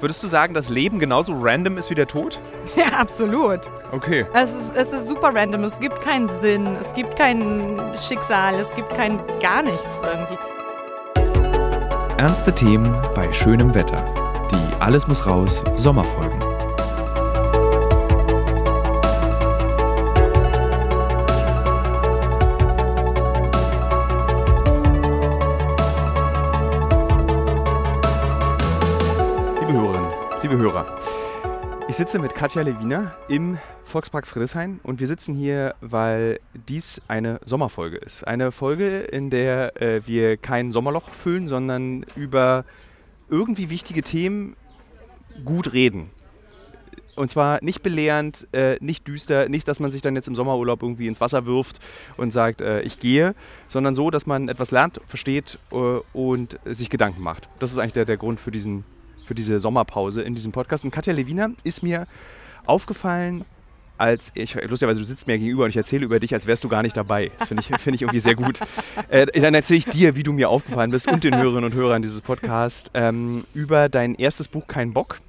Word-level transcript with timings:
Würdest 0.00 0.22
du 0.22 0.28
sagen, 0.28 0.54
dass 0.54 0.70
Leben 0.70 0.98
genauso 0.98 1.34
random 1.38 1.76
ist 1.76 1.90
wie 1.90 1.94
der 1.94 2.06
Tod? 2.06 2.40
Ja, 2.76 2.86
absolut. 2.98 3.60
Okay. 3.90 4.24
Es 4.32 4.50
ist, 4.50 4.76
es 4.76 4.92
ist 4.92 5.08
super 5.08 5.34
random. 5.34 5.64
Es 5.64 5.80
gibt 5.80 6.00
keinen 6.00 6.28
Sinn, 6.40 6.76
es 6.78 6.94
gibt 6.94 7.16
kein 7.16 7.80
Schicksal, 8.00 8.54
es 8.54 8.74
gibt 8.74 8.90
kein 8.94 9.20
gar 9.40 9.62
nichts 9.62 10.00
irgendwie. 10.04 10.38
Ernste 12.16 12.54
Themen 12.54 12.96
bei 13.14 13.30
schönem 13.32 13.74
Wetter. 13.74 14.04
Die 14.52 14.80
Alles 14.80 15.08
muss 15.08 15.26
raus 15.26 15.62
Sommerfolgen. 15.76 16.49
Sitze 32.00 32.18
mit 32.18 32.34
Katja 32.34 32.62
Lewiner 32.62 33.14
im 33.28 33.58
Volkspark 33.84 34.26
Friedrichshain 34.26 34.80
und 34.84 35.00
wir 35.00 35.06
sitzen 35.06 35.34
hier, 35.34 35.74
weil 35.82 36.40
dies 36.54 37.02
eine 37.08 37.40
Sommerfolge 37.44 37.98
ist. 37.98 38.26
Eine 38.26 38.52
Folge, 38.52 39.00
in 39.00 39.28
der 39.28 39.78
äh, 39.82 40.00
wir 40.06 40.38
kein 40.38 40.72
Sommerloch 40.72 41.10
füllen, 41.10 41.46
sondern 41.46 42.06
über 42.16 42.64
irgendwie 43.28 43.68
wichtige 43.68 44.02
Themen 44.02 44.56
gut 45.44 45.74
reden. 45.74 46.08
Und 47.16 47.28
zwar 47.28 47.62
nicht 47.62 47.82
belehrend, 47.82 48.48
äh, 48.52 48.78
nicht 48.80 49.06
düster, 49.06 49.50
nicht, 49.50 49.68
dass 49.68 49.78
man 49.78 49.90
sich 49.90 50.00
dann 50.00 50.16
jetzt 50.16 50.26
im 50.26 50.34
Sommerurlaub 50.34 50.82
irgendwie 50.82 51.06
ins 51.06 51.20
Wasser 51.20 51.44
wirft 51.44 51.80
und 52.16 52.32
sagt, 52.32 52.62
äh, 52.62 52.80
ich 52.80 52.98
gehe, 52.98 53.34
sondern 53.68 53.94
so, 53.94 54.10
dass 54.10 54.24
man 54.24 54.48
etwas 54.48 54.70
lernt, 54.70 55.02
versteht 55.06 55.58
äh, 55.70 55.74
und 56.14 56.58
sich 56.64 56.88
Gedanken 56.88 57.20
macht. 57.20 57.50
Das 57.58 57.72
ist 57.72 57.78
eigentlich 57.78 57.92
der, 57.92 58.06
der 58.06 58.16
Grund 58.16 58.40
für, 58.40 58.50
diesen, 58.50 58.84
für 59.30 59.34
diese 59.36 59.60
Sommerpause 59.60 60.22
in 60.22 60.34
diesem 60.34 60.50
Podcast. 60.50 60.82
Und 60.82 60.90
Katja 60.90 61.12
Lewiner 61.12 61.52
ist 61.62 61.84
mir 61.84 62.08
aufgefallen, 62.66 63.44
als 63.96 64.32
ich, 64.34 64.56
lustigerweise, 64.56 64.98
du 64.98 65.06
sitzt 65.06 65.28
mir 65.28 65.38
gegenüber 65.38 65.62
und 65.62 65.70
ich 65.70 65.76
erzähle 65.76 66.04
über 66.04 66.18
dich, 66.18 66.34
als 66.34 66.48
wärst 66.48 66.64
du 66.64 66.68
gar 66.68 66.82
nicht 66.82 66.96
dabei. 66.96 67.30
Das 67.38 67.46
finde 67.46 67.62
ich, 67.62 67.68
find 67.80 67.94
ich 67.94 68.02
irgendwie 68.02 68.18
sehr 68.18 68.34
gut. 68.34 68.58
Äh, 69.08 69.26
dann 69.40 69.54
erzähle 69.54 69.78
ich 69.78 69.84
dir, 69.84 70.16
wie 70.16 70.24
du 70.24 70.32
mir 70.32 70.48
aufgefallen 70.48 70.90
bist 70.90 71.06
und 71.06 71.22
den 71.22 71.36
Hörerinnen 71.36 71.62
und 71.62 71.74
Hörern 71.74 72.02
dieses 72.02 72.22
Podcasts 72.22 72.90
ähm, 72.92 73.44
über 73.54 73.88
dein 73.88 74.16
erstes 74.16 74.48
Buch 74.48 74.66
Kein 74.66 74.92
Bock. 74.92 75.20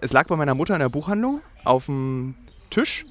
Es 0.00 0.14
lag 0.14 0.28
bei 0.28 0.36
meiner 0.36 0.54
Mutter 0.54 0.72
in 0.72 0.80
der 0.80 0.88
Buchhandlung 0.88 1.42
auf 1.62 1.84
dem 1.84 2.36
Tisch. 2.70 3.04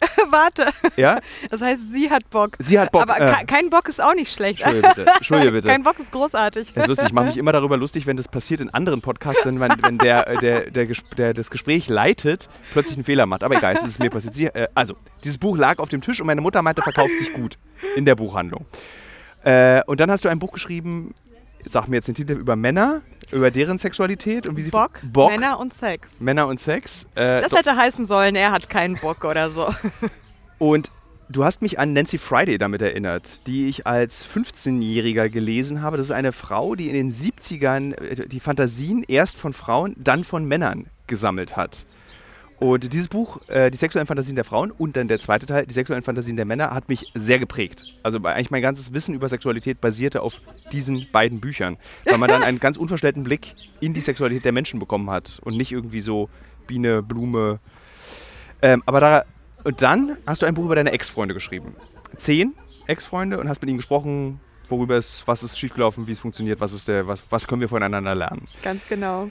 Warte, 0.30 0.66
Ja, 0.96 1.18
das 1.50 1.62
heißt, 1.62 1.92
sie 1.92 2.10
hat 2.10 2.28
Bock. 2.30 2.56
sie 2.58 2.78
hat 2.78 2.92
Bock. 2.92 3.02
Aber 3.02 3.20
äh, 3.20 3.32
ke- 3.32 3.46
kein 3.46 3.70
Bock 3.70 3.88
ist 3.88 4.00
auch 4.02 4.14
nicht 4.14 4.32
schlecht. 4.32 4.60
Entschuldige 4.62 4.88
bitte. 4.94 5.10
Entschuldige 5.16 5.52
bitte. 5.52 5.68
Kein 5.76 5.82
Bock 5.82 5.98
ist 5.98 6.12
großartig. 6.12 6.72
Das 6.74 6.84
ist 6.84 6.88
lustig. 6.88 7.06
Ich 7.08 7.12
mache 7.12 7.26
mich 7.26 7.36
immer 7.38 7.52
darüber 7.52 7.76
lustig, 7.76 8.06
wenn 8.06 8.16
das 8.16 8.28
passiert 8.28 8.60
in 8.60 8.70
anderen 8.70 9.00
Podcasts, 9.02 9.44
wenn, 9.44 9.60
wenn 9.60 9.98
der, 9.98 10.26
äh, 10.28 10.36
der, 10.38 10.70
der, 10.70 10.86
der 11.16 11.34
das 11.34 11.50
Gespräch 11.50 11.88
leitet, 11.88 12.48
plötzlich 12.72 12.96
einen 12.96 13.04
Fehler 13.04 13.26
macht. 13.26 13.42
Aber 13.44 13.56
egal, 13.56 13.74
jetzt 13.74 13.84
ist 13.84 13.90
es 13.90 13.98
mir 13.98 14.10
passiert. 14.10 14.34
Sie, 14.34 14.46
äh, 14.46 14.68
also, 14.74 14.96
dieses 15.24 15.38
Buch 15.38 15.56
lag 15.56 15.78
auf 15.78 15.88
dem 15.88 16.00
Tisch 16.00 16.20
und 16.20 16.26
meine 16.26 16.40
Mutter 16.40 16.62
meinte, 16.62 16.82
verkauft 16.82 17.12
sich 17.18 17.32
gut 17.32 17.58
in 17.96 18.04
der 18.04 18.14
Buchhandlung. 18.14 18.66
Äh, 19.44 19.82
und 19.86 20.00
dann 20.00 20.10
hast 20.10 20.24
du 20.24 20.28
ein 20.28 20.38
Buch 20.38 20.52
geschrieben, 20.52 21.14
sag 21.68 21.88
mir 21.88 21.96
jetzt 21.96 22.08
den 22.08 22.14
Titel, 22.14 22.32
über 22.32 22.56
Männer, 22.56 23.02
über 23.32 23.50
deren 23.50 23.78
Sexualität 23.78 24.46
und 24.46 24.56
wie 24.56 24.62
sie 24.62 24.70
Bock, 24.70 25.00
Bock 25.04 25.30
Männer 25.30 25.58
und 25.58 25.74
Sex. 25.74 26.20
Männer 26.20 26.46
und 26.46 26.60
Sex. 26.60 27.04
Äh, 27.14 27.40
Das 27.40 27.52
hätte 27.52 27.76
heißen 27.76 28.04
sollen, 28.04 28.36
er 28.36 28.52
hat 28.52 28.68
keinen 28.68 28.96
Bock 28.96 29.24
oder 29.24 29.50
so. 29.50 29.72
Und 30.58 30.90
du 31.28 31.44
hast 31.44 31.60
mich 31.60 31.78
an 31.78 31.92
Nancy 31.92 32.16
Friday 32.16 32.56
damit 32.56 32.80
erinnert, 32.80 33.46
die 33.46 33.68
ich 33.68 33.86
als 33.86 34.26
15-Jähriger 34.26 35.28
gelesen 35.28 35.82
habe. 35.82 35.98
Das 35.98 36.06
ist 36.06 36.12
eine 36.12 36.32
Frau, 36.32 36.74
die 36.74 36.88
in 36.88 36.94
den 36.94 37.10
70ern 37.10 37.92
äh, 37.94 38.26
die 38.26 38.40
Fantasien 38.40 39.04
erst 39.06 39.36
von 39.36 39.52
Frauen, 39.52 39.94
dann 39.98 40.24
von 40.24 40.46
Männern 40.46 40.86
gesammelt 41.06 41.54
hat. 41.56 41.84
Und 42.58 42.92
dieses 42.92 43.08
Buch, 43.08 43.38
äh, 43.48 43.70
die 43.70 43.76
sexuellen 43.76 44.06
Fantasien 44.06 44.34
der 44.34 44.44
Frauen 44.44 44.70
und 44.70 44.96
dann 44.96 45.08
der 45.08 45.20
zweite 45.20 45.44
Teil, 45.44 45.66
die 45.66 45.74
sexuellen 45.74 46.02
Fantasien 46.02 46.36
der 46.36 46.46
Männer, 46.46 46.70
hat 46.70 46.88
mich 46.88 47.10
sehr 47.14 47.38
geprägt. 47.38 47.84
Also 48.02 48.18
eigentlich 48.24 48.50
mein 48.50 48.62
ganzes 48.62 48.94
Wissen 48.94 49.14
über 49.14 49.28
Sexualität 49.28 49.80
basierte 49.80 50.22
auf 50.22 50.40
diesen 50.72 51.06
beiden 51.12 51.40
Büchern, 51.40 51.76
weil 52.06 52.16
man 52.16 52.30
dann 52.30 52.42
einen 52.42 52.58
ganz 52.58 52.78
unverstellten 52.78 53.24
Blick 53.24 53.52
in 53.80 53.92
die 53.92 54.00
Sexualität 54.00 54.44
der 54.46 54.52
Menschen 54.52 54.80
bekommen 54.80 55.10
hat 55.10 55.38
und 55.42 55.56
nicht 55.56 55.70
irgendwie 55.70 56.00
so 56.00 56.30
Biene, 56.66 57.02
Blume. 57.02 57.60
Ähm, 58.62 58.82
aber 58.86 59.00
da, 59.00 59.24
und 59.64 59.82
dann 59.82 60.16
hast 60.26 60.40
du 60.40 60.46
ein 60.46 60.54
Buch 60.54 60.64
über 60.64 60.76
deine 60.76 60.92
Ex-Freunde 60.92 61.34
geschrieben. 61.34 61.76
Zehn 62.16 62.54
Ex-Freunde 62.86 63.38
und 63.38 63.48
hast 63.48 63.60
mit 63.60 63.68
ihnen 63.68 63.78
gesprochen, 63.78 64.40
worüber 64.68 64.96
es, 64.96 65.22
was 65.26 65.42
ist 65.42 65.58
schiefgelaufen, 65.58 66.06
wie 66.06 66.12
es 66.12 66.18
funktioniert, 66.18 66.60
was, 66.60 66.72
ist 66.72 66.88
der, 66.88 67.06
was, 67.06 67.22
was 67.30 67.46
können 67.46 67.60
wir 67.60 67.68
voneinander 67.68 68.14
lernen. 68.14 68.48
Ganz 68.62 68.86
genau. 68.88 69.28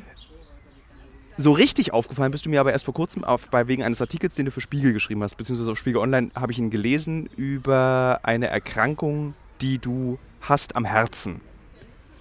So 1.38 1.51
richtig 1.51 1.91
aufgefallen 1.91 2.31
bist 2.31 2.46
du 2.46 2.50
mir 2.50 2.62
aber 2.62 2.72
erst 2.72 2.85
vor 2.85 2.94
kurzem 2.94 3.25
auf, 3.25 3.50
bei 3.50 3.68
wegen 3.68 3.84
eines 3.84 4.00
Artikels, 4.00 4.35
den 4.35 4.46
du 4.46 4.51
für 4.51 4.62
Spiegel 4.62 4.94
geschrieben 4.94 5.22
hast, 5.22 5.35
beziehungsweise 5.35 5.72
auf 5.72 5.78
Spiegel 5.78 6.00
Online 6.00 6.31
habe 6.34 6.53
ich 6.53 6.59
ihn 6.59 6.69
gelesen 6.69 7.29
über 7.35 8.22
eine 8.23 8.47
Erkrankung, 8.47 9.34
die 9.59 9.78
du 9.78 10.18
hast 10.40 10.78
am 10.78 10.85
Herzen. 10.85 11.41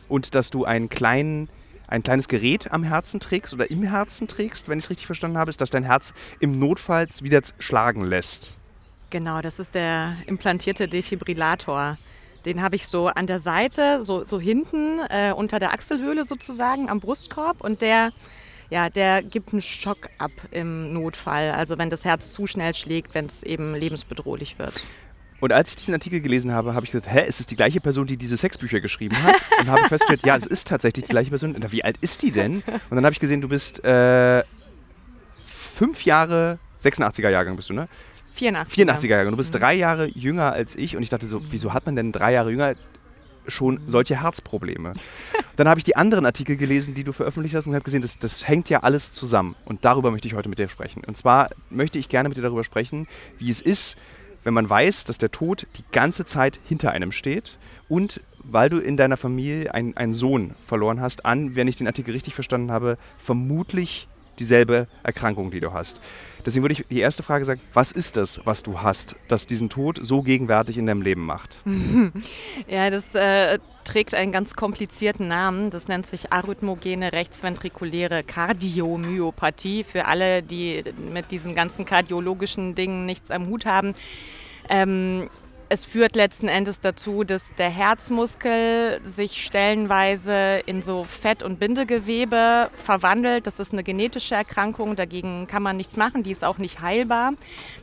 Und 0.08 0.34
dass 0.34 0.50
du 0.50 0.64
einen 0.64 0.88
kleinen, 0.88 1.48
ein 1.86 2.02
kleines 2.02 2.26
Gerät 2.26 2.72
am 2.72 2.82
Herzen 2.82 3.20
trägst 3.20 3.54
oder 3.54 3.70
im 3.70 3.84
Herzen 3.84 4.26
trägst, 4.26 4.68
wenn 4.68 4.78
ich 4.78 4.86
es 4.86 4.90
richtig 4.90 5.06
verstanden 5.06 5.38
habe, 5.38 5.48
ist, 5.48 5.60
dass 5.60 5.70
dein 5.70 5.84
Herz 5.84 6.12
im 6.40 6.58
Notfall 6.58 7.06
wieder 7.20 7.40
schlagen 7.60 8.04
lässt. 8.04 8.58
Genau, 9.10 9.40
das 9.42 9.60
ist 9.60 9.76
der 9.76 10.16
implantierte 10.26 10.88
Defibrillator. 10.88 11.98
Den 12.44 12.62
habe 12.62 12.74
ich 12.74 12.88
so 12.88 13.06
an 13.06 13.28
der 13.28 13.38
Seite, 13.38 14.02
so, 14.02 14.24
so 14.24 14.40
hinten 14.40 14.98
äh, 15.08 15.32
unter 15.32 15.60
der 15.60 15.72
Achselhöhle 15.72 16.24
sozusagen 16.24 16.90
am 16.90 16.98
Brustkorb 16.98 17.62
und 17.62 17.80
der, 17.80 18.10
ja, 18.70 18.88
der 18.88 19.22
gibt 19.22 19.52
einen 19.52 19.62
Schock 19.62 20.08
ab 20.18 20.32
im 20.50 20.92
Notfall. 20.92 21.50
Also 21.52 21.78
wenn 21.78 21.90
das 21.90 22.04
Herz 22.04 22.32
zu 22.32 22.46
schnell 22.46 22.74
schlägt, 22.74 23.14
wenn 23.14 23.26
es 23.26 23.42
eben 23.42 23.74
lebensbedrohlich 23.74 24.58
wird. 24.58 24.80
Und 25.40 25.52
als 25.52 25.70
ich 25.70 25.76
diesen 25.76 25.92
Artikel 25.92 26.20
gelesen 26.20 26.52
habe, 26.52 26.74
habe 26.74 26.86
ich 26.86 26.92
gesagt, 26.92 27.12
hä, 27.12 27.26
ist 27.26 27.40
es 27.40 27.46
die 27.46 27.56
gleiche 27.56 27.80
Person, 27.80 28.06
die 28.06 28.16
diese 28.16 28.36
Sexbücher 28.36 28.80
geschrieben 28.80 29.22
hat? 29.22 29.34
Und 29.60 29.66
habe 29.68 29.82
festgestellt, 29.88 30.24
ja, 30.24 30.36
es 30.36 30.46
ist 30.46 30.66
tatsächlich 30.68 31.04
die 31.04 31.10
gleiche 31.10 31.28
Person. 31.28 31.54
Na, 31.58 31.70
wie 31.70 31.84
alt 31.84 31.98
ist 32.00 32.22
die 32.22 32.30
denn? 32.30 32.62
Und 32.66 32.96
dann 32.96 33.04
habe 33.04 33.12
ich 33.12 33.20
gesehen, 33.20 33.40
du 33.40 33.48
bist 33.48 33.84
äh, 33.84 34.42
fünf 35.44 36.04
Jahre, 36.04 36.58
86er 36.82 37.28
Jahrgang 37.28 37.56
bist 37.56 37.68
du, 37.68 37.74
ne? 37.74 37.88
84. 38.34 38.88
84er 38.88 39.08
Jahrgang. 39.08 39.32
Du 39.32 39.36
bist 39.36 39.54
drei 39.54 39.74
Jahre 39.74 40.06
jünger 40.06 40.52
als 40.52 40.74
ich. 40.76 40.96
Und 40.96 41.02
ich 41.02 41.10
dachte 41.10 41.26
so, 41.26 41.40
wieso 41.50 41.72
hat 41.72 41.86
man 41.86 41.94
denn 41.94 42.10
drei 42.10 42.32
Jahre 42.32 42.50
jünger 42.50 42.74
schon 43.46 43.80
solche 43.86 44.22
Herzprobleme? 44.22 44.92
Dann 45.56 45.68
habe 45.68 45.78
ich 45.78 45.84
die 45.84 45.96
anderen 45.96 46.26
Artikel 46.26 46.56
gelesen, 46.56 46.94
die 46.94 47.04
du 47.04 47.12
veröffentlicht 47.12 47.54
hast 47.54 47.66
und 47.66 47.74
habe 47.74 47.84
gesehen, 47.84 48.02
das, 48.02 48.18
das 48.18 48.46
hängt 48.48 48.68
ja 48.68 48.80
alles 48.82 49.12
zusammen. 49.12 49.54
Und 49.64 49.84
darüber 49.84 50.10
möchte 50.10 50.28
ich 50.28 50.34
heute 50.34 50.48
mit 50.48 50.58
dir 50.58 50.68
sprechen. 50.68 51.02
Und 51.04 51.16
zwar 51.16 51.50
möchte 51.70 51.98
ich 51.98 52.08
gerne 52.08 52.28
mit 52.28 52.36
dir 52.38 52.42
darüber 52.42 52.64
sprechen, 52.64 53.06
wie 53.38 53.50
es 53.50 53.60
ist, 53.60 53.96
wenn 54.42 54.52
man 54.54 54.68
weiß, 54.68 55.04
dass 55.04 55.18
der 55.18 55.30
Tod 55.30 55.66
die 55.78 55.84
ganze 55.90 56.24
Zeit 56.26 56.60
hinter 56.64 56.90
einem 56.90 57.12
steht 57.12 57.58
und 57.88 58.20
weil 58.42 58.68
du 58.68 58.78
in 58.78 58.98
deiner 58.98 59.16
Familie 59.16 59.72
ein- 59.72 59.96
einen 59.96 60.12
Sohn 60.12 60.54
verloren 60.66 61.00
hast, 61.00 61.24
an, 61.24 61.56
wenn 61.56 61.66
ich 61.66 61.76
den 61.76 61.86
Artikel 61.86 62.12
richtig 62.12 62.34
verstanden 62.34 62.70
habe, 62.70 62.98
vermutlich 63.16 64.06
dieselbe 64.38 64.88
Erkrankung, 65.02 65.50
die 65.50 65.60
du 65.60 65.72
hast. 65.72 66.00
Deswegen 66.44 66.62
würde 66.62 66.74
ich 66.74 66.84
die 66.88 67.00
erste 67.00 67.22
Frage 67.22 67.44
sagen, 67.44 67.60
was 67.72 67.90
ist 67.90 68.16
das, 68.16 68.40
was 68.44 68.62
du 68.62 68.82
hast, 68.82 69.16
das 69.28 69.46
diesen 69.46 69.70
Tod 69.70 69.98
so 70.02 70.22
gegenwärtig 70.22 70.76
in 70.76 70.86
deinem 70.86 71.02
Leben 71.02 71.24
macht? 71.24 71.62
Ja, 72.68 72.90
das 72.90 73.14
äh, 73.14 73.58
trägt 73.84 74.14
einen 74.14 74.32
ganz 74.32 74.54
komplizierten 74.54 75.28
Namen. 75.28 75.70
Das 75.70 75.88
nennt 75.88 76.06
sich 76.06 76.32
arrhythmogene 76.32 77.12
rechtsventrikuläre 77.12 78.22
Kardiomyopathie. 78.24 79.84
Für 79.84 80.06
alle, 80.06 80.42
die 80.42 80.82
mit 81.12 81.30
diesen 81.30 81.54
ganzen 81.54 81.84
kardiologischen 81.84 82.74
Dingen 82.74 83.06
nichts 83.06 83.30
am 83.30 83.46
Hut 83.48 83.66
haben. 83.66 83.94
Ähm, 84.68 85.28
es 85.74 85.84
führt 85.84 86.14
letzten 86.14 86.46
Endes 86.46 86.80
dazu, 86.80 87.24
dass 87.24 87.52
der 87.56 87.68
Herzmuskel 87.68 89.00
sich 89.02 89.44
stellenweise 89.44 90.62
in 90.66 90.82
so 90.82 91.02
Fett- 91.02 91.42
und 91.42 91.58
Bindegewebe 91.58 92.70
verwandelt. 92.80 93.48
Das 93.48 93.58
ist 93.58 93.72
eine 93.72 93.82
genetische 93.82 94.36
Erkrankung, 94.36 94.94
dagegen 94.94 95.48
kann 95.48 95.64
man 95.64 95.76
nichts 95.76 95.96
machen, 95.96 96.22
die 96.22 96.30
ist 96.30 96.44
auch 96.44 96.58
nicht 96.58 96.80
heilbar. 96.80 97.32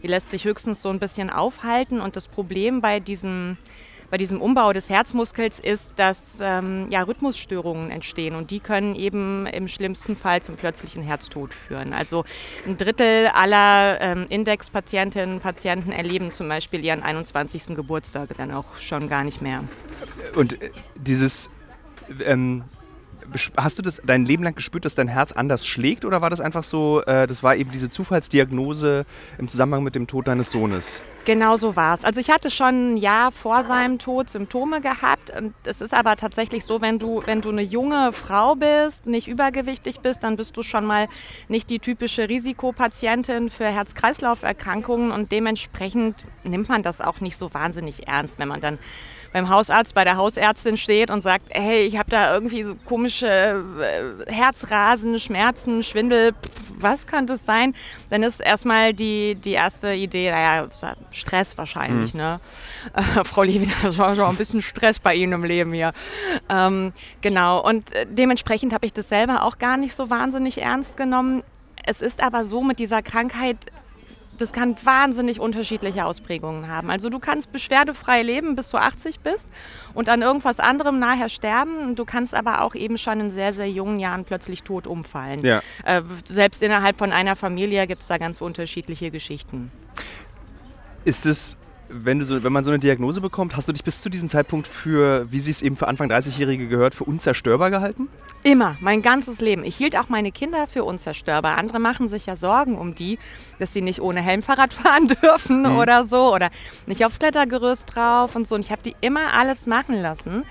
Die 0.04 0.08
lässt 0.08 0.30
sich 0.30 0.46
höchstens 0.46 0.82
so 0.82 0.88
ein 0.88 1.00
bisschen 1.00 1.30
aufhalten. 1.30 2.00
Und 2.00 2.16
das 2.16 2.30
Problem 2.30 2.80
bei 2.80 3.02
diesem 3.02 3.58
bei 4.12 4.18
diesem 4.18 4.42
Umbau 4.42 4.74
des 4.74 4.90
Herzmuskels 4.90 5.60
ist, 5.60 5.94
dass 5.96 6.40
ähm, 6.42 6.88
ja, 6.90 7.02
Rhythmusstörungen 7.02 7.90
entstehen 7.90 8.36
und 8.36 8.52
die 8.52 8.60
können 8.60 8.94
eben 8.94 9.48
im 9.48 9.68
schlimmsten 9.70 10.16
Fall 10.16 10.44
zum 10.44 10.58
plötzlichen 10.58 11.02
Herztod 11.02 11.54
führen. 11.54 11.94
Also 11.94 12.26
ein 12.68 12.78
Drittel 12.78 13.28
aller 13.28 14.00
ähm, 14.02 14.26
Indexpatientinnen 14.30 15.36
und 15.36 15.42
Patienten 15.42 15.94
erleben 15.94 16.32
zum 16.32 16.50
Beispiel 16.50 16.84
ihren 16.84 17.02
21. 17.02 17.68
Geburtstag 17.76 18.30
dann 18.38 18.52
auch 18.52 18.80
schon 18.80 19.08
gar 19.08 19.24
nicht 19.24 19.42
mehr. 19.42 19.64
Und 20.36 20.62
äh, 20.62 20.72
dieses, 20.96 21.50
ähm, 22.24 22.66
hast 23.58 23.78
du 23.78 23.82
das 23.82 24.02
dein 24.06 24.26
Leben 24.26 24.44
lang 24.44 24.56
gespürt, 24.56 24.86
dass 24.86 24.96
dein 24.96 25.08
Herz 25.08 25.32
anders 25.32 25.66
schlägt 25.66 26.06
oder 26.06 26.22
war 26.22 26.30
das 26.30 26.42
einfach 26.42 26.64
so, 26.64 27.02
äh, 27.04 27.28
das 27.28 27.44
war 27.44 27.56
eben 27.56 27.72
diese 27.72 27.90
Zufallsdiagnose 27.90 29.06
im 29.38 29.50
Zusammenhang 29.50 29.84
mit 29.84 29.96
dem 29.96 30.08
Tod 30.08 30.28
deines 30.28 30.52
Sohnes? 30.52 31.04
Genau 31.24 31.56
so 31.56 31.76
war 31.76 31.94
es. 31.94 32.04
Also 32.04 32.20
ich 32.20 32.32
hatte 32.32 32.50
schon 32.50 32.94
ein 32.94 32.98
Jahr 32.98 33.32
vor 33.32 33.64
seinem 33.64 34.00
Tod 34.00 34.30
Symptome 34.30 34.82
gehabt. 34.82 35.30
Und 35.30 35.54
es 35.66 35.80
ist 35.80 35.94
aber 35.94 36.16
tatsächlich 36.16 36.66
so, 36.66 36.82
wenn 36.82 36.98
du, 36.98 37.22
wenn 37.26 37.42
du 37.42 37.50
eine 37.50 37.62
junge 37.62 38.12
Frau 38.12 38.56
bist, 38.56 39.06
nicht 39.06 39.28
übergewichtig 39.28 40.00
bist, 40.00 40.24
dann 40.24 40.36
bist 40.36 40.58
du 40.58 40.64
schon 40.64 40.84
mal 40.84 41.08
nicht 41.48 41.70
die 41.70 41.78
typische 41.78 42.28
Risikopatientin 42.28 43.52
für 43.52 43.68
Herz-Kreislauf-Erkrankungen 43.68 45.12
und 45.12 45.32
dementsprechend 45.32 46.24
nimmt 46.44 46.70
man 46.70 46.82
das 46.82 47.02
auch 47.02 47.22
nicht 47.22 47.38
so 47.38 47.54
wahnsinnig 47.54 48.08
ernst, 48.08 48.40
wenn 48.40 48.48
man 48.48 48.62
dann 48.62 48.80
beim 49.34 49.50
Hausarzt, 49.50 49.94
bei 49.94 50.04
der 50.04 50.18
Hausärztin 50.18 50.78
steht 50.78 51.10
und 51.10 51.22
sagt, 51.22 51.46
hey, 51.52 51.82
ich 51.82 51.98
habe 51.98 52.10
da 52.10 52.34
irgendwie 52.34 52.64
so 52.64 52.76
komische 52.86 53.64
äh, 54.28 54.32
Herzrasen, 54.32 55.20
Schmerzen, 55.20 55.84
Schwindel, 55.84 56.34
was 56.78 57.08
kann 57.08 57.28
das 57.28 57.46
sein? 57.46 57.76
Dann 58.10 58.24
ist 58.24 58.42
erstmal 58.42 58.94
die, 58.94 59.36
die 59.36 59.52
erste 59.52 59.94
Idee, 59.94 60.32
naja, 60.32 60.68
Stress 61.12 61.58
wahrscheinlich, 61.58 62.14
mhm. 62.14 62.20
ne? 62.20 62.40
Äh, 62.94 63.24
Frau 63.24 63.44
Levin, 63.44 63.72
das 63.84 63.98
war 63.98 64.16
schon 64.16 64.26
ein 64.26 64.36
bisschen 64.36 64.62
Stress 64.62 65.00
bei 65.00 65.16
Ihnen 65.16 65.34
im 65.34 65.44
Leben 65.44 65.74
hier. 65.74 65.94
Ähm, 66.50 66.94
genau, 67.22 67.66
und 67.66 67.94
äh, 67.94 68.06
dementsprechend 68.10 68.74
habe 68.74 68.86
ich 68.86 68.94
das 68.94 69.10
selber 69.10 69.44
auch 69.44 69.60
gar 69.60 69.78
nicht 69.78 69.96
so 69.96 70.10
wahnsinnig 70.10 70.62
ernst 70.62 70.98
genommen. 70.98 71.44
Es 71.84 72.02
ist 72.02 72.22
aber 72.22 72.46
so 72.46 72.62
mit 72.62 72.80
dieser 72.80 73.02
Krankheit, 73.02 73.58
das 74.38 74.54
kann 74.54 74.76
wahnsinnig 74.84 75.40
unterschiedliche 75.40 76.06
Ausprägungen 76.06 76.68
haben. 76.68 76.90
Also 76.90 77.10
du 77.10 77.20
kannst 77.20 77.52
beschwerdefrei 77.52 78.24
leben, 78.24 78.56
bis 78.56 78.70
du 78.70 78.78
80 78.78 79.20
bist 79.20 79.50
und 79.94 80.10
an 80.10 80.22
irgendwas 80.22 80.60
anderem 80.60 81.00
nachher 81.00 81.30
sterben. 81.30 81.96
Du 81.96 82.06
kannst 82.06 82.34
aber 82.34 82.62
auch 82.62 82.76
eben 82.76 82.98
schon 82.98 83.20
in 83.20 83.32
sehr, 83.32 83.54
sehr 83.54 83.70
jungen 83.70 84.00
Jahren 84.00 84.26
plötzlich 84.26 84.64
tot 84.64 84.88
umfallen. 84.88 85.46
Ja. 85.46 85.62
Äh, 85.86 86.02
selbst 86.26 86.64
innerhalb 86.64 86.98
von 86.98 87.12
einer 87.12 87.36
Familie 87.36 87.86
gibt 87.88 88.02
es 88.02 88.08
da 88.08 88.18
ganz 88.18 88.42
unterschiedliche 88.42 89.12
Geschichten. 89.12 89.72
Ist 91.06 91.26
es 91.26 91.58
wenn, 91.92 92.20
du 92.20 92.26
so, 92.26 92.44
wenn 92.44 92.54
man 92.54 92.64
so 92.64 92.72
eine 92.72 92.80
Diagnose 92.80 93.22
bekommt, 93.22 93.56
hast 93.56 93.68
du 93.68 93.72
dich 93.72 93.84
bis 93.84 94.02
zu 94.02 94.10
diesem 94.10 94.30
Zeitpunkt 94.30 94.68
für, 94.68 95.32
wie 95.32 95.40
sie 95.40 95.52
es 95.52 95.62
eben 95.62 95.78
für 95.78 95.88
Anfang 95.88 96.10
30-Jährige 96.10 96.68
gehört, 96.68 96.96
für 96.96 97.04
unzerstörbar 97.04 97.72
gehalten? 97.72 98.08
Immer, 98.44 98.78
mein 98.80 99.02
ganzes 99.02 99.42
Leben. 99.42 99.64
Ich 99.64 99.76
hielt 99.76 99.98
auch 99.98 100.10
meine 100.10 100.32
Kinder 100.32 100.68
für 100.68 100.84
unzerstörbar. 100.84 101.58
Andere 101.58 101.80
machen 101.80 102.08
sich 102.08 102.26
ja 102.26 102.36
Sorgen 102.36 102.78
um 102.78 102.96
die, 102.96 103.20
dass 103.60 103.74
sie 103.74 103.82
nicht 103.82 104.02
ohne 104.02 104.22
Helm 104.22 104.42
Fahrrad 104.42 104.74
fahren 104.74 105.08
dürfen 105.08 105.64
mhm. 105.64 105.78
oder 105.78 106.04
so 106.04 106.34
oder 106.34 106.50
nicht 106.88 107.06
aufs 107.06 107.20
Klettergerüst 107.20 107.96
drauf 107.96 108.36
und 108.36 108.48
so. 108.48 108.56
Und 108.56 108.62
ich 108.62 108.72
habe 108.72 108.82
die 108.84 108.96
immer 109.02 109.34
alles 109.34 109.68
machen 109.68 110.02
lassen. 110.02 110.46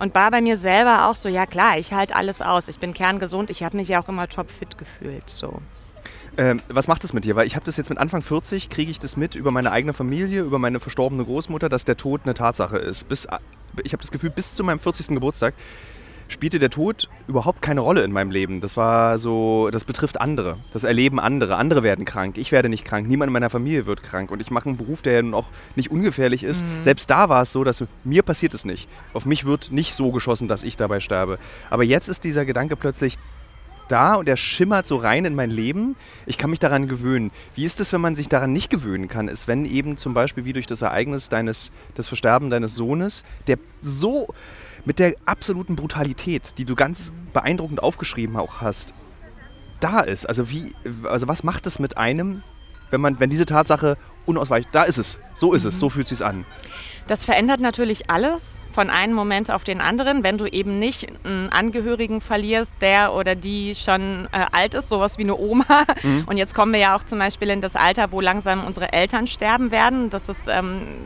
Und 0.00 0.14
war 0.14 0.30
bei 0.30 0.40
mir 0.40 0.56
selber 0.56 1.08
auch 1.08 1.16
so, 1.16 1.28
ja 1.28 1.44
klar, 1.44 1.76
ich 1.76 1.92
halte 1.92 2.14
alles 2.14 2.40
aus. 2.40 2.68
Ich 2.68 2.78
bin 2.78 2.94
kerngesund, 2.94 3.50
ich 3.50 3.64
habe 3.64 3.76
mich 3.76 3.88
ja 3.88 4.00
auch 4.00 4.08
immer 4.08 4.28
topfit 4.28 4.78
gefühlt. 4.78 5.28
So. 5.28 5.60
Ähm, 6.38 6.62
was 6.68 6.86
macht 6.86 7.02
das 7.02 7.12
mit 7.12 7.24
dir? 7.24 7.34
Weil 7.34 7.48
ich 7.48 7.56
habe 7.56 7.66
das 7.66 7.76
jetzt 7.76 7.90
mit 7.90 7.98
Anfang 7.98 8.22
40, 8.22 8.70
kriege 8.70 8.90
ich 8.90 9.00
das 9.00 9.16
mit 9.16 9.34
über 9.34 9.50
meine 9.50 9.72
eigene 9.72 9.92
Familie, 9.92 10.42
über 10.42 10.60
meine 10.60 10.78
verstorbene 10.78 11.24
Großmutter, 11.24 11.68
dass 11.68 11.84
der 11.84 11.96
Tod 11.96 12.20
eine 12.24 12.34
Tatsache 12.34 12.78
ist. 12.78 13.08
Bis, 13.08 13.26
ich 13.82 13.92
habe 13.92 14.00
das 14.00 14.12
Gefühl, 14.12 14.30
bis 14.30 14.54
zu 14.54 14.62
meinem 14.62 14.78
40. 14.78 15.08
Geburtstag 15.08 15.54
spielte 16.28 16.58
der 16.60 16.70
Tod 16.70 17.08
überhaupt 17.26 17.60
keine 17.60 17.80
Rolle 17.80 18.04
in 18.04 18.12
meinem 18.12 18.30
Leben. 18.30 18.60
Das 18.60 18.76
war 18.76 19.18
so, 19.18 19.70
das 19.72 19.84
betrifft 19.84 20.20
andere. 20.20 20.58
Das 20.72 20.84
erleben 20.84 21.18
andere. 21.18 21.56
Andere 21.56 21.82
werden 21.82 22.04
krank. 22.04 22.38
Ich 22.38 22.52
werde 22.52 22.68
nicht 22.68 22.84
krank. 22.84 23.08
Niemand 23.08 23.30
in 23.30 23.32
meiner 23.32 23.50
Familie 23.50 23.86
wird 23.86 24.04
krank. 24.04 24.30
Und 24.30 24.40
ich 24.40 24.50
mache 24.50 24.68
einen 24.68 24.76
Beruf, 24.76 25.02
der 25.02 25.14
ja 25.14 25.22
nun 25.22 25.34
auch 25.34 25.46
nicht 25.74 25.90
ungefährlich 25.90 26.44
ist. 26.44 26.62
Mhm. 26.62 26.82
Selbst 26.82 27.10
da 27.10 27.28
war 27.28 27.42
es 27.42 27.52
so, 27.52 27.64
dass 27.64 27.82
mir 28.04 28.22
passiert 28.22 28.54
es 28.54 28.64
nicht. 28.64 28.88
Auf 29.12 29.26
mich 29.26 29.44
wird 29.44 29.72
nicht 29.72 29.94
so 29.94 30.12
geschossen, 30.12 30.46
dass 30.46 30.62
ich 30.62 30.76
dabei 30.76 31.00
sterbe. 31.00 31.38
Aber 31.70 31.82
jetzt 31.82 32.08
ist 32.08 32.22
dieser 32.22 32.44
Gedanke 32.44 32.76
plötzlich, 32.76 33.16
da 33.88 34.14
und 34.14 34.28
er 34.28 34.36
schimmert 34.36 34.86
so 34.86 34.96
rein 34.96 35.24
in 35.24 35.34
mein 35.34 35.50
Leben. 35.50 35.96
Ich 36.26 36.38
kann 36.38 36.50
mich 36.50 36.58
daran 36.58 36.88
gewöhnen. 36.88 37.30
Wie 37.54 37.64
ist 37.64 37.80
es, 37.80 37.92
wenn 37.92 38.00
man 38.00 38.14
sich 38.14 38.28
daran 38.28 38.52
nicht 38.52 38.70
gewöhnen 38.70 39.08
kann? 39.08 39.28
Ist, 39.28 39.48
wenn 39.48 39.64
eben 39.64 39.96
zum 39.96 40.14
Beispiel 40.14 40.44
wie 40.44 40.52
durch 40.52 40.66
das 40.66 40.82
Ereignis 40.82 41.28
deines, 41.28 41.72
das 41.94 42.08
Versterben 42.08 42.50
deines 42.50 42.74
Sohnes, 42.74 43.24
der 43.46 43.58
so 43.80 44.28
mit 44.84 44.98
der 44.98 45.14
absoluten 45.26 45.76
Brutalität, 45.76 46.54
die 46.58 46.64
du 46.64 46.74
ganz 46.74 47.12
beeindruckend 47.32 47.82
aufgeschrieben 47.82 48.36
auch 48.36 48.60
hast, 48.60 48.94
da 49.80 50.00
ist. 50.00 50.28
Also 50.28 50.50
wie, 50.50 50.72
also 51.04 51.28
was 51.28 51.42
macht 51.42 51.66
es 51.66 51.78
mit 51.78 51.96
einem, 51.96 52.42
wenn 52.90 53.00
man, 53.00 53.20
wenn 53.20 53.30
diese 53.30 53.46
Tatsache 53.46 53.96
unausweichlich, 54.28 54.70
da 54.70 54.84
ist 54.84 54.98
es, 54.98 55.18
so 55.34 55.52
ist 55.52 55.64
es, 55.64 55.78
so 55.78 55.90
fühlt 55.90 56.10
es 56.10 56.18
sich 56.18 56.26
an. 56.26 56.44
Das 57.08 57.24
verändert 57.24 57.60
natürlich 57.60 58.10
alles 58.10 58.60
von 58.74 58.90
einem 58.90 59.14
Moment 59.14 59.50
auf 59.50 59.64
den 59.64 59.80
anderen, 59.80 60.22
wenn 60.22 60.36
du 60.36 60.44
eben 60.46 60.78
nicht 60.78 61.08
einen 61.24 61.48
Angehörigen 61.48 62.20
verlierst, 62.20 62.74
der 62.82 63.14
oder 63.14 63.34
die 63.34 63.74
schon 63.74 64.28
äh, 64.30 64.44
alt 64.52 64.74
ist, 64.74 64.90
sowas 64.90 65.16
wie 65.16 65.22
eine 65.22 65.36
Oma. 65.36 65.64
Mhm. 66.02 66.24
Und 66.26 66.36
jetzt 66.36 66.54
kommen 66.54 66.72
wir 66.72 66.80
ja 66.80 66.94
auch 66.94 67.02
zum 67.02 67.18
Beispiel 67.18 67.48
in 67.48 67.62
das 67.62 67.76
Alter, 67.76 68.12
wo 68.12 68.20
langsam 68.20 68.62
unsere 68.64 68.92
Eltern 68.92 69.26
sterben 69.26 69.70
werden. 69.70 70.10
Das 70.10 70.28
ist, 70.28 70.48
ähm, 70.48 70.96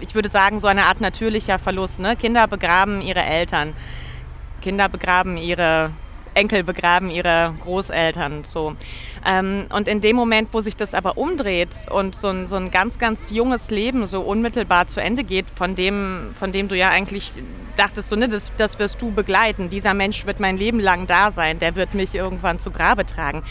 ich 0.00 0.16
würde 0.16 0.28
sagen, 0.28 0.58
so 0.58 0.66
eine 0.66 0.86
Art 0.86 1.00
natürlicher 1.00 1.60
Verlust. 1.60 2.00
Ne? 2.00 2.16
Kinder 2.16 2.48
begraben 2.48 3.00
ihre 3.00 3.22
Eltern. 3.22 3.74
Kinder 4.60 4.88
begraben 4.88 5.36
ihre 5.36 5.92
Enkel 6.38 6.62
begraben 6.64 7.10
ihre 7.10 7.54
Großeltern. 7.62 8.44
So. 8.44 8.74
Ähm, 9.26 9.66
und 9.74 9.88
in 9.88 10.00
dem 10.00 10.16
Moment, 10.16 10.48
wo 10.52 10.60
sich 10.60 10.76
das 10.76 10.94
aber 10.94 11.18
umdreht 11.18 11.86
und 11.90 12.14
so 12.14 12.28
ein, 12.28 12.46
so 12.46 12.56
ein 12.56 12.70
ganz, 12.70 12.98
ganz 12.98 13.30
junges 13.30 13.70
Leben 13.70 14.06
so 14.06 14.20
unmittelbar 14.22 14.86
zu 14.86 15.00
Ende 15.00 15.24
geht, 15.24 15.46
von 15.54 15.74
dem, 15.74 16.34
von 16.38 16.52
dem 16.52 16.68
du 16.68 16.76
ja 16.76 16.88
eigentlich 16.90 17.32
dachtest, 17.76 18.08
so, 18.08 18.16
ne, 18.16 18.28
das, 18.28 18.52
das 18.56 18.78
wirst 18.78 19.02
du 19.02 19.10
begleiten, 19.10 19.68
dieser 19.68 19.94
Mensch 19.94 20.26
wird 20.26 20.40
mein 20.40 20.56
Leben 20.56 20.80
lang 20.80 21.06
da 21.06 21.30
sein, 21.30 21.58
der 21.58 21.76
wird 21.76 21.94
mich 21.94 22.14
irgendwann 22.14 22.58
zu 22.58 22.70
Grabe 22.70 23.04
tragen, 23.04 23.42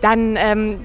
dann 0.00 0.36
ähm, 0.36 0.80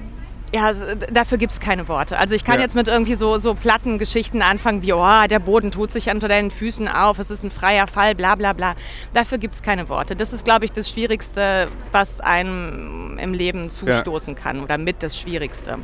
ja, 0.52 0.72
dafür 1.12 1.38
gibt 1.38 1.52
es 1.52 1.60
keine 1.60 1.88
Worte. 1.88 2.18
Also 2.18 2.34
ich 2.34 2.44
kann 2.44 2.56
ja. 2.56 2.62
jetzt 2.62 2.74
mit 2.74 2.88
irgendwie 2.88 3.14
so, 3.14 3.38
so 3.38 3.54
platten 3.54 3.98
Geschichten 3.98 4.42
anfangen 4.42 4.82
wie, 4.82 4.92
oh, 4.92 5.26
der 5.28 5.38
Boden 5.38 5.70
tut 5.70 5.90
sich 5.90 6.08
unter 6.08 6.28
deinen 6.28 6.50
Füßen 6.50 6.88
auf, 6.88 7.18
es 7.18 7.30
ist 7.30 7.42
ein 7.44 7.50
freier 7.50 7.86
Fall, 7.86 8.14
bla 8.14 8.34
bla 8.34 8.52
bla. 8.52 8.74
Dafür 9.14 9.38
gibt 9.38 9.54
es 9.56 9.62
keine 9.62 9.88
Worte. 9.88 10.16
Das 10.16 10.32
ist, 10.32 10.44
glaube 10.44 10.64
ich, 10.64 10.72
das 10.72 10.88
Schwierigste, 10.88 11.68
was 11.92 12.20
einem 12.20 13.18
im 13.18 13.34
Leben 13.34 13.68
zustoßen 13.70 14.34
ja. 14.34 14.40
kann 14.40 14.62
oder 14.62 14.78
mit 14.78 15.02
das 15.02 15.18
Schwierigste. 15.18 15.78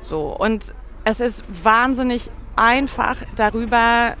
So, 0.00 0.36
und 0.36 0.74
es 1.04 1.20
ist 1.20 1.44
wahnsinnig 1.62 2.30
einfach 2.56 3.16
darüber 3.36 4.16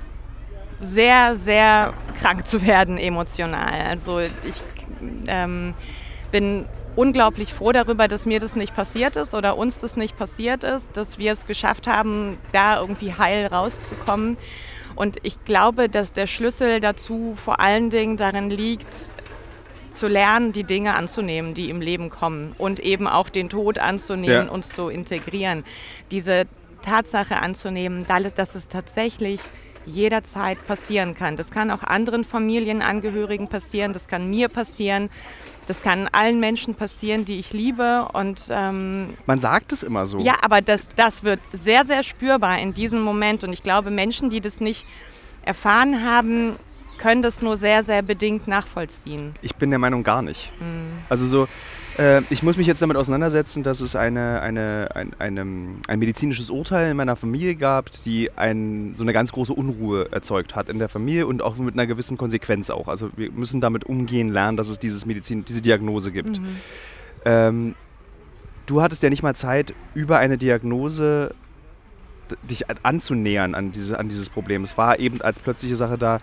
sehr, 0.78 1.34
sehr 1.34 1.92
krank 2.20 2.46
zu 2.46 2.64
werden 2.64 2.96
emotional. 2.96 3.86
Also 3.88 4.20
ich 4.20 4.62
ähm, 5.26 5.74
bin 6.30 6.66
unglaublich 6.96 7.54
froh 7.54 7.72
darüber, 7.72 8.08
dass 8.08 8.26
mir 8.26 8.40
das 8.40 8.56
nicht 8.56 8.74
passiert 8.74 9.16
ist 9.16 9.34
oder 9.34 9.56
uns 9.56 9.78
das 9.78 9.96
nicht 9.96 10.16
passiert 10.16 10.64
ist, 10.64 10.96
dass 10.96 11.18
wir 11.18 11.32
es 11.32 11.46
geschafft 11.46 11.86
haben, 11.86 12.36
da 12.52 12.80
irgendwie 12.80 13.14
heil 13.14 13.46
rauszukommen. 13.46 14.36
Und 14.96 15.18
ich 15.22 15.44
glaube, 15.44 15.88
dass 15.88 16.12
der 16.12 16.26
Schlüssel 16.26 16.80
dazu 16.80 17.34
vor 17.36 17.60
allen 17.60 17.90
Dingen 17.90 18.16
darin 18.16 18.50
liegt, 18.50 19.14
zu 19.92 20.08
lernen, 20.08 20.52
die 20.52 20.64
Dinge 20.64 20.94
anzunehmen, 20.94 21.54
die 21.54 21.68
im 21.68 21.80
Leben 21.80 22.10
kommen 22.10 22.54
und 22.58 22.80
eben 22.80 23.06
auch 23.06 23.28
den 23.28 23.48
Tod 23.48 23.78
anzunehmen 23.78 24.46
ja. 24.46 24.52
und 24.52 24.64
zu 24.64 24.88
integrieren. 24.88 25.64
Diese 26.10 26.46
Tatsache 26.82 27.36
anzunehmen, 27.36 28.06
dass 28.34 28.54
es 28.54 28.68
tatsächlich 28.68 29.40
jederzeit 29.86 30.64
passieren 30.66 31.14
kann. 31.14 31.36
Das 31.36 31.50
kann 31.50 31.70
auch 31.70 31.82
anderen 31.82 32.24
Familienangehörigen 32.24 33.48
passieren, 33.48 33.92
das 33.92 34.08
kann 34.08 34.28
mir 34.30 34.48
passieren. 34.48 35.10
Das 35.66 35.82
kann 35.82 36.08
allen 36.12 36.40
Menschen 36.40 36.74
passieren, 36.74 37.24
die 37.24 37.38
ich 37.38 37.52
liebe. 37.52 38.08
Und, 38.12 38.48
ähm, 38.50 39.14
Man 39.26 39.38
sagt 39.38 39.72
es 39.72 39.82
immer 39.82 40.06
so. 40.06 40.18
Ja, 40.18 40.34
aber 40.42 40.60
das, 40.62 40.88
das 40.96 41.22
wird 41.22 41.40
sehr, 41.52 41.84
sehr 41.84 42.02
spürbar 42.02 42.58
in 42.58 42.74
diesem 42.74 43.02
Moment. 43.02 43.44
Und 43.44 43.52
ich 43.52 43.62
glaube, 43.62 43.90
Menschen, 43.90 44.30
die 44.30 44.40
das 44.40 44.60
nicht 44.60 44.86
erfahren 45.42 46.04
haben, 46.04 46.56
können 46.98 47.22
das 47.22 47.40
nur 47.40 47.56
sehr, 47.56 47.82
sehr 47.82 48.02
bedingt 48.02 48.46
nachvollziehen. 48.46 49.34
Ich 49.42 49.56
bin 49.56 49.70
der 49.70 49.78
Meinung 49.78 50.02
gar 50.02 50.22
nicht. 50.22 50.52
Mhm. 50.60 51.02
Also 51.08 51.26
so, 51.26 51.48
äh, 52.00 52.22
ich 52.30 52.42
muss 52.42 52.56
mich 52.56 52.66
jetzt 52.66 52.80
damit 52.80 52.96
auseinandersetzen, 52.96 53.62
dass 53.62 53.80
es 53.80 53.94
eine, 53.94 54.40
eine, 54.40 54.88
ein, 54.94 55.12
eine, 55.18 55.42
ein 55.86 55.98
medizinisches 55.98 56.48
Urteil 56.48 56.90
in 56.90 56.96
meiner 56.96 57.14
Familie 57.14 57.56
gab, 57.56 57.90
die 58.04 58.30
ein, 58.36 58.94
so 58.96 59.02
eine 59.02 59.12
ganz 59.12 59.32
große 59.32 59.52
Unruhe 59.52 60.10
erzeugt 60.10 60.56
hat 60.56 60.70
in 60.70 60.78
der 60.78 60.88
Familie 60.88 61.26
und 61.26 61.42
auch 61.42 61.56
mit 61.56 61.74
einer 61.74 61.86
gewissen 61.86 62.16
Konsequenz 62.16 62.70
auch. 62.70 62.88
Also 62.88 63.10
wir 63.16 63.30
müssen 63.30 63.60
damit 63.60 63.84
umgehen 63.84 64.28
lernen, 64.28 64.56
dass 64.56 64.68
es 64.68 64.78
dieses 64.78 65.04
Medizin, 65.04 65.44
diese 65.44 65.60
Diagnose 65.60 66.10
gibt. 66.10 66.40
Mhm. 66.40 66.46
Ähm, 67.26 67.74
du 68.64 68.80
hattest 68.80 69.02
ja 69.02 69.10
nicht 69.10 69.22
mal 69.22 69.34
Zeit, 69.34 69.74
über 69.94 70.18
eine 70.18 70.38
Diagnose 70.38 71.34
dich 72.48 72.64
anzunähern 72.82 73.54
an, 73.54 73.72
diese, 73.72 73.98
an 73.98 74.08
dieses 74.08 74.30
Problem. 74.30 74.64
Es 74.64 74.78
war 74.78 74.98
eben 74.98 75.20
als 75.20 75.38
plötzliche 75.38 75.76
Sache 75.76 75.98
da. 75.98 76.18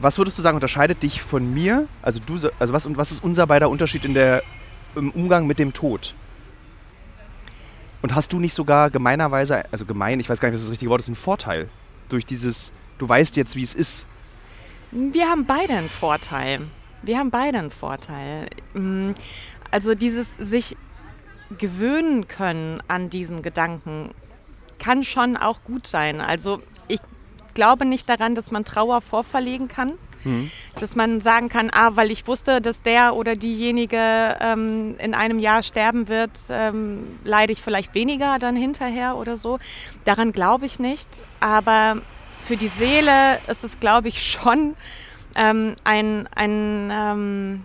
Was 0.00 0.18
würdest 0.18 0.38
du 0.38 0.42
sagen, 0.42 0.56
unterscheidet 0.56 1.02
dich 1.02 1.22
von 1.22 1.52
mir? 1.52 1.86
Also, 2.02 2.18
du, 2.24 2.34
also 2.58 2.72
was, 2.72 2.88
was 2.96 3.12
ist 3.12 3.22
unser 3.22 3.46
beider 3.46 3.68
Unterschied 3.68 4.04
in 4.04 4.14
der 4.14 4.42
im 4.96 5.10
Umgang 5.10 5.46
mit 5.46 5.58
dem 5.58 5.72
Tod? 5.72 6.14
Und 8.02 8.14
hast 8.14 8.32
du 8.32 8.38
nicht 8.38 8.54
sogar 8.54 8.90
gemeinerweise, 8.90 9.64
also 9.72 9.86
gemein, 9.86 10.20
ich 10.20 10.28
weiß 10.28 10.40
gar 10.40 10.48
nicht, 10.48 10.56
was 10.56 10.62
das 10.62 10.70
richtige 10.70 10.90
Wort 10.90 11.00
ist, 11.00 11.08
einen 11.08 11.16
Vorteil 11.16 11.68
durch 12.08 12.26
dieses, 12.26 12.72
du 12.98 13.08
weißt 13.08 13.36
jetzt, 13.36 13.56
wie 13.56 13.62
es 13.62 13.74
ist? 13.74 14.06
Wir 14.90 15.26
haben 15.26 15.46
beide 15.46 15.74
einen 15.74 15.88
Vorteil. 15.88 16.60
Wir 17.02 17.18
haben 17.18 17.30
beide 17.30 17.58
einen 17.58 17.70
Vorteil. 17.70 18.48
Mm, 18.74 19.12
also 19.70 19.94
dieses 19.94 20.34
sich 20.34 20.76
gewöhnen 21.58 22.28
können 22.28 22.82
an 22.88 23.10
diesen 23.10 23.42
Gedanken 23.42 24.10
kann 24.78 25.04
schon 25.04 25.36
auch 25.36 25.64
gut 25.64 25.86
sein. 25.86 26.20
Also 26.20 26.62
ich 26.88 27.00
glaube 27.54 27.84
nicht 27.84 28.08
daran, 28.08 28.34
dass 28.34 28.50
man 28.50 28.64
Trauer 28.64 29.00
vorverlegen 29.00 29.68
kann. 29.68 29.94
Mhm. 30.24 30.50
Dass 30.78 30.96
man 30.96 31.20
sagen 31.20 31.48
kann, 31.48 31.70
ah, 31.72 31.92
weil 31.94 32.10
ich 32.10 32.26
wusste, 32.26 32.60
dass 32.60 32.82
der 32.82 33.14
oder 33.14 33.36
diejenige 33.36 34.36
ähm, 34.40 34.96
in 34.98 35.14
einem 35.14 35.38
Jahr 35.38 35.62
sterben 35.62 36.08
wird, 36.08 36.38
ähm, 36.50 37.18
leide 37.24 37.52
ich 37.52 37.62
vielleicht 37.62 37.94
weniger 37.94 38.38
dann 38.38 38.56
hinterher 38.56 39.16
oder 39.16 39.36
so. 39.36 39.58
Daran 40.04 40.32
glaube 40.32 40.66
ich 40.66 40.78
nicht. 40.78 41.22
Aber 41.40 41.98
für 42.44 42.56
die 42.56 42.68
Seele 42.68 43.38
ist 43.46 43.64
es, 43.64 43.80
glaube 43.80 44.08
ich, 44.08 44.30
schon 44.30 44.74
ähm, 45.36 45.76
ein, 45.84 46.28
ein, 46.34 46.90
ähm, 46.92 47.64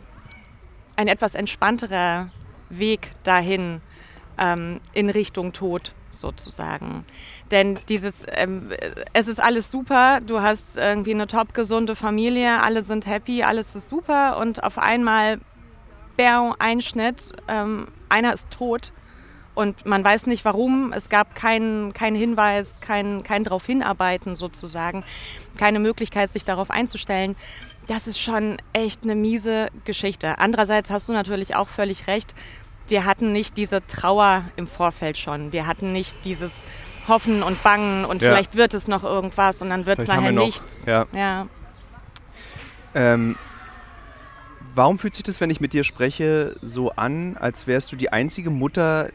ein 0.95 1.07
etwas 1.07 1.35
entspannterer 1.35 2.29
Weg 2.69 3.11
dahin 3.23 3.81
ähm, 4.37 4.79
in 4.93 5.09
Richtung 5.09 5.53
Tod 5.53 5.93
sozusagen. 6.19 7.05
Denn 7.51 7.79
dieses, 7.89 8.25
ähm, 8.31 8.71
es 9.13 9.27
ist 9.27 9.41
alles 9.41 9.71
super, 9.71 10.21
du 10.21 10.41
hast 10.41 10.77
irgendwie 10.77 11.13
eine 11.13 11.27
top 11.27 11.53
gesunde 11.53 11.95
Familie, 11.95 12.61
alle 12.61 12.81
sind 12.81 13.07
happy, 13.07 13.43
alles 13.43 13.75
ist 13.75 13.89
super. 13.89 14.37
Und 14.37 14.63
auf 14.63 14.77
einmal, 14.77 15.39
bäh, 16.17 16.51
Einschnitt, 16.59 17.31
ähm, 17.47 17.87
einer 18.09 18.33
ist 18.33 18.51
tot. 18.51 18.91
Und 19.55 19.85
man 19.85 20.03
weiß 20.03 20.27
nicht 20.27 20.45
warum, 20.45 20.93
es 20.93 21.09
gab 21.09 21.35
keinen 21.35 21.91
kein 21.91 22.15
Hinweis, 22.15 22.79
kein, 22.79 23.23
kein 23.23 23.43
darauf 23.43 23.65
hinarbeiten 23.65 24.37
sozusagen, 24.37 25.03
keine 25.57 25.79
Möglichkeit, 25.79 26.29
sich 26.29 26.45
darauf 26.45 26.71
einzustellen. 26.71 27.35
Das 27.87 28.07
ist 28.07 28.21
schon 28.21 28.61
echt 28.71 29.03
eine 29.03 29.15
miese 29.15 29.67
Geschichte. 29.83 30.37
Andererseits 30.37 30.91
hast 30.91 31.09
du 31.09 31.11
natürlich 31.11 31.57
auch 31.57 31.67
völlig 31.67 32.07
recht, 32.07 32.35
wir 32.89 33.05
hatten 33.05 33.31
nicht 33.31 33.57
diese 33.57 33.85
Trauer 33.85 34.45
im 34.55 34.67
Vorfeld 34.67 35.17
schon. 35.17 35.51
Wir 35.51 35.67
hatten 35.67 35.91
nicht 35.93 36.25
dieses 36.25 36.65
Hoffen 37.07 37.43
und 37.43 37.61
Bangen 37.63 38.05
und 38.05 38.21
ja. 38.21 38.29
vielleicht 38.31 38.55
wird 38.55 38.73
es 38.73 38.87
noch 38.87 39.03
irgendwas 39.03 39.61
und 39.61 39.69
dann 39.69 39.85
wird 39.85 39.99
es 39.99 40.07
nachher 40.07 40.31
nichts. 40.31 40.85
Ja. 40.85 41.05
ja. 41.13 41.47
Ähm, 42.93 43.35
warum 44.75 44.99
fühlt 44.99 45.13
sich 45.13 45.23
das, 45.23 45.41
wenn 45.41 45.49
ich 45.49 45.61
mit 45.61 45.73
dir 45.73 45.83
spreche, 45.83 46.55
so 46.61 46.91
an, 46.91 47.37
als 47.37 47.67
wärst 47.67 47.91
du 47.91 47.95
die 47.95 48.11
einzige 48.11 48.49
Mutter 48.49 49.09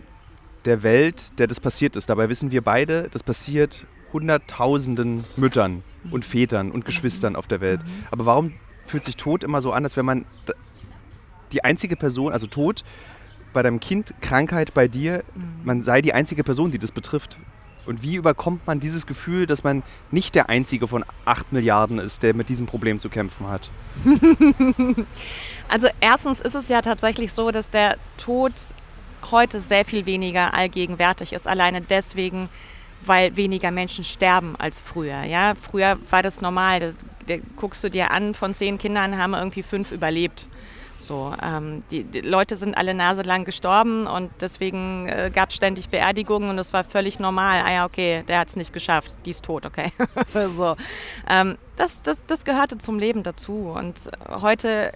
der 0.65 0.83
Welt, 0.83 1.39
der 1.39 1.47
das 1.47 1.61
passiert 1.61 1.97
ist? 1.97 2.11
Dabei 2.11 2.29
wissen 2.29 2.51
wir 2.51 2.63
beide, 2.63 3.09
das 3.11 3.23
passiert 3.23 3.87
hunderttausenden 4.13 5.25
Müttern 5.37 5.83
und 6.11 6.25
Vätern 6.25 6.71
und 6.71 6.85
Geschwistern 6.85 7.35
auf 7.35 7.47
der 7.47 7.61
Welt. 7.61 7.83
Mhm. 7.83 8.07
Aber 8.11 8.27
warum 8.27 8.55
fühlt 8.87 9.05
sich 9.05 9.17
Tod 9.17 9.43
immer 9.43 9.61
so 9.61 9.73
an, 9.73 9.85
als 9.85 9.97
wäre 9.97 10.05
man 10.05 10.25
die 11.53 11.65
einzige 11.65 11.97
Person, 11.97 12.33
also 12.33 12.47
Tod, 12.47 12.85
bei 13.55 13.63
deinem 13.63 13.81
Kind 13.81 14.15
Krankheit 14.21 14.75
bei 14.75 14.89
dir, 14.89 15.25
mhm. 15.35 15.65
man 15.65 15.83
sei 15.83 16.03
die 16.03 16.13
einzige 16.13 16.45
Person, 16.45 16.71
die 16.71 16.79
das 16.79 16.93
betrifft. 16.93 17.39
Und 17.87 18.03
wie 18.03 18.17
überkommt 18.17 18.67
man 18.67 18.81
dieses 18.81 19.07
Gefühl, 19.07 19.47
dass 19.47 19.63
man 19.63 19.83
nicht 20.11 20.35
der 20.35 20.49
einzige 20.49 20.89
von 20.89 21.05
acht 21.25 21.53
Milliarden 21.53 21.99
ist, 21.99 22.23
der 22.23 22.35
mit 22.35 22.49
diesem 22.49 22.67
Problem 22.67 22.99
zu 22.99 23.09
kämpfen 23.09 23.49
hat? 23.49 23.71
also 25.69 25.89
erstens 26.01 26.41
ist 26.41 26.55
es 26.55 26.69
ja 26.69 26.81
tatsächlich 26.81 27.33
so, 27.33 27.51
dass 27.51 27.71
der 27.71 27.97
Tod 28.17 28.53
heute 29.31 29.61
sehr 29.61 29.85
viel 29.85 30.07
weniger 30.07 30.55
allgegenwärtig 30.55 31.33
ist. 31.33 31.47
Alleine 31.47 31.81
deswegen, 31.81 32.49
weil 33.05 33.37
weniger 33.37 33.71
Menschen 33.71 34.05
sterben 34.05 34.57
als 34.57 34.81
früher. 34.81 35.25
Ja? 35.25 35.55
Früher 35.55 35.99
war 36.11 36.23
das 36.23 36.41
normal. 36.41 36.81
Das, 36.81 36.97
das 37.27 37.41
guckst 37.57 37.85
du 37.85 37.91
dir 37.91 38.11
an, 38.11 38.35
von 38.35 38.55
zehn 38.55 38.79
Kindern 38.79 39.19
haben 39.19 39.35
irgendwie 39.35 39.63
fünf 39.63 39.93
überlebt. 39.93 40.49
So, 40.97 41.35
ähm, 41.43 41.83
die, 41.91 42.05
die, 42.05 42.21
Leute 42.21 42.57
sind 42.57 42.77
alle 42.77 42.95
naselang 42.95 43.45
gestorben 43.45 44.07
und 44.07 44.31
deswegen 44.41 45.09
äh, 45.09 45.31
gab 45.33 45.51
es 45.51 45.57
ständig 45.57 45.89
Beerdigungen 45.89 46.51
und 46.51 46.59
es 46.59 46.73
war 46.73 46.85
völlig 46.85 47.19
normal. 47.19 47.63
Ah 47.65 47.73
ja, 47.73 47.85
okay, 47.85 48.25
der 48.29 48.39
hat 48.39 48.49
es 48.49 48.57
nicht 48.57 48.73
geschafft, 48.73 49.15
die 49.25 49.31
ist 49.31 49.45
tot, 49.45 49.67
okay. 49.67 49.93
so, 50.57 50.77
ähm, 51.29 51.59
das, 51.77 52.01
das, 52.03 52.25
das 52.27 52.45
gehörte 52.45 52.79
zum 52.79 52.99
Leben 52.99 53.23
dazu 53.23 53.75
und 53.77 54.11
heute 54.29 54.93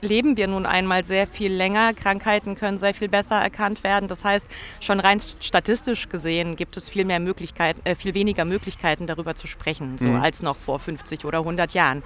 leben 0.00 0.36
wir 0.36 0.46
nun 0.46 0.66
einmal 0.66 1.04
sehr 1.04 1.26
viel 1.26 1.52
länger. 1.52 1.92
Krankheiten 1.94 2.54
können 2.54 2.78
sehr 2.78 2.94
viel 2.94 3.08
besser 3.08 3.36
erkannt 3.36 3.82
werden. 3.84 4.08
Das 4.08 4.24
heißt, 4.24 4.46
schon 4.80 5.00
rein 5.00 5.20
statistisch 5.40 6.08
gesehen 6.08 6.56
gibt 6.56 6.76
es 6.76 6.88
viel 6.88 7.04
mehr 7.04 7.20
Möglichkeiten, 7.20 7.80
äh, 7.84 7.94
viel 7.94 8.14
weniger 8.14 8.44
Möglichkeiten 8.44 9.06
darüber 9.06 9.34
zu 9.34 9.46
sprechen, 9.46 9.98
so 9.98 10.08
mhm. 10.08 10.20
als 10.20 10.42
noch 10.42 10.56
vor 10.56 10.78
50 10.78 11.24
oder 11.24 11.38
100 11.38 11.74
Jahren. 11.74 12.02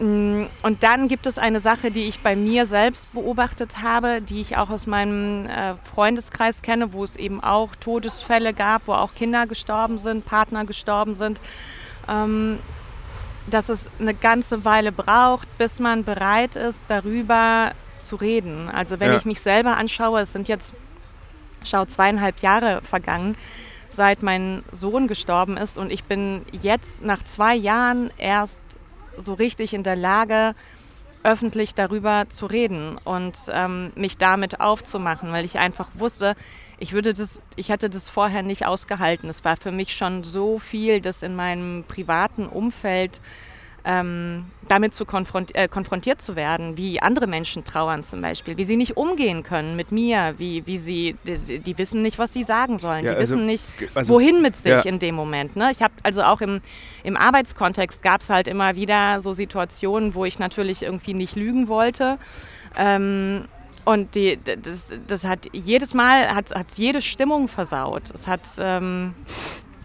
Mm, 0.00 0.46
und 0.62 0.82
dann 0.82 1.08
gibt 1.08 1.26
es 1.26 1.36
eine 1.36 1.60
Sache, 1.60 1.90
die 1.90 2.04
ich 2.04 2.20
bei 2.20 2.34
mir 2.34 2.66
selbst 2.66 3.12
beobachtet 3.12 3.82
habe, 3.82 4.22
die 4.22 4.40
ich 4.40 4.56
auch 4.56 4.70
aus 4.70 4.86
meinem 4.86 5.46
äh, 5.46 5.74
Freundeskreis 5.94 6.62
kenne, 6.62 6.94
wo 6.94 7.04
es 7.04 7.16
eben 7.16 7.42
auch 7.42 7.76
Todesfälle 7.76 8.54
gab, 8.54 8.86
wo 8.86 8.94
auch 8.94 9.14
Kinder 9.14 9.46
gestorben 9.46 9.98
sind, 9.98 10.24
Partner 10.24 10.64
gestorben 10.64 11.12
sind, 11.12 11.38
ähm, 12.08 12.60
dass 13.50 13.68
es 13.68 13.90
eine 13.98 14.14
ganze 14.14 14.64
Weile 14.64 14.90
braucht, 14.90 15.46
bis 15.58 15.80
man 15.80 16.04
bereit 16.04 16.56
ist, 16.56 16.88
darüber 16.88 17.72
zu 17.98 18.16
reden. 18.16 18.70
Also 18.70 19.00
wenn 19.00 19.12
ja. 19.12 19.18
ich 19.18 19.26
mich 19.26 19.42
selber 19.42 19.76
anschaue, 19.76 20.20
es 20.20 20.32
sind 20.32 20.48
jetzt, 20.48 20.72
schau, 21.62 21.84
zweieinhalb 21.84 22.40
Jahre 22.40 22.80
vergangen, 22.88 23.36
seit 23.90 24.22
mein 24.22 24.62
Sohn 24.72 25.08
gestorben 25.08 25.58
ist 25.58 25.76
und 25.76 25.92
ich 25.92 26.04
bin 26.04 26.46
jetzt 26.62 27.04
nach 27.04 27.22
zwei 27.22 27.54
Jahren 27.54 28.10
erst 28.16 28.79
so 29.22 29.34
richtig 29.34 29.72
in 29.72 29.82
der 29.82 29.96
Lage, 29.96 30.54
öffentlich 31.22 31.74
darüber 31.74 32.26
zu 32.28 32.46
reden 32.46 32.98
und 33.04 33.36
ähm, 33.52 33.92
mich 33.94 34.16
damit 34.16 34.60
aufzumachen, 34.60 35.32
weil 35.32 35.44
ich 35.44 35.58
einfach 35.58 35.90
wusste, 35.94 36.34
ich 36.78 36.92
würde 36.92 37.12
das, 37.12 37.42
ich 37.56 37.68
hätte 37.68 37.90
das 37.90 38.08
vorher 38.08 38.42
nicht 38.42 38.66
ausgehalten. 38.66 39.28
Es 39.28 39.44
war 39.44 39.56
für 39.56 39.70
mich 39.70 39.94
schon 39.94 40.24
so 40.24 40.58
viel, 40.58 41.02
das 41.02 41.22
in 41.22 41.36
meinem 41.36 41.84
privaten 41.86 42.46
Umfeld 42.46 43.20
ähm, 43.84 44.46
damit 44.68 44.94
zu 44.94 45.04
konfront 45.04 45.54
äh, 45.54 45.68
konfrontiert 45.68 46.20
zu 46.20 46.36
werden, 46.36 46.76
wie 46.76 47.00
andere 47.00 47.26
Menschen 47.26 47.64
trauern 47.64 48.04
zum 48.04 48.20
Beispiel, 48.20 48.56
wie 48.56 48.64
sie 48.64 48.76
nicht 48.76 48.96
umgehen 48.96 49.42
können 49.42 49.76
mit 49.76 49.90
mir, 49.90 50.34
wie, 50.38 50.66
wie 50.66 50.78
sie, 50.78 51.16
die, 51.24 51.58
die 51.58 51.78
wissen 51.78 52.02
nicht, 52.02 52.18
was 52.18 52.32
sie 52.32 52.42
sagen 52.42 52.78
sollen, 52.78 53.04
ja, 53.04 53.12
die 53.12 53.18
also, 53.18 53.34
wissen 53.34 53.46
nicht, 53.46 53.64
also, 53.94 54.14
wohin 54.14 54.42
mit 54.42 54.56
sich 54.56 54.70
ja. 54.70 54.80
in 54.80 54.98
dem 54.98 55.14
Moment. 55.14 55.56
Ne? 55.56 55.70
Ich 55.72 55.82
habe 55.82 55.94
also 56.02 56.22
auch 56.22 56.40
im, 56.40 56.60
im 57.02 57.16
Arbeitskontext 57.16 58.02
gab 58.02 58.20
es 58.20 58.30
halt 58.30 58.48
immer 58.48 58.76
wieder 58.76 59.20
so 59.22 59.32
Situationen, 59.32 60.14
wo 60.14 60.24
ich 60.24 60.38
natürlich 60.38 60.82
irgendwie 60.82 61.14
nicht 61.14 61.36
lügen 61.36 61.68
wollte. 61.68 62.18
Ähm, 62.76 63.46
und 63.84 64.14
die, 64.14 64.38
das, 64.44 64.92
das 65.08 65.24
hat 65.24 65.48
jedes 65.52 65.94
Mal 65.94 66.34
hat, 66.34 66.54
hat 66.54 66.72
jede 66.76 67.00
Stimmung 67.00 67.48
versaut. 67.48 68.10
Es 68.12 68.26
hat 68.26 68.42
ähm, 68.58 69.14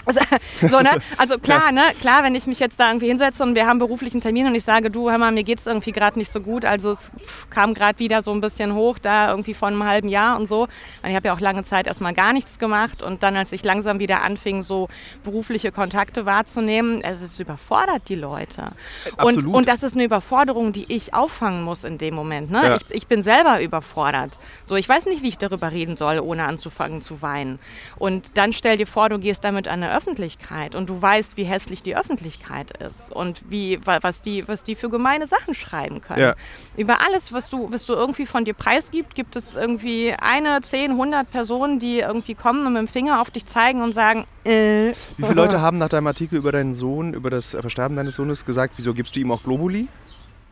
also, 0.05 0.19
so, 0.62 0.79
ne? 0.79 0.91
also 1.17 1.38
klar, 1.38 1.71
ne? 1.71 1.81
klar, 2.00 2.24
wenn 2.24 2.35
ich 2.35 2.47
mich 2.47 2.59
jetzt 2.59 2.79
da 2.79 2.89
irgendwie 2.89 3.07
hinsetze 3.07 3.43
und 3.43 3.55
wir 3.55 3.65
haben 3.65 3.79
beruflichen 3.79 4.21
Termin 4.21 4.47
und 4.47 4.55
ich 4.55 4.63
sage, 4.63 4.89
du, 4.91 5.09
hör 5.09 5.17
mal, 5.17 5.31
mir 5.31 5.43
geht 5.43 5.59
es 5.59 5.67
irgendwie 5.67 5.91
gerade 5.91 6.17
nicht 6.17 6.31
so 6.31 6.41
gut. 6.41 6.65
Also 6.65 6.91
es 6.91 7.12
kam 7.50 7.74
gerade 7.74 8.00
wieder 8.00 8.21
so 8.21 8.31
ein 8.31 8.41
bisschen 8.41 8.74
hoch, 8.74 9.00
da 9.00 9.29
irgendwie 9.29 9.53
vor 9.53 9.67
einem 9.67 9.83
halben 9.83 10.09
Jahr 10.09 10.38
und 10.38 10.47
so. 10.47 10.63
Und 10.63 11.09
ich 11.09 11.15
habe 11.15 11.27
ja 11.27 11.33
auch 11.33 11.39
lange 11.39 11.63
Zeit 11.63 11.88
erstmal 11.88 12.13
gar 12.13 12.33
nichts 12.33 12.59
gemacht 12.59 13.01
und 13.01 13.24
dann, 13.24 13.35
als 13.35 13.51
ich 13.51 13.63
langsam 13.63 14.00
wieder 14.00 14.21
anfing, 14.21 14.62
so 14.62 14.88
berufliche 15.24 15.71
Kontakte 15.71 16.25
wahrzunehmen, 16.25 17.01
es 17.01 17.21
ist 17.21 17.39
überfordert 17.39 18.03
die 18.09 18.15
Leute. 18.15 18.71
Und, 19.17 19.45
und 19.45 19.67
das 19.67 19.83
ist 19.83 19.93
eine 19.93 20.03
Überforderung, 20.03 20.71
die 20.71 20.85
ich 20.88 21.13
auffangen 21.13 21.63
muss 21.63 21.83
in 21.83 21.97
dem 21.97 22.15
Moment. 22.15 22.51
Ne? 22.51 22.63
Ja. 22.63 22.75
Ich, 22.75 22.85
ich 22.89 23.07
bin 23.07 23.21
selber 23.21 23.62
überfordert. 23.62 24.39
So, 24.63 24.75
ich 24.75 24.88
weiß 24.88 25.05
nicht, 25.05 25.24
wie 25.24 25.29
ich 25.29 25.38
darüber 25.38 25.71
reden 25.71 25.97
soll, 25.97 26.19
ohne 26.19 26.45
anzufangen 26.45 27.01
zu 27.01 27.21
weinen. 27.21 27.59
Und 27.97 28.38
dann 28.38 28.53
stell 28.53 28.77
dir 28.77 28.88
vor, 28.88 29.09
du 29.09 29.19
gehst 29.19 29.43
damit 29.43 29.67
an 29.67 29.83
eine 29.83 29.94
Öffentlichkeit 29.95 30.75
und 30.75 30.89
du 30.89 31.01
weißt, 31.01 31.37
wie 31.37 31.43
hässlich 31.43 31.81
die 31.81 31.95
Öffentlichkeit 31.95 32.71
ist 32.77 33.11
und 33.11 33.41
wie, 33.49 33.79
was, 33.85 34.21
die, 34.21 34.47
was 34.47 34.63
die 34.63 34.75
für 34.75 34.89
gemeine 34.89 35.27
Sachen 35.27 35.55
schreiben 35.55 36.01
können. 36.01 36.21
Ja. 36.21 36.35
Über 36.75 37.01
alles, 37.01 37.31
was 37.31 37.49
du, 37.49 37.71
was 37.71 37.85
du 37.85 37.93
irgendwie 37.93 38.25
von 38.25 38.45
dir 38.45 38.53
preisgibst, 38.53 39.15
gibt 39.15 39.35
es 39.35 39.55
irgendwie 39.55 40.13
eine, 40.19 40.61
zehn, 40.61 40.95
hundert 40.97 41.31
Personen, 41.31 41.79
die 41.79 41.99
irgendwie 41.99 42.35
kommen 42.35 42.65
und 42.67 42.73
mit 42.73 42.81
dem 42.81 42.87
Finger 42.87 43.21
auf 43.21 43.31
dich 43.31 43.45
zeigen 43.45 43.81
und 43.81 43.93
sagen, 43.93 44.25
äh. 44.43 44.91
Wie 45.17 45.23
viele 45.23 45.33
Leute 45.33 45.61
haben 45.61 45.77
nach 45.77 45.89
deinem 45.89 46.07
Artikel 46.07 46.37
über 46.37 46.51
deinen 46.51 46.73
Sohn, 46.73 47.13
über 47.13 47.29
das 47.29 47.51
Versterben 47.51 47.95
deines 47.95 48.15
Sohnes 48.15 48.45
gesagt, 48.45 48.73
wieso 48.77 48.93
gibst 48.93 49.15
du 49.15 49.19
ihm 49.21 49.31
auch 49.31 49.43
Globuli? 49.43 49.87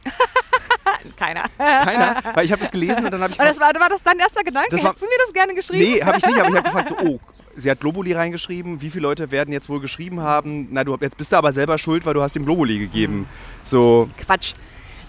Keiner. 1.18 1.44
Keiner? 1.58 2.22
Weil 2.34 2.46
ich 2.46 2.52
habe 2.52 2.64
es 2.64 2.72
gelesen 2.72 3.06
und 3.06 3.12
dann 3.12 3.22
habe 3.22 3.34
ich. 3.34 3.38
Das 3.38 3.60
war, 3.60 3.74
war 3.76 3.90
das 3.90 4.04
dein 4.04 4.20
erster 4.20 4.44
Gedanke? 4.44 4.70
Das 4.72 4.84
Hättest 4.84 5.02
du 5.02 5.06
mir 5.06 5.18
das 5.20 5.34
gerne 5.34 5.54
geschrieben? 5.54 5.92
Nee, 5.92 6.04
habe 6.04 6.18
ich 6.18 6.26
nicht, 6.26 6.40
aber 6.40 6.50
ich 6.50 6.56
habe 6.56 6.64
gefragt, 6.64 6.90
so, 6.90 6.98
oh, 6.98 7.20
sie 7.56 7.70
hat 7.70 7.80
Globuli 7.80 8.14
reingeschrieben. 8.14 8.82
Wie 8.82 8.90
viele 8.90 9.04
Leute 9.04 9.32
werden 9.32 9.54
jetzt 9.54 9.70
wohl 9.70 9.80
geschrieben 9.80 10.22
haben? 10.22 10.68
Na, 10.72 10.84
du 10.84 10.98
jetzt 11.00 11.18
bist 11.18 11.32
du 11.32 11.38
aber 11.38 11.52
selber 11.52 11.78
schuld, 11.78 12.06
weil 12.06 12.14
du 12.14 12.22
hast 12.22 12.36
ihm 12.36 12.46
Globuli 12.46 12.80
gegeben. 12.80 13.28
So. 13.64 14.10
Quatsch. 14.18 14.54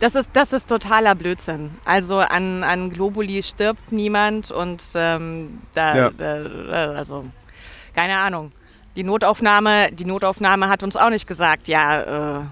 Das 0.00 0.14
ist, 0.14 0.30
das 0.32 0.52
ist 0.52 0.68
totaler 0.68 1.14
Blödsinn. 1.14 1.70
Also 1.84 2.18
an, 2.18 2.64
an 2.64 2.90
Globuli 2.90 3.42
stirbt 3.42 3.92
niemand 3.92 4.50
und 4.50 4.84
ähm, 4.94 5.60
da, 5.74 5.96
ja. 5.96 6.10
da, 6.10 6.42
also 6.92 7.24
keine 7.94 8.16
Ahnung. 8.16 8.52
Die 8.96 9.04
Notaufnahme, 9.04 9.90
die 9.92 10.04
Notaufnahme 10.04 10.68
hat 10.68 10.82
uns 10.82 10.96
auch 10.96 11.10
nicht 11.10 11.26
gesagt, 11.26 11.68
ja, 11.68 12.40
äh, 12.40 12.44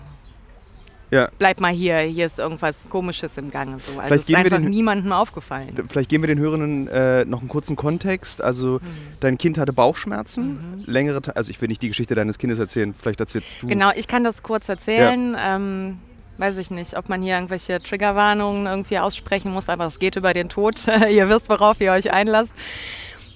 ja. 1.12 1.28
bleib 1.38 1.60
mal 1.60 1.72
hier, 1.72 1.98
hier 1.98 2.26
ist 2.26 2.38
irgendwas 2.38 2.88
Komisches 2.88 3.36
im 3.36 3.50
Gange. 3.50 3.78
So. 3.78 3.92
Also 3.92 4.06
Vielleicht 4.06 4.28
ist 4.30 4.34
einfach 4.34 4.56
den, 4.58 4.70
niemandem 4.70 5.12
aufgefallen. 5.12 5.74
Vielleicht 5.88 6.08
geben 6.08 6.22
wir 6.22 6.28
den 6.28 6.38
Hörenden 6.38 6.88
äh, 6.88 7.24
noch 7.24 7.40
einen 7.40 7.48
kurzen 7.48 7.76
Kontext. 7.76 8.42
Also 8.42 8.80
mhm. 8.82 8.86
dein 9.20 9.38
Kind 9.38 9.58
hatte 9.58 9.72
Bauchschmerzen, 9.72 10.78
mhm. 10.78 10.84
längere, 10.86 11.20
also 11.36 11.50
ich 11.50 11.60
will 11.60 11.68
nicht 11.68 11.82
die 11.82 11.88
Geschichte 11.88 12.14
deines 12.14 12.38
Kindes 12.38 12.58
erzählen, 12.58 12.94
vielleicht 12.94 13.20
erzählst 13.20 13.62
du. 13.62 13.66
Genau, 13.66 13.90
ich 13.94 14.08
kann 14.08 14.24
das 14.24 14.42
kurz 14.42 14.68
erzählen. 14.68 15.34
Ja. 15.34 15.56
Ähm, 15.56 15.98
weiß 16.38 16.56
ich 16.56 16.70
nicht, 16.70 16.96
ob 16.96 17.08
man 17.08 17.22
hier 17.22 17.34
irgendwelche 17.34 17.80
Triggerwarnungen 17.82 18.66
irgendwie 18.66 18.98
aussprechen 18.98 19.52
muss, 19.52 19.68
aber 19.68 19.86
es 19.86 19.98
geht 19.98 20.16
über 20.16 20.32
den 20.32 20.48
Tod. 20.48 20.86
ihr 21.10 21.28
wisst, 21.28 21.48
worauf 21.48 21.80
ihr 21.80 21.92
euch 21.92 22.12
einlasst. 22.12 22.54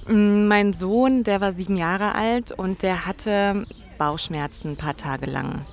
Mm, 0.09 0.47
mein 0.49 0.73
Sohn, 0.73 1.25
der 1.25 1.41
war 1.41 1.53
sieben 1.53 1.77
Jahre 1.77 2.15
alt 2.15 2.53
und 2.53 2.83
der 2.83 3.07
hatte 3.07 3.67
Bauchschmerzen 3.99 4.73
ein 4.73 4.77
paar 4.77 4.97
Tage 4.97 5.27
lang. 5.27 5.67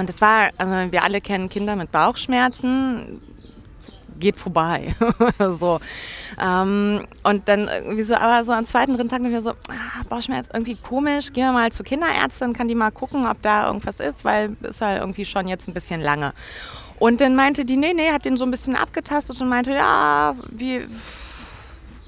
Und 0.00 0.08
es 0.08 0.22
war, 0.22 0.48
also 0.56 0.92
wir 0.92 1.04
alle 1.04 1.20
kennen 1.20 1.50
Kinder 1.50 1.76
mit 1.76 1.92
Bauchschmerzen, 1.92 3.20
geht 4.18 4.36
vorbei. 4.36 4.94
so. 5.38 5.78
Ähm, 6.40 7.04
und 7.22 7.46
dann 7.48 7.68
irgendwie 7.68 8.04
so, 8.04 8.14
aber 8.14 8.42
so 8.44 8.52
am 8.52 8.64
zweiten, 8.64 8.96
dritten 8.96 9.10
Tag 9.10 9.20
so, 9.42 9.50
ah, 9.50 10.02
Bauchschmerz, 10.08 10.48
irgendwie 10.54 10.76
komisch, 10.76 11.34
gehen 11.34 11.44
wir 11.44 11.52
mal 11.52 11.70
zur 11.70 11.84
Kinderärztin, 11.84 12.54
kann 12.54 12.66
die 12.66 12.74
mal 12.74 12.90
gucken, 12.90 13.26
ob 13.26 13.42
da 13.42 13.66
irgendwas 13.66 14.00
ist, 14.00 14.24
weil 14.24 14.56
ist 14.62 14.80
halt 14.80 15.00
irgendwie 15.00 15.26
schon 15.26 15.46
jetzt 15.48 15.68
ein 15.68 15.74
bisschen 15.74 16.00
lange. 16.00 16.32
Und 16.98 17.20
dann 17.20 17.36
meinte 17.36 17.66
die, 17.66 17.76
nee, 17.76 17.92
nee, 17.92 18.10
hat 18.10 18.24
den 18.24 18.38
so 18.38 18.44
ein 18.44 18.50
bisschen 18.50 18.76
abgetastet 18.76 19.38
und 19.42 19.50
meinte, 19.50 19.72
ja, 19.72 20.34
wie, 20.50 20.86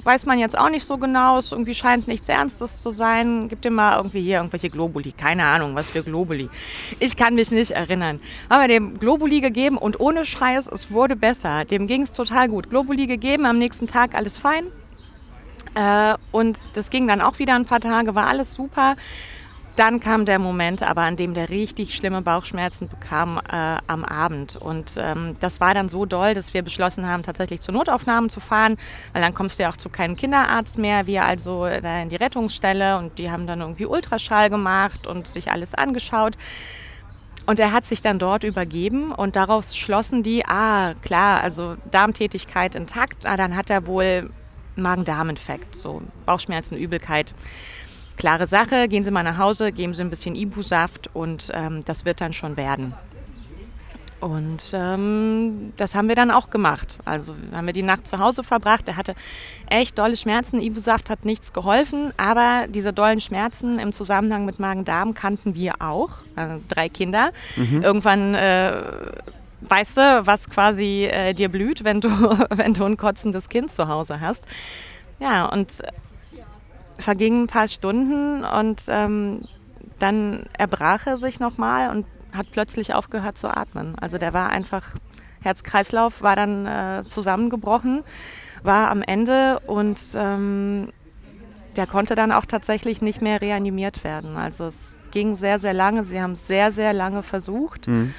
weiß 0.05 0.27
man 0.27 0.39
jetzt 0.39 0.59
auch 0.59 0.69
nicht 0.69 0.87
so 0.87 0.99
genau. 0.99 1.39
Es 1.39 1.53
irgendwie 1.53 1.75
scheint 1.75 2.09
nichts 2.09 2.29
Ernstes 2.29 2.83
zu 2.83 2.91
sein. 2.91 3.49
Gib 3.49 3.63
dir 3.63 3.71
mal 3.71 3.97
irgendwie 3.97 4.23
hier 4.23 4.39
irgendwelche 4.39 4.71
Globuli. 4.71 5.13
Keine 5.13 5.45
Ahnung, 5.45 5.75
was 5.75 5.91
für 5.91 6.03
Globuli. 6.03 6.49
Ich 6.99 7.17
kann 7.17 7.35
mich 7.35 7.51
nicht 7.51 7.73
erinnern. 7.73 8.21
Haben 8.51 8.61
wir 8.63 8.69
dem 8.69 8.99
Globuli 8.99 9.41
gegeben 9.41 9.79
und 9.79 10.01
ohne 10.01 10.27
Scheiß, 10.27 10.69
es 10.69 10.91
wurde 10.91 11.17
besser. 11.17 11.65
Dem 11.65 11.87
ging 11.87 12.03
es 12.03 12.13
total 12.13 12.49
gut. 12.49 12.71
Globuli 12.71 13.07
gegeben, 13.07 13.47
am 13.47 13.59
nächsten 13.59 13.87
Tag 13.87 14.15
alles 14.15 14.37
fein. 14.37 14.67
Äh, 15.75 16.15
und 16.33 16.59
das 16.75 16.91
ging 16.91 17.07
dann 17.07 17.21
auch 17.21 17.39
wieder 17.39 17.55
ein 17.55 17.65
paar 17.65 17.81
Tage, 17.81 18.15
war 18.15 18.27
alles 18.27 18.53
super. 18.53 18.97
Dann 19.77 20.01
kam 20.01 20.27
der 20.27 20.39
Moment, 20.39 20.83
aber 20.83 21.01
an 21.01 21.17
dem 21.17 21.33
der 21.33 21.49
richtig 21.49 21.95
schlimme 21.95 22.21
Bauchschmerzen 22.21 22.89
bekam 22.89 23.39
äh, 23.39 23.79
am 23.87 24.05
Abend. 24.05 24.57
Und 24.57 24.95
ähm, 24.99 25.37
das 25.41 25.61
war 25.61 25.73
dann 25.73 25.89
so 25.89 26.05
doll, 26.05 26.35
dass 26.35 26.53
wir 26.53 26.63
beschlossen 26.63 27.09
haben, 27.09 27.23
tatsächlich 27.23 27.61
zur 27.61 27.73
Notaufnahme 27.73 28.29
zu 28.29 28.41
fahren, 28.41 28.77
weil 29.15 29.23
dann 29.23 29.33
kommst 29.33 29.59
du 29.59 29.63
ja 29.63 29.71
auch 29.71 29.79
zu 29.79 29.89
keinem 29.89 30.17
Kinderarzt 30.17 30.77
mehr. 30.77 31.07
Wir 31.07 31.25
also 31.25 31.65
da 31.65 32.03
in 32.03 32.11
die 32.11 32.17
Rettungsstelle 32.17 32.99
und 32.99 33.17
die 33.17 33.31
haben 33.31 33.47
dann 33.47 33.63
irgendwie 33.63 33.87
Ultraschall 33.87 34.51
gemacht 34.51 35.07
und 35.07 35.27
sich 35.27 35.51
alles 35.51 35.73
angeschaut. 35.73 36.37
Und 37.47 37.59
er 37.59 37.73
hat 37.73 37.87
sich 37.87 38.03
dann 38.03 38.19
dort 38.19 38.45
übergeben 38.45 39.11
und 39.11 39.37
daraus 39.37 39.75
schlossen 39.77 40.23
die, 40.23 40.45
ah 40.45 40.95
klar, 41.01 41.41
also 41.41 41.77
Darmtätigkeit 41.91 42.75
intakt, 42.75 43.27
ah, 43.27 43.39
dann 43.39 43.57
hat 43.57 43.71
er 43.71 43.87
wohl 43.87 44.31
Magen-Darm-Infekt, 44.77 45.75
so 45.75 46.03
Bauchschmerzen, 46.25 46.77
Übelkeit 46.77 47.35
klare 48.17 48.47
Sache, 48.47 48.89
gehen 48.89 49.05
Sie 49.05 49.11
mal 49.11 49.23
nach 49.23 49.39
Hause, 49.39 49.73
geben 49.73 49.95
Sie 49.95 50.03
ein 50.03 50.11
bisschen 50.11 50.35
Ibu-Saft 50.35 51.11
und 51.15 51.51
ähm, 51.55 51.85
das 51.85 52.05
wird 52.05 52.21
dann 52.21 52.33
schon 52.33 52.57
werden. 52.57 52.95
Und 54.23 54.71
ähm, 54.73 55.73
das 55.77 55.97
haben 55.97 56.07
wir 56.07 56.15
dann 56.15 56.31
auch 56.31 56.51
gemacht. 56.51 56.97
Also 57.05 57.35
haben 57.51 57.67
wir 57.67 57.73
die 57.73 57.83
Nacht 57.83 58.07
zu 58.07 58.21
Hause 58.21 58.45
verbracht. 58.45 58.87
Er 58.87 58.97
hatte 58.97 59.17
echt 59.69 59.99
dolle 59.99 60.17
Schmerzen. 60.17 60.61
Ibu-Saft 60.61 61.11
hat 61.11 61.25
nichts 61.25 61.53
geholfen, 61.53 62.13
aber 62.19 62.67
diese 62.69 62.93
dollen 62.93 63.21
Schmerzen 63.21 63.81
im 63.81 63.93
Zusammenhang 63.93 64.45
mit 64.45 64.61
Magen-Darm 64.61 65.15
kannten 65.15 65.57
wir 65.57 65.83
auch. 65.83 66.11
Also 66.37 66.63
drei 66.69 66.89
Kinder. 66.89 67.33
Mhm. 67.57 67.83
Irgendwann 67.83 68.37
äh, 68.37 68.73
weißt 69.63 69.97
du, 69.97 70.27
was 70.27 70.49
quasi 70.49 71.09
äh, 71.11 71.35
dir 71.35 71.49
blüht, 71.49 71.83
wenn 71.83 72.01
du, 72.01 72.09
wenn 72.51 72.75
du 72.75 72.85
ein 72.85 72.97
kotzendes 72.97 73.49
Kind 73.49 73.73
zu 73.73 73.89
Hause 73.89 74.21
hast. 74.21 74.47
Ja, 75.19 75.47
und 75.47 75.83
vergingen 77.03 77.45
ein 77.45 77.49
paar 77.49 77.69
Stunden 77.69 78.45
und 78.45 78.85
ähm, 78.89 79.43
dann 79.99 80.47
erbrach 80.59 81.07
er 81.07 81.19
sich 81.19 81.41
nochmal 81.41 81.91
und 81.91 82.07
hat 82.33 82.47
plötzlich 82.51 82.95
aufgehört 82.95 83.37
zu 83.37 83.49
atmen. 83.49 83.95
Also 84.01 84.19
der 84.19 84.33
war 84.33 84.51
einfach, 84.51 84.97
Herz-Kreislauf 85.43 86.23
war 86.23 86.37
dann 86.37 86.67
äh, 86.67 87.05
zusammengebrochen, 87.07 88.03
war 88.63 88.91
am 88.91 89.03
Ende 89.03 89.61
und 89.67 89.99
ähm, 90.15 90.89
der 91.77 91.87
konnte 91.87 92.15
dann 92.15 92.33
auch 92.33 92.47
tatsächlich 92.47 93.03
nicht 93.03 93.23
mehr 93.23 93.41
reanimiert 93.41 94.05
werden. 94.05 94.37
Also 94.37 94.65
es 94.65 94.91
ging 95.11 95.37
sehr, 95.37 95.59
sehr 95.59 95.75
lange. 95.75 96.05
Sie 96.05 96.21
haben 96.21 96.37
sehr, 96.37 96.73
sehr 96.73 96.93
lange 96.93 97.23
versucht. 97.23 97.89
Mhm. 97.89 98.15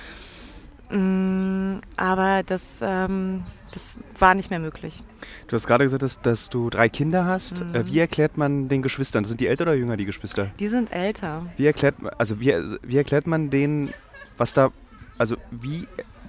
Mm, 0.90 1.82
aber 1.98 2.44
das 2.44 2.84
ähm, 2.86 3.44
das 3.74 3.96
war 4.20 4.36
nicht 4.36 4.50
mehr 4.50 4.60
möglich. 4.60 5.02
Du 5.48 5.56
hast 5.56 5.66
gerade 5.66 5.84
gesagt, 5.84 6.04
dass, 6.04 6.22
dass 6.22 6.50
du 6.50 6.70
drei 6.70 6.90
Kinder 6.90 7.26
hast. 7.26 7.62
Äh, 7.62 7.64
mhm. 7.64 7.88
Wie 7.88 8.00
erklärt 8.00 8.38
man 8.38 8.68
den 8.68 8.82
Geschwistern? 8.82 9.26
Sind 9.26 9.40
die 9.40 9.48
älter 9.48 9.64
oder 9.64 9.74
jünger, 9.74 9.98
die 9.98 10.06
Geschwister? 10.06 10.52
Die 10.60 10.68
sind 10.68 10.92
älter. 10.92 11.48
Wie 11.58 11.66
erklärt, 11.66 11.96
also 12.18 12.40
wie, 12.40 12.54
wie 12.84 12.98
erklärt 12.98 13.26
man 13.26 13.50
denen, 13.50 13.94
was 14.38 14.54
da, 14.54 14.72
also 15.18 15.38
wie 15.50 15.88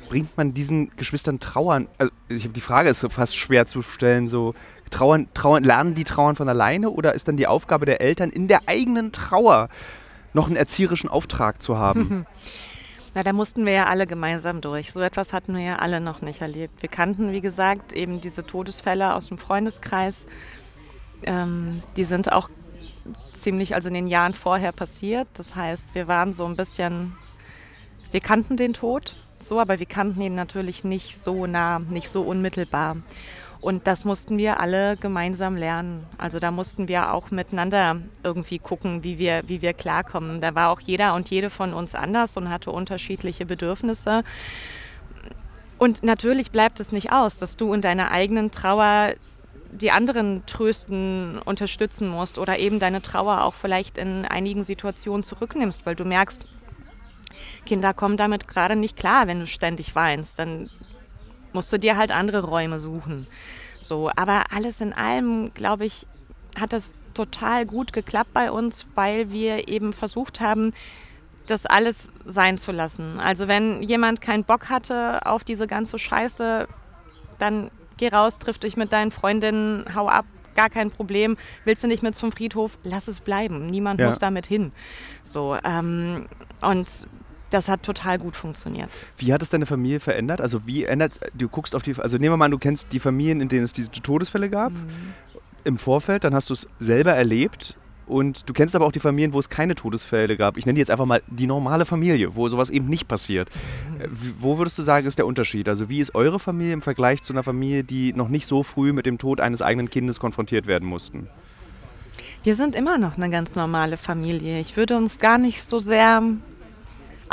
bringt 0.09 0.37
man 0.37 0.55
diesen 0.55 0.91
Geschwistern 0.97 1.39
Trauern? 1.39 1.89
Also 1.99 2.13
ich 2.29 2.45
habe 2.45 2.55
die 2.55 2.61
Frage 2.61 2.89
ist 2.89 3.07
fast 3.11 3.37
schwer 3.37 3.67
zu 3.67 3.83
stellen. 3.83 4.29
So 4.29 4.55
trauern, 4.91 5.29
trauern, 5.35 5.65
lernen 5.65 5.95
die 5.95 6.05
Trauern 6.05 6.37
von 6.37 6.49
alleine 6.49 6.91
oder 6.91 7.15
ist 7.15 7.29
dann 7.29 7.37
die 7.37 7.47
Aufgabe 7.47 7.85
der 7.85 8.01
Eltern 8.01 8.31
in 8.31 8.49
der 8.49 8.63
eigenen 8.67 9.13
Trauer 9.13 9.69
noch 10.33 10.47
einen 10.47 10.57
erzieherischen 10.57 11.11
Auftrag 11.11 11.63
zu 11.63 11.77
haben? 11.79 12.27
Na, 13.15 13.23
da 13.23 13.33
mussten 13.33 13.65
wir 13.65 13.73
ja 13.73 13.87
alle 13.87 14.07
gemeinsam 14.07 14.61
durch. 14.61 14.93
So 14.93 15.01
etwas 15.01 15.33
hatten 15.33 15.55
wir 15.55 15.63
ja 15.63 15.77
alle 15.77 16.01
noch 16.01 16.21
nicht 16.21 16.41
erlebt. 16.41 16.83
Wir 16.83 16.89
kannten, 16.89 17.31
wie 17.31 17.41
gesagt, 17.41 17.93
eben 17.93 18.21
diese 18.21 18.45
Todesfälle 18.45 19.15
aus 19.15 19.29
dem 19.29 19.39
Freundeskreis. 19.39 20.27
Ähm, 21.23 21.83
die 21.97 22.05
sind 22.05 22.33
auch 22.33 22.51
ziemlich, 23.37 23.75
also 23.75 23.89
in 23.89 23.95
den 23.95 24.09
Jahren 24.09 24.35
vorher 24.35 24.73
passiert. 24.73 25.29
Das 25.35 25.55
heißt, 25.55 25.87
wir 25.93 26.09
waren 26.09 26.33
so 26.33 26.45
ein 26.45 26.57
bisschen, 26.57 27.17
wir 28.11 28.21
kannten 28.21 28.57
den 28.57 28.73
Tod 28.73 29.15
so, 29.39 29.61
aber 29.61 29.79
wir 29.79 29.87
kannten 29.87 30.21
ihn 30.21 30.35
natürlich 30.35 30.85
nicht 30.85 31.19
so 31.19 31.47
nah, 31.47 31.79
nicht 31.79 32.09
so 32.09 32.23
unmittelbar. 32.23 32.97
Und 33.65 33.87
das 33.87 34.05
mussten 34.05 34.37
wir 34.37 34.61
alle 34.61 34.99
gemeinsam 34.99 35.57
lernen. 35.57 36.05
Also 36.19 36.39
da 36.39 36.51
mussten 36.51 36.87
wir 36.87 37.15
auch 37.15 37.31
miteinander 37.31 37.97
irgendwie 38.23 38.59
gucken, 38.59 39.03
wie 39.03 39.19
wir, 39.19 39.41
wie 39.47 39.63
wir 39.63 39.73
klarkommen. 39.73 40.43
Da 40.43 40.55
war 40.55 40.69
auch 40.69 40.81
jeder 40.81 41.15
und 41.15 41.31
jede 41.31 41.49
von 41.49 41.73
uns 41.73 41.95
anders 41.95 42.37
und 42.37 42.51
hatte 42.51 42.71
unterschiedliche 42.71 43.47
Bedürfnisse. 43.47 44.23
Und 45.79 46.03
natürlich 46.03 46.51
bleibt 46.51 46.79
es 46.79 46.93
nicht 46.93 47.11
aus, 47.11 47.39
dass 47.39 47.57
du 47.57 47.73
in 47.73 47.81
deiner 47.81 48.11
eigenen 48.11 48.51
Trauer 48.51 49.15
die 49.73 49.91
anderen 49.91 50.45
trösten, 50.45 51.39
unterstützen 51.39 52.07
musst 52.07 52.37
oder 52.37 52.59
eben 52.59 52.81
deine 52.81 53.01
Trauer 53.01 53.45
auch 53.45 53.55
vielleicht 53.55 53.97
in 53.97 54.27
einigen 54.27 54.65
Situationen 54.65 55.23
zurücknimmst, 55.23 55.87
weil 55.87 55.97
du 55.97 56.05
merkst, 56.05 56.45
Kinder 57.65 57.95
kommen 57.95 58.19
damit 58.19 58.47
gerade 58.47 58.77
nicht 58.77 58.99
klar, 58.99 59.27
wenn 59.27 59.41
du 59.41 59.47
ständig 59.47 59.95
weinst. 59.95 60.39
Dann 60.39 60.69
musst 61.55 61.73
du 61.73 61.79
dir 61.79 61.97
halt 61.97 62.11
andere 62.11 62.45
Räume 62.45 62.81
suchen. 62.81 63.27
So, 63.79 64.11
aber 64.17 64.45
alles 64.51 64.81
in 64.81 64.93
allem, 64.93 65.53
glaube 65.55 65.87
ich, 65.87 66.07
hat 66.59 66.73
das 66.73 66.93
total 67.15 67.67
gut 67.67 67.93
geklappt 67.93 68.33
bei 68.33 68.51
uns, 68.51 68.87
weil 68.95 69.31
wir 69.31 69.69
eben 69.69 69.93
versucht 69.93 70.41
haben, 70.41 70.73
das 71.47 71.67
alles 71.67 72.13
sein 72.25 72.59
zu 72.59 72.73
lassen. 72.73 73.21
Also 73.21 73.49
wenn 73.49 73.83
jemand 73.83 74.21
keinen 74.21 74.45
Bock 74.45 74.69
hatte 74.71 75.27
auf 75.27 75.45
diese 75.45 75.67
ganze 75.67 75.99
Scheiße, 75.99 76.67
dann 77.39 77.71
geh 77.97 78.09
raus, 78.09 78.39
triff 78.39 78.59
dich 78.59 78.77
mit 78.77 78.93
deinen 78.93 79.11
Freundinnen, 79.11 79.95
hau 79.95 80.09
ab, 80.09 80.25
gar 80.55 80.71
kein 80.71 80.91
Problem. 80.91 81.37
Willst 81.65 81.83
du 81.83 81.89
nicht 81.89 82.03
mit 82.03 82.15
zum 82.15 82.33
Friedhof? 82.33 82.79
Lass 82.83 83.09
es 83.09 83.21
bleiben. 83.21 83.67
Niemand 83.67 84.01
ja. 84.01 84.07
muss 84.07 84.19
damit 84.19 84.47
hin. 84.47 84.73
So 85.23 85.57
ähm, 85.65 86.27
und 86.61 87.07
das 87.55 87.69
hat 87.69 87.83
total 87.83 88.19
gut 88.19 88.37
funktioniert. 88.37 88.91
Wie 89.17 89.33
hat 89.33 89.43
es 89.43 89.51
deine 89.51 89.67
Familie 89.67 90.01
verändert? 90.01 90.41
Also 90.41 90.67
wie 90.67 90.85
ändert, 90.85 91.21
du 91.35 91.49
guckst 91.49 91.75
auf 91.75 91.83
die, 91.83 91.95
also 91.97 92.19
nehmen 92.19 92.33
wir 92.33 92.37
mal 92.37 92.47
an, 92.47 92.51
du 92.51 92.59
kennst 92.59 92.93
die 92.93 93.01
Familien, 93.01 93.41
in 93.41 93.49
denen 93.49 93.65
es 93.65 93.73
diese 93.73 93.91
Todesfälle 93.91 94.51
gab 94.51 94.73
mhm. 94.73 95.15
im 95.65 95.79
Vorfeld, 95.79 96.25
dann 96.25 96.35
hast 96.35 96.51
du 96.51 96.55
es 96.55 96.67
selber 96.81 97.13
erlebt 97.13 97.77
und 98.07 98.49
du 98.49 98.53
kennst 98.53 98.75
aber 98.75 98.85
auch 98.85 98.93
die 98.93 99.01
Familien, 99.01 99.33
wo 99.33 99.39
es 99.39 99.49
keine 99.49 99.75
Todesfälle 99.75 100.37
gab. 100.37 100.59
Ich 100.59 100.67
nenne 100.67 100.75
die 100.75 100.81
jetzt 100.81 100.91
einfach 100.91 101.07
mal 101.07 101.23
die 101.27 101.47
normale 101.47 101.87
Familie, 101.87 102.37
wo 102.37 102.49
sowas 102.49 102.71
eben 102.71 102.89
nicht 102.89 103.09
passiert. 103.09 103.49
Mhm. 103.99 104.35
Wo 104.41 104.59
würdest 104.59 104.77
du 104.77 104.83
sagen, 104.83 105.07
ist 105.07 105.19
der 105.19 105.27
Unterschied? 105.27 105.69
Also 105.69 105.89
wie 105.89 106.01
ist 106.01 106.15
eure 106.15 106.41
Familie 106.41 106.73
im 106.73 106.83
Vergleich 106.83 107.23
zu 107.23 107.33
einer 107.33 107.43
Familie, 107.43 107.85
die 107.85 108.13
noch 108.13 108.29
nicht 108.29 108.47
so 108.47 108.63
früh 108.63 108.93
mit 108.93 109.07
dem 109.07 109.19
Tod 109.19 109.41
eines 109.41 109.63
eigenen 109.63 109.89
Kindes 109.91 110.21
konfrontiert 110.21 110.67
werden 110.67 110.89
mussten? 110.89 111.29
Wir 112.43 112.57
sind 112.57 112.75
immer 112.75 112.99
noch 112.99 113.17
eine 113.17 113.31
ganz 113.31 113.55
normale 113.55 113.97
Familie. 113.97 114.61
Ich 114.61 114.77
würde 114.77 114.97
uns 114.97 115.19
gar 115.19 115.39
nicht 115.39 115.63
so 115.63 115.79
sehr 115.79 116.23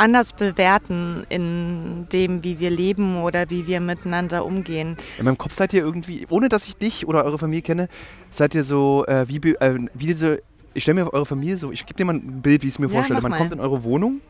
anders 0.02 0.34
bewerten 0.34 1.26
in 1.30 2.08
dem, 2.12 2.44
wie 2.44 2.60
wir 2.60 2.72
leben 2.72 3.22
oder 3.22 3.52
wie 3.52 3.68
wir 3.68 3.80
miteinander 3.80 4.44
umgehen. 4.46 4.98
In 5.20 5.26
meinem 5.26 5.38
Kopf 5.38 5.54
seid 5.54 5.74
ihr 5.74 5.82
irgendwie, 5.82 6.26
ohne 6.30 6.50
dass 6.50 6.66
ich 6.66 6.76
dich 6.76 7.08
oder 7.08 7.24
eure 7.24 7.38
Familie 7.38 7.62
kenne, 7.62 7.88
seid 8.32 8.56
ihr 8.56 8.64
so 8.64 9.06
äh, 9.06 9.28
wie, 9.28 9.38
äh, 9.38 9.80
wie 9.94 10.08
diese, 10.08 10.42
ich 10.74 10.84
stelle 10.84 11.04
mir 11.04 11.14
eure 11.14 11.28
Familie 11.28 11.56
so, 11.56 11.72
ich 11.72 11.86
gebe 11.86 11.98
dir 11.98 12.06
mal 12.06 12.16
ein 12.16 12.42
Bild, 12.42 12.64
wie 12.64 12.68
ich 12.68 12.74
es 12.74 12.80
mir 12.80 12.88
ja, 12.88 12.94
vorstelle. 12.94 13.22
Man 13.22 13.32
kommt 13.32 13.54
in 13.54 13.60
eure 13.60 13.84
Wohnung 13.84 14.22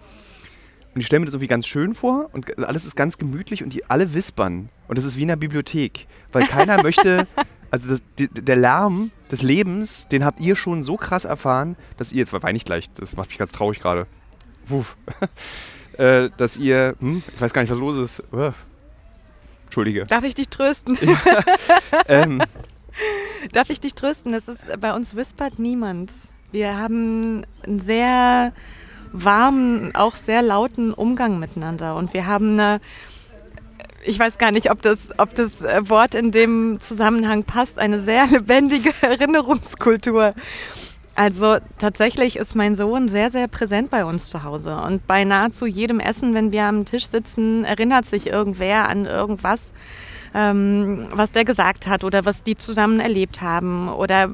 Und 0.94 1.00
ich 1.00 1.08
stelle 1.08 1.22
mir 1.22 1.28
das 1.28 1.36
irgendwie 1.36 1.48
ganz 1.48 1.68
schön 1.68 1.94
vor 1.94 2.30
und 2.34 2.66
alles 2.66 2.86
ist 2.86 2.98
ganz 2.98 3.18
gemütlich 3.18 3.64
und 3.64 3.72
die 3.72 3.90
alle 3.90 4.14
wispern. 4.14 4.68
Und 4.90 4.98
das 4.98 5.06
ist 5.06 5.16
wie 5.16 5.24
in 5.24 5.32
einer 5.32 5.40
Bibliothek. 5.40 6.06
Weil 6.34 6.48
keiner 6.48 6.84
möchte, 6.84 7.28
also 7.70 7.88
das, 7.88 8.04
die, 8.20 8.28
der 8.28 8.58
Lärm 8.58 9.12
des 9.32 9.42
Lebens, 9.42 10.10
den 10.10 10.26
habt 10.26 10.42
ihr 10.42 10.58
schon 10.58 10.84
so 10.84 10.98
krass 10.98 11.24
erfahren, 11.24 11.78
dass 11.96 12.12
ihr, 12.12 12.20
jetzt 12.20 12.34
weine 12.34 12.58
ich 12.58 12.66
gleich, 12.66 12.92
das 12.92 13.16
macht 13.16 13.30
mich 13.30 13.38
ganz 13.38 13.54
traurig 13.54 13.80
gerade. 13.80 14.06
Wuff. 14.67 14.95
äh, 15.97 16.30
dass 16.38 16.58
ihr, 16.58 16.95
hm, 17.00 17.24
ich 17.34 17.41
weiß 17.41 17.54
gar 17.54 17.62
nicht, 17.62 17.71
was 17.71 17.80
los 17.80 17.97
ist. 17.97 18.24
Uh. 18.34 18.52
Entschuldige. 19.65 20.06
Darf 20.06 20.24
ich 20.24 20.36
dich 20.36 20.50
trösten? 20.50 20.97
Ähm, 22.08 22.41
Darf 23.54 23.69
ich 23.69 23.80
dich 23.80 23.93
trösten? 23.93 24.32
Das 24.32 24.47
ist, 24.47 24.80
bei 24.82 24.93
uns 24.93 25.15
wispert 25.15 25.60
niemand. 25.60 26.12
Wir 26.52 26.78
haben 26.78 27.45
einen 27.63 27.80
sehr 27.80 28.54
warmen, 29.13 29.95
auch 29.95 30.15
sehr 30.15 30.41
lauten 30.41 30.93
Umgang 30.93 31.39
miteinander. 31.39 31.95
Und 31.95 32.13
wir 32.13 32.28
haben 32.28 32.60
eine, 32.60 32.82
ich 34.04 34.19
weiß 34.19 34.38
gar 34.38 34.52
nicht, 34.52 34.71
ob 34.71 34.82
das, 34.82 35.17
ob 35.17 35.34
das 35.36 35.63
äh, 35.63 35.88
Wort 35.89 36.15
in 36.15 36.32
dem 36.32 36.80
Zusammenhang 36.80 37.43
passt, 37.43 37.80
eine 37.80 37.97
sehr 37.97 38.26
lebendige 38.32 38.93
Erinnerungskultur. 39.02 40.34
Also 41.15 41.58
tatsächlich 41.78 42.38
ist 42.38 42.56
mein 42.56 42.74
Sohn 42.74 43.08
sehr, 43.08 43.30
sehr 43.30 43.47
präsent 43.47 43.89
bei 43.89 44.06
uns 44.06 44.30
zu 44.30 44.43
Hause. 44.43 44.76
Und 44.76 45.06
bei 45.08 45.24
nahezu 45.24 45.65
jedem 45.65 46.00
Essen, 46.00 46.34
wenn 46.34 46.52
wir 46.52 46.63
am 46.63 46.86
Tisch 46.86 47.08
sitzen, 47.08 47.65
erinnert 47.65 48.06
sich 48.06 48.28
irgendwer 48.28 48.88
an 48.88 49.06
irgendwas, 49.06 49.74
ähm, 50.34 51.08
was 51.13 51.32
der 51.34 51.43
gesagt 51.43 51.88
hat 51.88 52.04
oder 52.04 52.24
was 52.24 52.43
die 52.43 52.56
zusammen 52.56 53.00
erlebt 53.02 53.41
haben 53.41 53.89
oder 53.89 54.32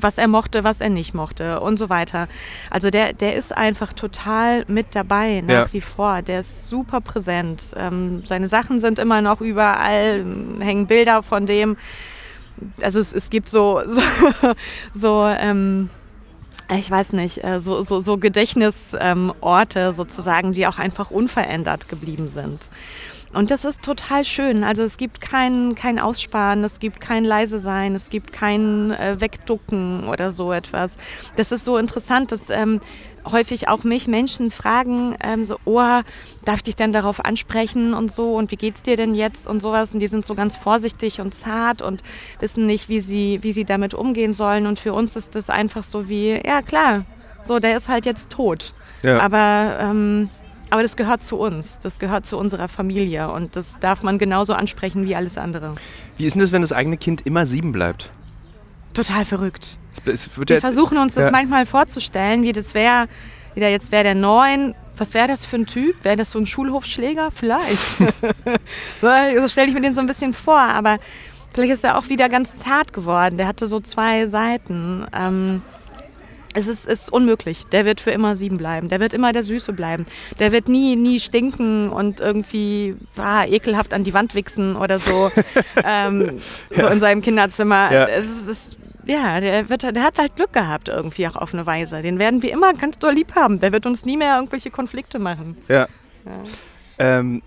was 0.00 0.16
er 0.18 0.28
mochte, 0.28 0.64
was 0.64 0.80
er 0.80 0.88
nicht 0.88 1.14
mochte 1.14 1.60
und 1.60 1.78
so 1.78 1.90
weiter. 1.90 2.26
Also 2.70 2.90
der, 2.90 3.12
der 3.12 3.34
ist 3.34 3.54
einfach 3.54 3.92
total 3.92 4.64
mit 4.68 4.94
dabei 4.94 5.42
nach 5.44 5.66
Ja. 5.66 5.72
wie 5.72 5.80
vor. 5.80 6.22
Der 6.22 6.40
ist 6.40 6.68
super 6.68 7.00
präsent. 7.00 7.74
Ähm, 7.76 8.22
seine 8.24 8.48
Sachen 8.48 8.78
sind 8.78 8.98
immer 8.98 9.20
noch 9.20 9.40
überall, 9.40 10.24
hängen 10.60 10.86
Bilder 10.86 11.22
von 11.22 11.44
dem. 11.44 11.76
Also 12.80 13.00
es, 13.00 13.12
es 13.12 13.28
gibt 13.30 13.48
so, 13.48 13.82
so, 13.86 14.00
so 14.94 15.26
ähm, 15.26 15.90
ich 16.78 16.90
weiß 16.90 17.12
nicht, 17.12 17.42
äh, 17.44 17.60
so, 17.60 17.82
so, 17.82 18.00
so 18.00 18.16
Gedächtnisorte 18.16 19.34
Orte 19.40 19.94
sozusagen, 19.94 20.52
die 20.52 20.66
auch 20.66 20.78
einfach 20.78 21.10
unverändert 21.10 21.88
geblieben 21.88 22.28
sind. 22.28 22.70
Und 23.32 23.52
das 23.52 23.64
ist 23.64 23.82
total 23.82 24.24
schön. 24.24 24.64
Also 24.64 24.82
es 24.82 24.96
gibt 24.96 25.20
kein, 25.20 25.76
kein 25.76 26.00
Aussparen, 26.00 26.64
es 26.64 26.80
gibt 26.80 27.00
kein 27.00 27.24
leise 27.24 27.60
sein, 27.60 27.94
es 27.94 28.10
gibt 28.10 28.32
kein 28.32 28.90
äh, 28.90 29.20
Wegducken 29.20 30.08
oder 30.08 30.30
so 30.30 30.52
etwas. 30.52 30.96
Das 31.36 31.52
ist 31.52 31.64
so 31.64 31.76
interessant, 31.76 32.32
dass 32.32 32.50
ähm, 32.50 32.80
häufig 33.30 33.68
auch 33.68 33.84
mich 33.84 34.08
Menschen 34.08 34.50
fragen, 34.50 35.16
ähm, 35.22 35.44
so, 35.44 35.58
oh, 35.64 36.00
darf 36.44 36.56
ich 36.56 36.62
dich 36.64 36.76
denn 36.76 36.92
darauf 36.92 37.24
ansprechen 37.24 37.94
und 37.94 38.10
so 38.10 38.34
und 38.34 38.50
wie 38.50 38.56
geht's 38.56 38.82
dir 38.82 38.96
denn 38.96 39.14
jetzt 39.14 39.46
und 39.46 39.62
sowas. 39.62 39.94
Und 39.94 40.00
die 40.00 40.08
sind 40.08 40.24
so 40.24 40.34
ganz 40.34 40.56
vorsichtig 40.56 41.20
und 41.20 41.32
zart 41.32 41.82
und 41.82 42.02
wissen 42.40 42.66
nicht, 42.66 42.88
wie 42.88 43.00
sie, 43.00 43.38
wie 43.42 43.52
sie 43.52 43.64
damit 43.64 43.94
umgehen 43.94 44.34
sollen. 44.34 44.66
Und 44.66 44.80
für 44.80 44.92
uns 44.92 45.14
ist 45.14 45.36
das 45.36 45.50
einfach 45.50 45.84
so 45.84 46.08
wie, 46.08 46.40
ja 46.44 46.62
klar, 46.62 47.04
so, 47.44 47.60
der 47.60 47.76
ist 47.76 47.88
halt 47.88 48.06
jetzt 48.06 48.30
tot. 48.30 48.74
ja. 49.02 49.20
Aber, 49.20 49.78
ähm, 49.80 50.30
aber 50.70 50.82
das 50.82 50.96
gehört 50.96 51.22
zu 51.22 51.36
uns, 51.36 51.78
das 51.80 51.98
gehört 51.98 52.26
zu 52.26 52.38
unserer 52.38 52.68
Familie 52.68 53.30
und 53.30 53.56
das 53.56 53.78
darf 53.80 54.02
man 54.02 54.18
genauso 54.18 54.54
ansprechen 54.54 55.04
wie 55.04 55.14
alles 55.14 55.36
andere. 55.36 55.74
Wie 56.16 56.26
ist 56.26 56.34
denn 56.34 56.40
das, 56.40 56.52
wenn 56.52 56.62
das 56.62 56.72
eigene 56.72 56.96
Kind 56.96 57.26
immer 57.26 57.46
sieben 57.46 57.72
bleibt? 57.72 58.10
Total 58.94 59.24
verrückt. 59.24 59.76
Wir 60.04 60.60
versuchen 60.60 60.98
uns 60.98 61.14
das 61.14 61.26
ja. 61.26 61.30
manchmal 61.30 61.66
vorzustellen, 61.66 62.42
wie 62.42 62.52
das 62.52 62.74
wäre, 62.74 63.08
wie 63.54 63.60
der 63.60 63.70
jetzt 63.70 63.92
wäre 63.92 64.04
der 64.04 64.14
neun. 64.14 64.74
Was 64.96 65.14
wäre 65.14 65.28
das 65.28 65.44
für 65.44 65.56
ein 65.56 65.66
Typ? 65.66 66.04
Wäre 66.04 66.16
das 66.16 66.30
so 66.30 66.38
ein 66.38 66.46
Schulhofschläger? 66.46 67.30
Vielleicht. 67.30 67.98
so 69.00 69.08
so 69.38 69.48
stelle 69.48 69.68
ich 69.68 69.74
mir 69.74 69.80
den 69.80 69.94
so 69.94 70.00
ein 70.00 70.06
bisschen 70.06 70.34
vor, 70.34 70.58
aber 70.58 70.98
vielleicht 71.54 71.72
ist 71.72 71.84
er 71.84 71.98
auch 71.98 72.08
wieder 72.08 72.28
ganz 72.28 72.56
zart 72.56 72.92
geworden. 72.92 73.36
Der 73.36 73.46
hatte 73.46 73.66
so 73.66 73.80
zwei 73.80 74.28
Seiten. 74.28 75.06
Ähm, 75.16 75.62
es 76.54 76.66
ist, 76.66 76.86
ist 76.86 77.12
unmöglich. 77.12 77.64
Der 77.66 77.84
wird 77.84 78.00
für 78.00 78.10
immer 78.10 78.34
sieben 78.34 78.56
bleiben. 78.56 78.88
Der 78.88 79.00
wird 79.00 79.14
immer 79.14 79.32
der 79.32 79.42
Süße 79.42 79.72
bleiben. 79.72 80.06
Der 80.38 80.52
wird 80.52 80.68
nie, 80.68 80.96
nie 80.96 81.20
stinken 81.20 81.90
und 81.90 82.20
irgendwie 82.20 82.96
ah, 83.16 83.44
ekelhaft 83.44 83.94
an 83.94 84.04
die 84.04 84.14
Wand 84.14 84.34
wichsen 84.34 84.76
oder 84.76 84.98
so. 84.98 85.30
ähm, 85.84 86.40
So 86.76 86.86
in 86.88 87.00
seinem 87.00 87.22
Kinderzimmer. 87.22 87.92
Ja. 87.92 88.06
Es 88.06 88.28
ist, 88.28 88.46
es, 88.46 88.76
ja, 89.04 89.40
der, 89.40 89.68
wird, 89.68 89.82
der 89.82 90.02
hat 90.02 90.18
halt 90.18 90.36
Glück 90.36 90.52
gehabt 90.52 90.88
irgendwie 90.88 91.26
auch 91.28 91.36
auf 91.36 91.54
eine 91.54 91.66
Weise. 91.66 92.02
Den 92.02 92.18
werden 92.18 92.42
wir 92.42 92.52
immer 92.52 92.72
ganz 92.74 92.98
doll 92.98 93.14
lieb 93.14 93.34
haben. 93.34 93.60
Der 93.60 93.72
wird 93.72 93.86
uns 93.86 94.04
nie 94.04 94.16
mehr 94.16 94.36
irgendwelche 94.36 94.70
Konflikte 94.70 95.18
machen. 95.18 95.56
Ja. 95.68 95.86
Ja. 96.24 96.42
Ähm, 96.98 97.42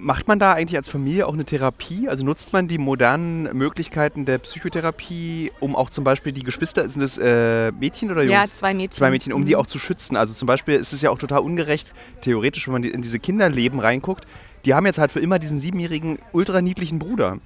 macht 0.00 0.28
man 0.28 0.38
da 0.38 0.52
eigentlich 0.52 0.76
als 0.76 0.88
Familie 0.88 1.26
auch 1.26 1.32
eine 1.34 1.44
Therapie? 1.44 2.08
Also 2.08 2.24
nutzt 2.24 2.52
man 2.52 2.68
die 2.68 2.78
modernen 2.78 3.44
Möglichkeiten 3.56 4.24
der 4.24 4.38
Psychotherapie, 4.38 5.52
um 5.60 5.74
auch 5.76 5.90
zum 5.90 6.04
Beispiel 6.04 6.32
die 6.32 6.42
Geschwister, 6.42 6.88
sind 6.88 7.00
das 7.02 7.18
äh, 7.18 7.72
Mädchen 7.72 8.10
oder 8.10 8.22
Jungs? 8.22 8.32
Ja, 8.32 8.44
zwei 8.46 8.74
Mädchen. 8.74 8.92
Zwei 8.92 9.10
Mädchen, 9.10 9.32
um 9.32 9.44
die 9.44 9.54
Mhm. 9.54 9.60
auch 9.60 9.66
zu 9.66 9.78
schützen. 9.78 10.16
Also 10.16 10.34
zum 10.34 10.46
Beispiel 10.46 10.74
ist 10.74 10.92
es 10.92 11.02
ja 11.02 11.10
auch 11.10 11.18
total 11.18 11.40
ungerecht, 11.40 11.94
theoretisch, 12.20 12.66
wenn 12.66 12.72
man 12.72 12.82
die- 12.82 12.90
in 12.90 13.02
diese 13.02 13.18
Kinderleben 13.18 13.80
reinguckt. 13.80 14.24
Die 14.64 14.74
haben 14.74 14.86
jetzt 14.86 14.98
halt 14.98 15.10
für 15.12 15.20
immer 15.20 15.38
diesen 15.38 15.58
siebenjährigen, 15.58 16.18
ultra 16.32 16.60
niedlichen 16.62 16.98
Bruder. 16.98 17.38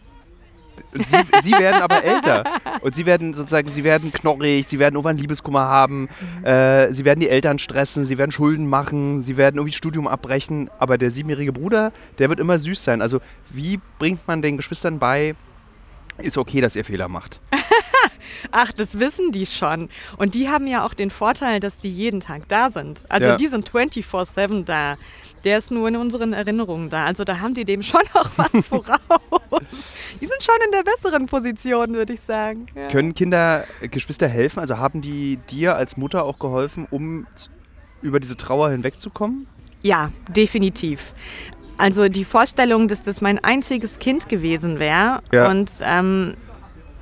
Sie, 0.94 1.16
sie 1.42 1.52
werden 1.52 1.82
aber 1.82 2.04
älter. 2.04 2.44
Und 2.82 2.94
sie 2.94 3.06
werden 3.06 3.35
sozusagen, 3.35 3.68
sie 3.68 3.85
werden 3.85 4.12
knorrig, 4.12 4.66
sie 4.66 4.78
werden 4.78 4.94
irgendwann 4.94 5.18
Liebeskummer 5.18 5.62
haben, 5.62 6.08
äh, 6.42 6.92
sie 6.92 7.04
werden 7.04 7.20
die 7.20 7.28
Eltern 7.28 7.58
stressen, 7.58 8.04
sie 8.04 8.18
werden 8.18 8.32
Schulden 8.32 8.68
machen, 8.68 9.22
sie 9.22 9.37
werden 9.37 9.56
irgendwie 9.56 9.70
das 9.70 9.78
Studium 9.78 10.06
abbrechen. 10.06 10.70
Aber 10.78 10.98
der 10.98 11.11
siebenjährige 11.11 11.52
Bruder, 11.52 11.92
der 12.18 12.28
wird 12.28 12.40
immer 12.40 12.58
süß 12.58 12.82
sein. 12.82 13.02
Also 13.02 13.20
wie 13.50 13.80
bringt 13.98 14.26
man 14.26 14.42
den 14.42 14.56
Geschwistern 14.56 14.98
bei, 14.98 15.35
ist 16.18 16.37
okay, 16.38 16.61
dass 16.61 16.77
ihr 16.77 16.85
Fehler 16.85 17.09
macht? 17.09 17.40
Ach, 18.51 18.72
das 18.72 18.98
wissen 18.98 19.33
die 19.33 19.46
schon. 19.46 19.88
Und 20.16 20.35
die 20.35 20.48
haben 20.48 20.66
ja 20.66 20.85
auch 20.85 20.94
den 20.94 21.11
Vorteil, 21.11 21.61
dass 21.61 21.79
die 21.79 21.90
jeden 21.92 22.20
Tag 22.20 22.48
da 22.48 22.70
sind. 22.70 23.05
Also 23.09 23.29
Ja. 23.29 23.37
die 23.37 23.46
sind 23.46 23.70
24-7 23.70 24.64
da. 24.64 24.96
Der 25.44 25.59
ist 25.59 25.70
nur 25.70 25.88
in 25.88 25.96
unseren 25.96 26.33
Erinnerungen 26.33 26.90
da. 26.90 27.05
Also 27.07 27.25
da 27.25 27.40
haben 27.40 27.55
die 27.55 27.64
dem 27.64 27.83
schon 27.83 28.03
auch 28.14 28.31
was 28.37 28.66
voraus. 28.68 29.01
Die 30.20 30.27
sind 30.27 30.42
schon 30.42 30.57
in 30.66 30.72
der 30.72 30.83
besseren 30.83 31.27
Position, 31.27 31.94
würde 31.94 32.12
ich 32.14 32.20
sagen. 32.20 32.66
Ja. 32.75 32.88
Können 32.88 33.14
Kinder, 33.14 33.64
äh, 33.81 33.88
Geschwister 33.88 34.29
helfen? 34.29 34.59
Also 34.61 34.79
haben 34.79 35.01
die 35.03 35.38
dir 35.51 35.77
als 35.77 35.96
Mutter 35.96 36.25
auch 36.25 36.38
geholfen, 36.38 36.87
um 36.90 37.27
über 38.03 38.18
diese 38.20 38.37
Trauer 38.37 38.70
hinwegzukommen? 38.70 39.46
Ja, 39.83 40.11
definitiv. 40.29 41.14
Also 41.78 42.08
die 42.08 42.24
Vorstellung, 42.24 42.88
dass 42.88 43.02
das 43.02 43.20
mein 43.20 43.42
einziges 43.42 43.98
Kind 43.98 44.28
gewesen 44.28 44.78
wäre 44.78 45.22
Ja. 45.32 45.48
und 45.50 45.70
ähm, 45.82 46.35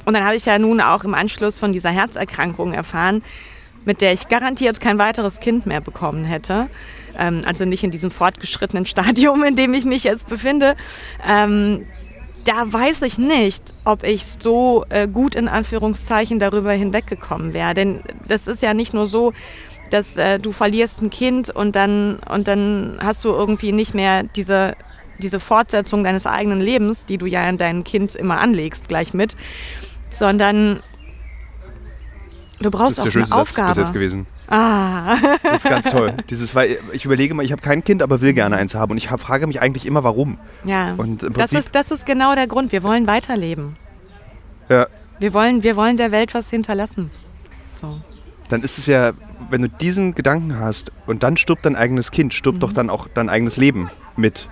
und 0.06 0.14
dann 0.14 0.24
habe 0.24 0.35
ich 0.37 0.46
ja 0.46 0.59
nun 0.59 0.80
auch 0.80 1.04
im 1.04 1.14
Anschluss 1.14 1.59
von 1.59 1.72
dieser 1.74 1.90
Herzerkrankung 1.90 2.72
erfahren, 2.72 3.22
mit 3.85 4.00
der 4.00 4.12
ich 4.14 4.28
garantiert 4.28 4.80
kein 4.80 4.98
weiteres 4.98 5.40
Kind 5.40 5.66
mehr 5.66 5.80
bekommen 5.83 6.24
hätte. 6.24 6.68
Ähm, 7.18 7.42
also 7.44 7.64
nicht 7.66 7.85
in 7.85 7.90
diesem 7.90 8.11
fortgeschrittenen 8.11 8.87
Stadium, 8.87 9.44
in 9.44 9.56
dem 9.56 9.74
ich 9.74 9.85
mich 9.85 10.04
jetzt 10.04 10.26
befinde. 10.28 10.74
Ähm, 11.28 11.85
da 12.44 12.72
weiß 12.72 13.02
ich 13.02 13.18
nicht, 13.18 13.74
ob 13.85 14.02
ich 14.02 14.24
so 14.24 14.87
äh, 14.88 15.06
gut 15.06 15.35
in 15.35 15.46
Anführungszeichen 15.48 16.38
darüber 16.38 16.72
hinweggekommen 16.72 17.52
wäre. 17.52 17.74
Denn 17.74 18.00
das 18.26 18.46
ist 18.46 18.62
ja 18.62 18.72
nicht 18.72 18.94
nur 18.94 19.04
so, 19.06 19.35
dass 19.90 20.16
äh, 20.16 20.38
du 20.38 20.53
verlierst 20.53 21.03
ein 21.03 21.11
Kind 21.11 21.50
und 21.50 21.76
dann, 21.76 22.18
und 22.31 22.48
dann 22.48 22.98
hast 23.03 23.24
du 23.24 23.29
irgendwie 23.31 23.72
nicht 23.72 23.94
mehr 23.94 24.22
diese, 24.22 24.76
diese 25.18 25.40
Fortsetzung 25.40 26.05
deines 26.05 26.26
eigenen 26.26 26.61
Lebens, 26.61 27.05
die 27.07 27.18
du 27.18 27.26
ja 27.26 27.48
in 27.48 27.59
deinem 27.59 27.85
Kind 27.85 28.14
immer 28.14 28.40
anlegst, 28.40 28.88
gleich 28.88 29.12
mit, 29.14 29.37
sondern 30.11 30.81
du 32.61 32.70
brauchst 32.70 32.98
Das 32.98 33.07
ist 33.07 33.14
der 33.14 33.22
auch 33.22 33.26
eine 33.26 33.26
schönste 33.26 33.35
Satz 33.37 33.40
Aufgabe. 33.40 33.68
bis 33.68 33.76
jetzt 33.79 33.92
gewesen. 33.92 34.26
Ah, 34.48 35.16
Das 35.42 35.64
ist 35.64 35.70
ganz 35.70 35.90
toll. 35.90 36.12
Dieses, 36.29 36.55
weil 36.55 36.79
ich 36.92 37.05
überlege 37.05 37.35
mal, 37.35 37.44
ich 37.44 37.53
habe 37.53 37.62
kein 37.62 37.85
Kind, 37.85 38.03
aber 38.03 38.20
will 38.20 38.33
gerne 38.33 38.57
eins 38.57 38.74
haben. 38.74 38.90
Und 38.92 38.98
ich 38.98 39.11
hab, 39.11 39.20
frage 39.20 39.46
mich 39.46 39.61
eigentlich 39.62 39.87
immer, 39.87 40.03
warum. 40.03 40.38
ja. 40.64 40.94
Und 40.96 41.24
Das 41.37 41.53
ist, 41.53 41.74
das 41.74 41.90
ist 41.92 42.05
genau 42.07 42.35
der 42.35 42.46
Grund. 42.48 42.72
Wir 42.72 42.83
wollen 42.83 43.07
weiterleben. 43.07 43.76
ja, 44.68 44.87
Wir 45.20 45.35
wollen, 45.35 45.62
wir 45.62 45.76
wollen 45.76 45.96
der 45.96 46.11
Welt 46.11 46.35
was 46.35 46.50
hinterlassen. 46.50 47.11
So. 47.66 48.00
dann 48.48 48.62
ist 48.62 48.79
es 48.79 48.87
ja, 48.87 49.12
wenn 49.50 49.62
du 49.62 49.68
diesen 49.68 50.14
Gedanken 50.14 50.58
hast 50.58 50.92
und 51.06 51.22
dann 51.22 51.36
stirbt 51.36 51.64
dein 51.64 51.76
eigenes 51.76 52.10
Kind, 52.10 52.34
stirbt 52.34 52.56
Mhm. 52.56 52.60
doch 52.60 52.72
dann 52.72 52.90
auch 52.90 53.08
dein 53.08 53.28
eigenes 53.28 53.56
Leben 53.56 53.90
mit. 54.16 54.48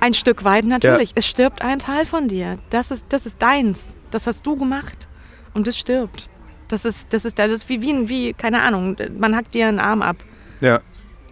Ein 0.00 0.14
Stück 0.14 0.42
weit 0.44 0.64
natürlich. 0.64 1.12
Es 1.14 1.26
stirbt 1.26 1.62
ein 1.62 1.78
Teil 1.78 2.06
von 2.06 2.26
dir. 2.28 2.58
Das 2.70 2.90
ist, 2.90 3.06
das 3.10 3.24
ist 3.24 3.40
deins. 3.40 3.96
Das 4.10 4.26
hast 4.26 4.44
du 4.46 4.56
gemacht. 4.56 5.08
Und 5.54 5.68
es 5.68 5.78
stirbt. 5.78 6.28
Das 6.68 6.84
ist, 6.84 7.12
das 7.12 7.24
ist, 7.24 7.38
das 7.38 7.52
ist 7.52 7.68
wie, 7.68 7.82
wie, 7.82 8.08
wie, 8.08 8.32
keine 8.32 8.62
Ahnung, 8.62 8.96
man 9.18 9.36
hackt 9.36 9.54
dir 9.54 9.68
einen 9.68 9.78
Arm 9.78 10.02
ab. 10.02 10.16
Ja, 10.60 10.80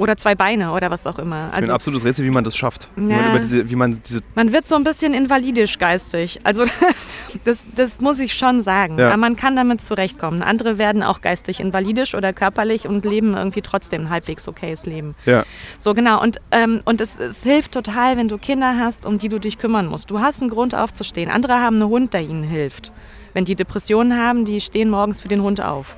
Oder 0.01 0.17
zwei 0.17 0.35
Beine 0.35 0.73
oder 0.73 0.91
was 0.91 1.07
auch 1.07 1.19
immer. 1.19 1.37
das 1.37 1.49
ist 1.51 1.57
ein 1.57 1.63
Also 1.65 1.73
absolutes 1.75 2.05
Rätsel, 2.07 2.25
wie 2.25 2.31
man 2.31 2.43
das 2.43 2.57
schafft. 2.57 2.89
Wie, 2.97 3.11
Ja. 3.11 3.17
man 3.19 3.31
über 3.31 3.39
diese, 3.41 3.71
wie 3.71 3.77
man 3.77 4.01
diese, 4.03 4.21
man 4.35 4.53
wird 4.53 4.67
so 4.67 4.75
ein 4.75 4.83
bisschen 4.83 5.13
invalidisch 5.15 5.79
geistig. 5.79 6.41
Also 6.43 6.65
Das, 7.45 7.63
das 7.77 8.01
muss 8.01 8.19
ich 8.19 8.35
schon 8.35 8.63
sagen. 8.63 8.99
Ja. 8.99 9.09
Aber 9.09 9.17
man 9.17 9.37
kann 9.37 9.55
damit 9.57 9.81
zurechtkommen. 9.81 10.43
Andere 10.43 10.79
werden 10.79 11.03
auch 11.03 11.21
geistig 11.21 11.61
invalidisch 11.61 12.15
oder 12.15 12.33
körperlich 12.33 12.89
und 12.89 13.05
leben 13.05 13.35
irgendwie 13.37 13.63
trotzdem 13.63 14.03
ein 14.07 14.11
halbwegs 14.11 14.49
okayes 14.49 14.87
Leben. 14.87 15.15
Ja. 15.27 15.45
So 15.79 15.95
genau. 15.95 16.21
Und, 16.21 16.39
ähm, 16.51 16.81
und 16.85 17.01
es, 17.01 17.19
es 17.19 17.43
hilft 17.43 17.73
total, 17.73 18.17
wenn 18.17 18.29
du 18.29 18.39
Kinder 18.39 18.79
hast, 18.79 19.07
um 19.07 19.19
die 19.19 19.29
du 19.29 19.39
dich 19.39 19.59
kümmern 19.59 19.87
musst. 19.87 20.11
Du 20.11 20.21
hast 20.21 20.41
einen 20.41 20.51
Grund 20.51 20.75
aufzustehen. 20.75 21.31
Andere 21.31 21.61
haben 21.61 21.77
einen 21.77 21.89
Hund, 21.89 22.13
der 22.15 22.23
ihnen 22.23 22.43
hilft. 22.43 22.91
Wenn 23.33 23.45
die 23.45 23.55
Depressionen 23.55 24.19
haben, 24.19 24.45
die 24.45 24.61
stehen 24.61 24.91
morgens 24.91 25.21
für 25.21 25.29
den 25.29 25.43
Hund 25.43 25.61
auf. 25.63 25.95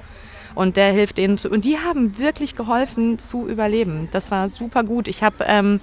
Und 0.54 0.76
der 0.76 0.92
hilft 0.92 1.18
denen 1.18 1.38
zu. 1.38 1.50
Und 1.50 1.64
die 1.64 1.78
haben 1.78 2.18
wirklich 2.18 2.54
geholfen 2.54 3.18
zu 3.18 3.48
überleben. 3.48 4.08
Das 4.12 4.30
war 4.30 4.48
super 4.48 4.84
gut. 4.84 5.08
Ich 5.08 5.22
habe. 5.22 5.44
Ähm, 5.46 5.80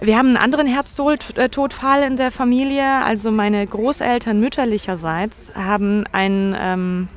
wir 0.00 0.18
haben 0.18 0.28
einen 0.28 0.36
anderen 0.36 0.66
Herztodfall 0.66 2.02
in 2.02 2.16
der 2.16 2.32
Familie. 2.32 2.84
Also 3.04 3.30
meine 3.30 3.64
Großeltern 3.66 4.40
mütterlicherseits 4.40 5.52
haben 5.54 6.04
einen, 6.10 6.56
ähm, 6.58 7.08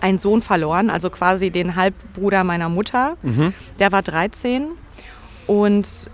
einen 0.00 0.18
Sohn 0.18 0.40
verloren, 0.40 0.88
also 0.88 1.10
quasi 1.10 1.50
den 1.50 1.74
Halbbruder 1.74 2.44
meiner 2.44 2.68
Mutter. 2.68 3.16
Mhm. 3.22 3.52
Der 3.80 3.90
war 3.90 4.02
13 4.02 4.68
und 5.46 6.08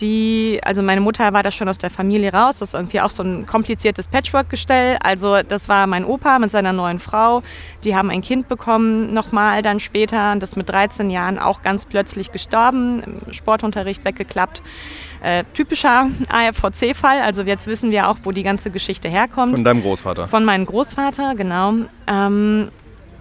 die, 0.00 0.60
also 0.64 0.82
meine 0.82 1.00
Mutter 1.00 1.32
war 1.32 1.42
da 1.42 1.50
schon 1.50 1.68
aus 1.68 1.78
der 1.78 1.90
Familie 1.90 2.32
raus. 2.32 2.58
Das 2.58 2.70
ist 2.70 2.74
irgendwie 2.74 3.00
auch 3.00 3.10
so 3.10 3.22
ein 3.22 3.46
kompliziertes 3.46 4.08
Patchwork-Gestell. 4.08 4.98
Also 5.02 5.40
das 5.42 5.68
war 5.68 5.86
mein 5.86 6.04
Opa 6.04 6.38
mit 6.38 6.50
seiner 6.50 6.72
neuen 6.72 7.00
Frau. 7.00 7.42
Die 7.84 7.96
haben 7.96 8.10
ein 8.10 8.22
Kind 8.22 8.48
bekommen, 8.48 9.12
nochmal 9.12 9.62
dann 9.62 9.80
später. 9.80 10.32
Und 10.32 10.42
das 10.42 10.56
mit 10.56 10.68
13 10.68 11.10
Jahren 11.10 11.38
auch 11.38 11.62
ganz 11.62 11.86
plötzlich 11.86 12.32
gestorben. 12.32 13.02
Im 13.26 13.32
Sportunterricht 13.32 14.04
weggeklappt. 14.04 14.62
Äh, 15.22 15.44
typischer 15.54 16.08
AFVC-Fall. 16.28 17.20
Also 17.20 17.42
jetzt 17.42 17.66
wissen 17.66 17.90
wir 17.90 18.08
auch, 18.08 18.16
wo 18.22 18.32
die 18.32 18.42
ganze 18.42 18.70
Geschichte 18.70 19.08
herkommt. 19.08 19.54
Von 19.56 19.64
deinem 19.64 19.82
Großvater. 19.82 20.28
Von 20.28 20.44
meinem 20.44 20.66
Großvater, 20.66 21.34
genau. 21.34 21.74
Ähm, 22.06 22.70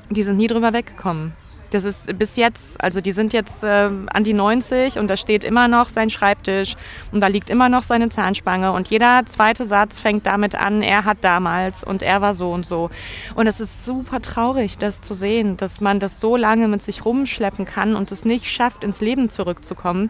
die 0.10 0.24
sind 0.24 0.38
nie 0.38 0.48
drüber 0.48 0.74
weggekommen. 0.74 1.34
Das 1.72 1.84
ist 1.84 2.18
bis 2.18 2.36
jetzt, 2.36 2.82
also 2.84 3.02
die 3.02 3.12
sind 3.12 3.34
jetzt 3.34 3.64
äh, 3.64 3.68
an 3.68 4.24
die 4.24 4.34
90 4.34 4.98
und 4.98 5.08
da 5.08 5.18
steht 5.18 5.44
immer 5.44 5.68
noch 5.68 5.90
sein 5.90 6.10
Schreibtisch 6.10 6.76
und 7.12 7.22
da 7.22 7.28
liegt 7.28 7.50
immer 7.50 7.70
noch 7.70 7.84
seine 7.84 8.10
Zahnspange 8.10 8.72
und 8.72 8.88
jeder 8.90 9.26
zweite 9.26 9.66
Satz 9.66 10.00
fängt 10.00 10.26
damit 10.26 10.56
an, 10.56 10.82
er 10.82 11.06
hat 11.06 11.20
damals 11.22 11.84
und 11.84 12.02
er 12.02 12.22
war 12.22 12.34
so 12.34 12.52
und 12.52 12.66
so. 12.66 12.90
Und 13.36 13.48
es 13.48 13.60
ist 13.60 13.86
super 13.86 14.22
traurig, 14.22 14.78
das 14.78 15.02
zu 15.02 15.14
sehen, 15.14 15.58
dass 15.58 15.82
man 15.82 16.00
das 16.00 16.20
so 16.20 16.36
lange 16.36 16.68
mit 16.68 16.82
sich 16.82 17.06
rumschleppen 17.06 17.66
kann 17.66 17.96
und 17.96 18.12
es 18.12 18.26
nicht 18.26 18.48
schafft, 18.48 18.84
ins 18.84 19.02
Leben 19.02 19.30
zurückzukommen, 19.30 20.10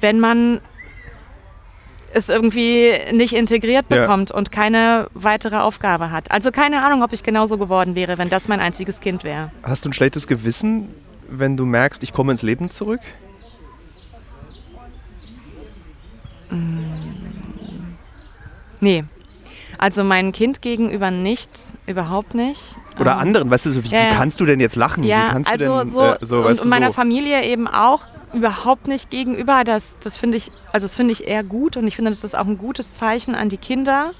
wenn 0.00 0.20
man 0.20 0.60
es 2.16 2.28
irgendwie 2.30 2.92
nicht 3.12 3.34
integriert 3.34 3.86
Ja. 3.90 4.00
bekommt 4.02 4.30
und 4.30 4.50
keine 4.50 5.08
weitere 5.14 5.56
Aufgabe 5.56 6.10
hat. 6.10 6.30
Also 6.30 6.50
keine 6.50 6.82
Ahnung, 6.84 7.02
ob 7.02 7.12
ich 7.12 7.22
genauso 7.22 7.58
geworden 7.58 7.94
wäre, 7.94 8.16
wenn 8.18 8.30
das 8.30 8.48
mein 8.48 8.60
einziges 8.60 9.00
Kind 9.00 9.22
wäre. 9.22 9.50
Hast 9.62 9.84
du 9.84 9.90
ein 9.90 9.92
schlechtes 9.92 10.26
Gewissen, 10.26 10.88
wenn 11.28 11.56
du 11.56 11.66
merkst, 11.66 12.02
ich 12.02 12.12
komme 12.12 12.32
ins 12.32 12.42
Leben 12.42 12.70
zurück? 12.70 13.00
Nee. 18.80 19.04
Also 19.78 20.04
mein 20.04 20.32
Kind 20.32 20.62
gegenüber 20.62 21.10
nicht, 21.10 21.50
überhaupt 21.86 22.34
nicht. 22.34 22.76
Oder 22.98 23.12
Ähm, 23.12 23.18
anderen, 23.18 23.50
weißt 23.50 23.66
du, 23.66 23.70
so, 23.70 23.84
wie, 23.84 23.88
ja, 23.88 23.98
wie 24.00 24.04
ja. 24.06 24.10
kannst 24.14 24.40
du 24.40 24.46
denn 24.46 24.58
jetzt 24.58 24.76
lachen? 24.76 25.04
wie 25.04 25.08
Ja, 25.08 25.28
kannst 25.32 25.50
also 25.50 25.64
du 25.64 25.78
denn, 25.84 25.92
so, 25.92 26.02
äh, 26.02 26.16
so, 26.22 26.36
und, 26.38 26.60
und 26.62 26.68
meiner 26.70 26.86
so. 26.88 26.92
Familie 26.94 27.44
eben 27.44 27.68
auch 27.68 28.06
überhaupt 28.36 28.86
nicht 28.86 29.10
gegenüber. 29.10 29.64
Das, 29.64 29.98
das 30.00 30.16
finde 30.16 30.36
ich, 30.36 30.50
also 30.72 30.86
das 30.86 30.98
ich 30.98 31.26
eher 31.26 31.42
gut 31.42 31.76
und 31.76 31.86
ich 31.86 31.96
finde, 31.96 32.10
das 32.10 32.24
ist 32.24 32.36
auch 32.36 32.46
ein 32.46 32.58
gutes 32.58 32.94
Zeichen 32.94 33.34
an 33.34 33.48
die 33.48 33.56
Kinder, 33.56 34.12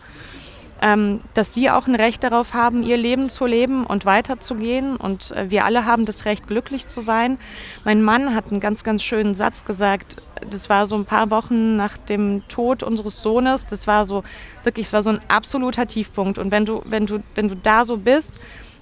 ähm, 0.83 1.21
dass 1.35 1.53
die 1.53 1.71
auch 1.71 1.87
ein 1.87 1.95
Recht 1.95 2.23
darauf 2.23 2.53
haben, 2.53 2.83
ihr 2.83 2.97
Leben 2.97 3.29
zu 3.29 3.47
leben 3.47 3.87
und 3.87 4.05
weiterzugehen. 4.05 4.97
Und 4.97 5.31
äh, 5.33 5.51
wir 5.51 5.65
alle 5.65 5.87
haben 5.87 6.05
das 6.05 6.25
Recht, 6.25 6.47
glücklich 6.47 6.89
zu 6.89 7.01
sein. 7.01 7.39
Mein 7.85 8.03
Mann 8.03 8.35
hat 8.35 8.51
einen 8.51 8.61
ganz, 8.61 8.85
ganz 8.85 9.03
schönen 9.03 9.35
Satz 9.35 9.65
gesagt. 9.65 10.17
Das 10.51 10.69
war 10.69 10.87
so 10.87 10.97
ein 10.97 11.07
paar 11.07 11.31
Wochen 11.31 11.77
nach 11.77 11.97
dem 11.97 12.43
Tod 12.49 12.83
unseres 12.83 13.23
Sohnes. 13.23 13.65
Das 13.65 13.87
war 13.87 14.05
so 14.05 14.23
wirklich, 14.65 14.87
es 14.87 14.93
war 14.93 15.03
so 15.03 15.11
ein 15.11 15.21
absoluter 15.29 15.87
Tiefpunkt. 15.87 16.39
Und 16.39 16.51
wenn 16.51 16.67
du, 16.67 16.83
wenn 16.85 17.07
du, 17.07 17.23
wenn 17.35 17.49
du 17.49 17.57
da 17.57 17.85
so 17.85 17.97
bist, 17.97 18.39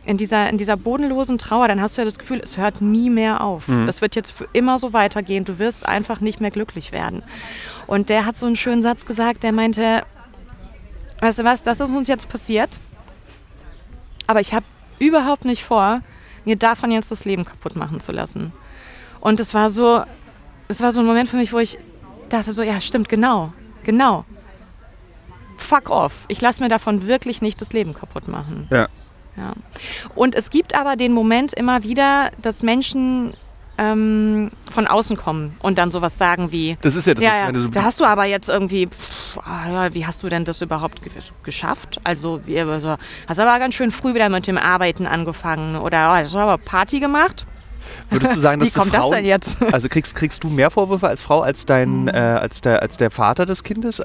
in 0.07 0.17
dieser, 0.17 0.49
in 0.51 0.59
dieser 0.59 0.77
bodenlosen 0.77 1.39
Trauer, 1.39 1.69
dann 1.69 1.81
hast 1.81 1.97
du 1.97 2.03
ja 2.03 2.05
das 2.05 2.19
Gefühl, 2.19 2.41
es 2.43 2.57
hört 2.57 2.81
nie 2.81 3.11
mehr 3.11 3.43
auf. 3.43 3.69
Mhm. 3.69 3.87
Das 3.87 4.01
wird 4.01 4.17
jetzt 4.17 4.35
immer 4.53 4.79
so 4.79 4.93
weitergehen. 4.93 5.45
Du 5.45 5.59
wirst 5.59 5.89
einfach 5.89 6.21
nicht 6.21 6.41
mehr 6.41 6.51
glücklich 6.51 6.93
werden. 6.93 7.23
Und 7.87 8.11
der 8.11 8.27
hat 8.27 8.37
so 8.37 8.47
einen 8.47 8.57
schönen 8.57 8.83
Satz 8.83 9.07
gesagt, 9.07 9.43
der 9.43 9.53
meinte, 9.53 10.03
weißt 11.21 11.39
du 11.39 11.45
was, 11.45 11.63
das 11.63 11.81
ist 11.81 11.91
uns 11.91 12.09
jetzt 12.09 12.29
passiert, 12.29 12.71
aber 14.27 14.41
ich 14.41 14.53
habe 14.53 14.65
überhaupt 14.99 15.45
nicht 15.45 15.65
vor, 15.65 16.01
mir 16.45 16.57
davon 16.57 16.91
jetzt 16.91 17.11
das 17.11 17.25
Leben 17.25 17.45
kaputt 17.45 17.77
machen 17.77 18.01
zu 18.01 18.13
lassen. 18.13 18.53
Und 19.21 19.41
es 19.41 19.55
war 19.55 19.71
so, 19.71 20.05
es 20.69 20.81
war 20.83 20.93
so 20.93 21.01
ein 21.01 21.07
Moment 21.07 21.29
für 21.31 21.37
mich, 21.37 21.53
wo 21.53 21.59
ich 21.59 21.79
dachte 22.29 22.53
so, 22.53 22.63
ja, 22.63 22.81
stimmt, 22.81 23.09
genau, 23.09 23.53
genau. 23.85 24.25
Fuck 25.57 25.89
off. 25.89 26.25
Ich 26.29 26.41
lasse 26.41 26.63
mir 26.63 26.69
davon 26.69 27.07
wirklich 27.07 27.41
nicht 27.41 27.61
das 27.61 27.73
Leben 27.73 27.95
kaputt 27.95 28.29
machen. 28.29 28.67
Ja. 28.71 28.89
Ja. 29.37 29.53
Und 30.15 30.35
es 30.35 30.51
gibt 30.51 30.75
aber 30.75 30.97
den 30.97 31.13
Moment 31.13 31.53
immer 31.53 31.83
wieder, 31.83 32.31
dass 32.41 32.63
Menschen 32.63 33.35
ähm, 33.77 34.51
von 34.73 34.87
außen 34.87 35.17
kommen 35.17 35.57
und 35.61 35.79
dann 35.79 35.91
sowas 35.91 36.17
sagen 36.17 36.53
wie, 36.53 36.77
Das 36.83 36.95
ist 36.95 37.07
ja 37.07 37.15
das, 37.15 37.25
ja, 37.25 37.31
was 37.31 37.39
ich 37.39 37.45
meine, 37.47 37.61
so, 37.61 37.69
da 37.69 37.83
hast 37.83 38.01
du 38.01 38.05
aber 38.05 38.25
jetzt 38.25 38.49
irgendwie, 38.49 38.87
pff, 38.87 39.39
ah, 39.39 39.71
ja, 39.71 39.95
wie 39.95 40.07
hast 40.07 40.23
du 40.23 40.29
denn 40.29 40.45
das 40.45 40.61
überhaupt 40.63 41.03
ge 41.03 41.11
geschafft? 41.43 42.01
Also, 42.05 42.41
also, 42.47 42.97
hast 43.27 43.41
aber 43.41 43.59
ganz 43.59 43.75
schön 43.75 43.91
früh 43.91 44.15
wieder 44.15 44.29
mit 44.29 44.47
dem 44.47 44.59
Arbeiten 44.59 45.07
angefangen 45.07 45.77
oder 45.77 46.11
oh, 46.11 46.15
hast 46.15 46.35
du 46.35 46.39
aber 46.39 46.59
Party 46.59 47.01
gemacht? 47.01 47.47
würdest 48.11 48.37
du 48.37 48.41
sagen, 48.41 48.61
dass 48.61 48.69
Wie 48.69 48.79
kommt 48.79 48.95
das 48.95 49.01
das 49.01 49.09
Frauen, 49.09 49.17
denn 49.17 49.25
jetzt? 49.25 49.59
Also 49.73 49.89
kriegst, 49.89 50.15
kriegst 50.15 50.45
du 50.45 50.49
mehr 50.49 50.71
Vorwürfe 50.71 51.09
als 51.09 51.21
Frau 51.21 51.41
als 51.41 51.67
dein, 51.67 52.09
äh, 52.09 52.13
als 52.13 52.61
der, 52.61 52.81
als 52.81 52.97
der 52.97 53.11
Vater 53.11 53.45
des 53.45 53.65
Kindes? 53.65 54.03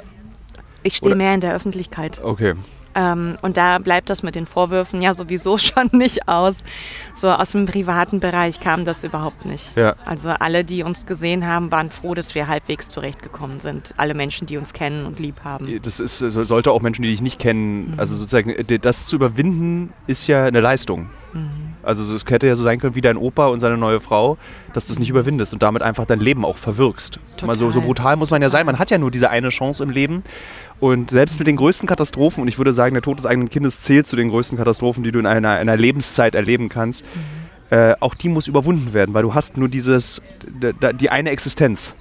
Ich 0.82 0.96
stehe 0.96 1.16
mehr 1.16 1.34
in 1.34 1.42
der 1.42 1.54
Öffentlichkeit. 1.54 2.20
Okay. 2.24 2.56
Ähm, 3.00 3.38
und 3.42 3.56
da 3.56 3.78
bleibt 3.80 4.10
das 4.10 4.24
mit 4.24 4.36
den 4.36 4.46
Vorwürfen 4.46 5.02
ja 5.02 5.14
sowieso 5.14 5.58
schon 5.58 5.90
nicht 5.94 6.28
aus. 6.28 6.56
So 7.16 7.30
aus 7.32 7.52
dem 7.52 7.66
privaten 7.66 8.20
Bereich 8.20 8.60
kam 8.60 8.84
das 8.84 9.04
überhaupt 9.06 9.46
nicht. 9.46 9.78
Ja. 9.78 9.96
Also 10.06 10.28
alle, 10.30 10.66
die 10.66 10.84
uns 10.84 11.06
gesehen 11.06 11.48
haben, 11.48 11.72
waren 11.72 11.92
froh, 11.92 12.14
dass 12.14 12.36
wir 12.36 12.48
halbwegs 12.50 12.90
zurechtgekommen 12.90 13.62
sind. 13.62 13.94
Alle 13.96 14.14
Menschen, 14.16 14.48
die 14.48 14.58
uns 14.58 14.74
kennen 14.74 15.06
und 15.06 15.18
lieb 15.20 15.44
haben. 15.46 15.80
Das 15.84 16.00
ist, 16.02 16.18
so- 16.18 16.44
sollte 16.44 16.72
auch 16.72 16.82
Menschen, 16.82 17.04
die 17.04 17.10
dich 17.12 17.22
nicht 17.22 17.40
kennen, 17.40 17.94
also 17.98 18.16
sozusagen, 18.16 18.50
äh, 18.50 18.80
das 18.80 19.06
zu 19.08 19.16
überwinden, 19.16 19.94
ist 20.08 20.28
ja 20.28 20.44
eine 20.46 20.60
Leistung. 20.60 21.10
Also 21.82 22.14
es 22.14 22.26
hätte 22.28 22.48
ja 22.48 22.56
so 22.56 22.64
sein 22.64 22.80
können 22.80 22.96
wie 22.96 23.02
dein 23.02 23.18
Opa 23.18 23.48
und 23.48 23.60
seine 23.60 23.78
neue 23.78 24.02
Frau, 24.02 24.38
dass 24.74 24.88
du 24.88 24.94
es 24.94 25.00
nicht 25.00 25.10
überwindest 25.10 25.54
und 25.54 25.64
damit 25.64 25.82
einfach 25.82 26.06
dein 26.06 26.20
Leben 26.20 26.46
auch 26.46 26.58
verwirkst. 26.58 27.20
Mal 27.46 27.56
so, 27.56 27.68
so 27.68 27.74
Total. 27.74 27.86
brutal 27.86 28.16
muss 28.18 28.30
man 28.32 28.42
ja 28.42 28.50
sein. 28.50 28.66
Man 28.66 28.80
hat 28.80 28.92
ja 28.92 28.98
nur 28.98 29.12
diese 29.12 29.30
eine 29.30 29.50
Chance 29.50 29.84
im 29.84 29.90
Leben. 29.90 30.24
Und 30.80 31.10
selbst 31.10 31.40
mit 31.40 31.48
den 31.48 31.58
größten 31.58 31.88
Katastrophen, 31.88 32.42
und 32.42 32.48
ich 32.48 32.58
würde 32.58 32.74
sagen, 32.74 32.94
der 32.94 33.02
Tod 33.02 33.18
des 33.18 33.26
eigenen 33.26 33.50
Kindes 33.50 33.82
zählt 33.82 34.08
zu 34.08 34.16
den 34.16 34.30
größten 34.30 34.58
Katastrophen, 34.58 35.04
die 35.04 35.12
du 35.12 35.20
in 35.20 35.26
einer, 35.26 35.52
einer 35.52 35.76
Lebenszeit 35.76 36.36
erleben 36.36 36.70
kannst, 36.70 37.06
äh, 37.70 37.96
auch 38.00 38.16
die 38.16 38.30
muss 38.30 38.48
überwunden 38.48 38.94
werden, 38.94 39.14
weil 39.14 39.24
du 39.24 39.34
hast 39.34 39.58
nur 39.58 39.70
dieses, 39.70 40.22
die 41.00 41.10
eine 41.10 41.30
Existenz. 41.30 41.94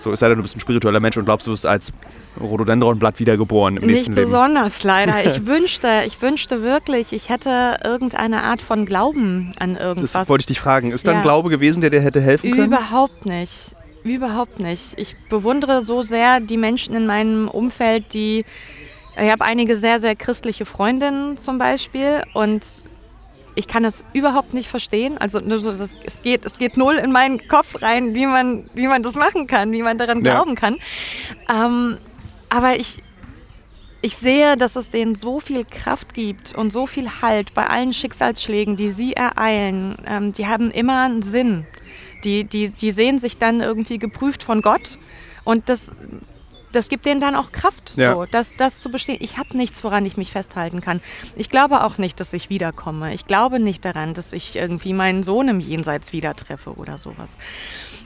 So, 0.00 0.12
es 0.12 0.20
sei 0.20 0.28
denn, 0.28 0.36
du 0.38 0.42
bist 0.42 0.56
ein 0.56 0.60
spiritueller 0.60 0.98
Mensch 0.98 1.16
und 1.16 1.26
glaubst, 1.26 1.46
du 1.46 1.50
wirst 1.52 1.66
als 1.66 1.92
Rhododendronblatt 2.40 3.20
wiedergeboren 3.20 3.76
im 3.76 3.82
Nicht 3.86 3.94
nächsten 3.96 4.14
Leben. 4.14 4.26
besonders 4.26 4.82
leider. 4.82 5.24
Ich 5.24 5.46
wünschte, 5.46 6.02
ich 6.06 6.20
wünschte 6.22 6.62
wirklich, 6.62 7.12
ich 7.12 7.28
hätte 7.28 7.76
irgendeine 7.84 8.42
Art 8.42 8.62
von 8.62 8.86
Glauben 8.86 9.52
an 9.58 9.76
irgendwas. 9.76 10.12
Das 10.12 10.28
wollte 10.28 10.42
ich 10.42 10.46
dich 10.46 10.60
fragen. 10.60 10.90
Ist 10.90 11.06
da 11.06 11.10
ein 11.12 11.18
Ja. 11.18 11.22
Glaube 11.22 11.50
gewesen, 11.50 11.80
der 11.82 11.90
dir 11.90 12.00
hätte 12.00 12.20
helfen 12.20 12.50
können? 12.50 12.64
Überhaupt 12.72 13.26
nicht. 13.26 13.74
Überhaupt 14.02 14.58
nicht. 14.60 14.98
Ich 14.98 15.14
bewundere 15.28 15.82
so 15.82 16.00
sehr 16.02 16.40
die 16.40 16.56
Menschen 16.56 16.94
in 16.94 17.06
meinem 17.06 17.48
Umfeld, 17.48 18.14
die. 18.14 18.44
Ich 19.20 19.30
habe 19.30 19.44
einige 19.44 19.76
sehr, 19.76 20.00
sehr 20.00 20.16
christliche 20.16 20.64
Freundinnen 20.64 21.36
zum 21.36 21.58
Beispiel 21.58 22.22
und 22.32 22.64
ich 23.54 23.68
kann 23.68 23.82
das 23.82 24.04
überhaupt 24.12 24.54
nicht 24.54 24.68
verstehen. 24.68 25.18
Also 25.18 25.40
das, 25.40 25.96
es, 26.04 26.22
geht, 26.22 26.44
es 26.44 26.58
geht 26.58 26.76
null 26.76 26.94
in 26.96 27.12
meinen 27.12 27.46
Kopf 27.48 27.82
rein, 27.82 28.14
wie 28.14 28.26
man, 28.26 28.68
wie 28.74 28.86
man 28.86 29.02
das 29.02 29.14
machen 29.14 29.46
kann, 29.46 29.72
wie 29.72 29.82
man 29.82 29.98
daran 29.98 30.24
Ja. 30.24 30.34
glauben 30.34 30.54
kann. 30.54 30.76
Ähm, 31.48 31.98
aber 32.48 32.76
ich, 32.76 32.98
ich 34.02 34.16
sehe, 34.16 34.56
dass 34.56 34.76
es 34.76 34.90
denen 34.90 35.14
so 35.14 35.40
viel 35.40 35.64
Kraft 35.64 36.14
gibt 36.14 36.54
und 36.54 36.72
so 36.72 36.86
viel 36.86 37.20
Halt 37.22 37.54
bei 37.54 37.66
allen 37.66 37.92
Schicksalsschlägen, 37.92 38.76
die 38.76 38.90
sie 38.90 39.12
ereilen. 39.12 39.96
Ähm, 40.06 40.32
die 40.32 40.46
haben 40.46 40.70
immer 40.70 41.02
einen 41.04 41.22
Sinn. 41.22 41.66
Die, 42.24 42.44
die, 42.44 42.70
die 42.70 42.92
sehen 42.92 43.18
sich 43.18 43.38
dann 43.38 43.60
irgendwie 43.60 43.98
geprüft 43.98 44.42
von 44.42 44.62
Gott. 44.62 44.98
Und 45.44 45.68
das, 45.68 45.94
das 46.72 46.88
gibt 46.88 47.04
denen 47.06 47.20
dann 47.20 47.34
auch 47.34 47.52
Kraft, 47.52 47.92
Ja. 47.96 48.12
so, 48.14 48.24
das, 48.30 48.54
das 48.56 48.80
zu 48.80 48.90
bestehen. 48.90 49.16
Ich 49.20 49.38
habe 49.38 49.56
nichts, 49.56 49.82
woran 49.84 50.06
ich 50.06 50.16
mich 50.16 50.30
festhalten 50.32 50.80
kann. 50.80 51.00
Ich 51.36 51.48
glaube 51.50 51.84
auch 51.84 51.98
nicht, 51.98 52.20
dass 52.20 52.32
ich 52.32 52.50
wiederkomme. 52.50 53.12
Ich 53.14 53.26
glaube 53.26 53.58
nicht 53.60 53.84
daran, 53.84 54.14
dass 54.14 54.32
ich 54.32 54.56
irgendwie 54.56 54.92
meinen 54.92 55.22
Sohn 55.22 55.48
im 55.48 55.60
Jenseits 55.60 56.12
wieder 56.12 56.34
treffe 56.34 56.74
oder 56.74 56.96
sowas. 56.98 57.38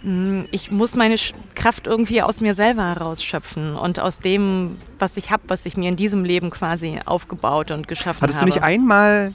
Mm, 0.03 0.43
Ich 0.51 0.71
muss 0.71 0.95
meine 0.95 1.17
Kraft 1.55 1.87
irgendwie 1.87 2.23
aus 2.23 2.41
mir 2.41 2.55
selber 2.55 2.87
herausschöpfen 2.89 3.77
und 3.77 4.01
aus 4.01 4.19
dem, 4.21 4.77
was 4.99 5.17
ich 5.17 5.31
habe, 5.31 5.43
was 5.49 5.67
ich 5.67 5.77
mir 5.77 5.89
in 5.89 5.97
diesem 5.97 6.25
Leben 6.25 6.51
quasi 6.51 7.01
aufgebaut 7.05 7.71
und 7.71 7.89
geschaffen 7.89 8.23
Hattest 8.23 8.39
du 8.39 8.41
habe. 8.43 8.51
nicht 8.51 8.63
einmal 8.63 9.35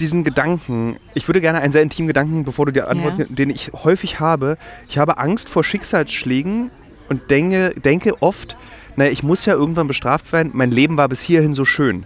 diesen 0.00 0.24
Gedanken, 0.24 0.96
ich 1.14 1.28
würde 1.28 1.40
gerne 1.40 1.60
einen 1.60 1.72
sehr 1.72 1.82
intimen 1.82 2.08
Gedanken, 2.08 2.44
bevor 2.44 2.66
du 2.66 2.72
dir 2.72 2.88
antworten, 2.88 3.26
den 3.34 3.50
ich 3.50 3.72
häufig 3.72 4.18
habe. 4.20 4.56
Ich 4.88 4.98
habe 4.98 5.18
Angst 5.18 5.48
vor 5.48 5.62
Schicksalsschlägen 5.62 6.70
und 7.12 7.30
denke, 7.30 7.74
denke 7.80 8.20
oft, 8.20 8.56
naja, 8.96 9.10
ich 9.10 9.22
muss 9.22 9.44
ja 9.44 9.54
irgendwann 9.54 9.86
bestraft 9.86 10.32
werden, 10.32 10.52
mein 10.54 10.70
Leben 10.70 10.96
war 10.96 11.08
bis 11.08 11.22
hierhin 11.22 11.54
so 11.54 11.64
schön. 11.64 12.04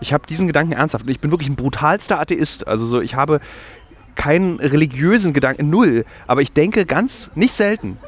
Ich 0.00 0.12
habe 0.12 0.26
diesen 0.26 0.46
Gedanken 0.46 0.72
ernsthaft. 0.72 1.04
und 1.04 1.10
Ich 1.10 1.20
bin 1.20 1.30
wirklich 1.30 1.48
ein 1.48 1.56
brutalster 1.56 2.20
Atheist. 2.20 2.66
Also 2.68 2.86
so, 2.86 3.00
ich 3.00 3.14
habe 3.14 3.40
keinen 4.14 4.58
religiösen 4.60 5.32
Gedanken, 5.32 5.70
null. 5.70 6.04
Aber 6.26 6.42
ich 6.42 6.52
denke 6.52 6.86
ganz, 6.86 7.30
nicht 7.34 7.54
selten, 7.54 7.98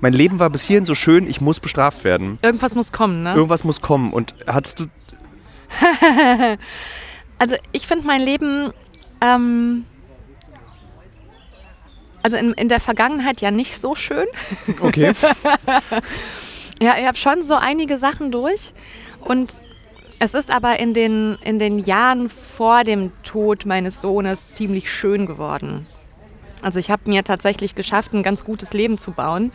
mein 0.00 0.12
Leben 0.12 0.38
war 0.38 0.50
bis 0.50 0.62
hierhin 0.62 0.84
so 0.84 0.94
schön, 0.94 1.28
ich 1.28 1.40
muss 1.40 1.60
bestraft 1.60 2.04
werden. 2.04 2.38
Irgendwas 2.42 2.74
muss 2.74 2.92
kommen, 2.92 3.22
ne? 3.22 3.34
Irgendwas 3.34 3.64
muss 3.64 3.80
kommen. 3.80 4.12
Und 4.12 4.34
hattest 4.46 4.80
du 4.80 4.86
Also 7.38 7.56
ich 7.72 7.86
finde 7.86 8.06
mein 8.06 8.20
Leben, 8.20 8.70
ähm, 9.22 9.86
also 12.22 12.36
in, 12.36 12.52
in 12.52 12.68
der 12.68 12.80
Vergangenheit 12.80 13.40
ja 13.40 13.50
nicht 13.50 13.80
so 13.80 13.94
schön. 13.94 14.26
Okay. 14.80 15.12
Ja, 16.82 16.96
ich 16.98 17.04
habe 17.04 17.18
schon 17.18 17.42
so 17.42 17.56
einige 17.56 17.98
Sachen 17.98 18.32
durch 18.32 18.72
und 19.20 19.60
es 20.18 20.32
ist 20.32 20.50
aber 20.50 20.80
in 20.80 20.94
den, 20.94 21.36
in 21.44 21.58
den 21.58 21.78
Jahren 21.78 22.30
vor 22.30 22.84
dem 22.84 23.12
Tod 23.22 23.66
meines 23.66 24.00
Sohnes 24.00 24.54
ziemlich 24.54 24.90
schön 24.90 25.26
geworden. 25.26 25.86
Also 26.62 26.78
ich 26.78 26.90
habe 26.90 27.02
mir 27.10 27.22
tatsächlich 27.22 27.74
geschafft, 27.74 28.14
ein 28.14 28.22
ganz 28.22 28.44
gutes 28.44 28.72
Leben 28.72 28.96
zu 28.96 29.12
bauen. 29.12 29.52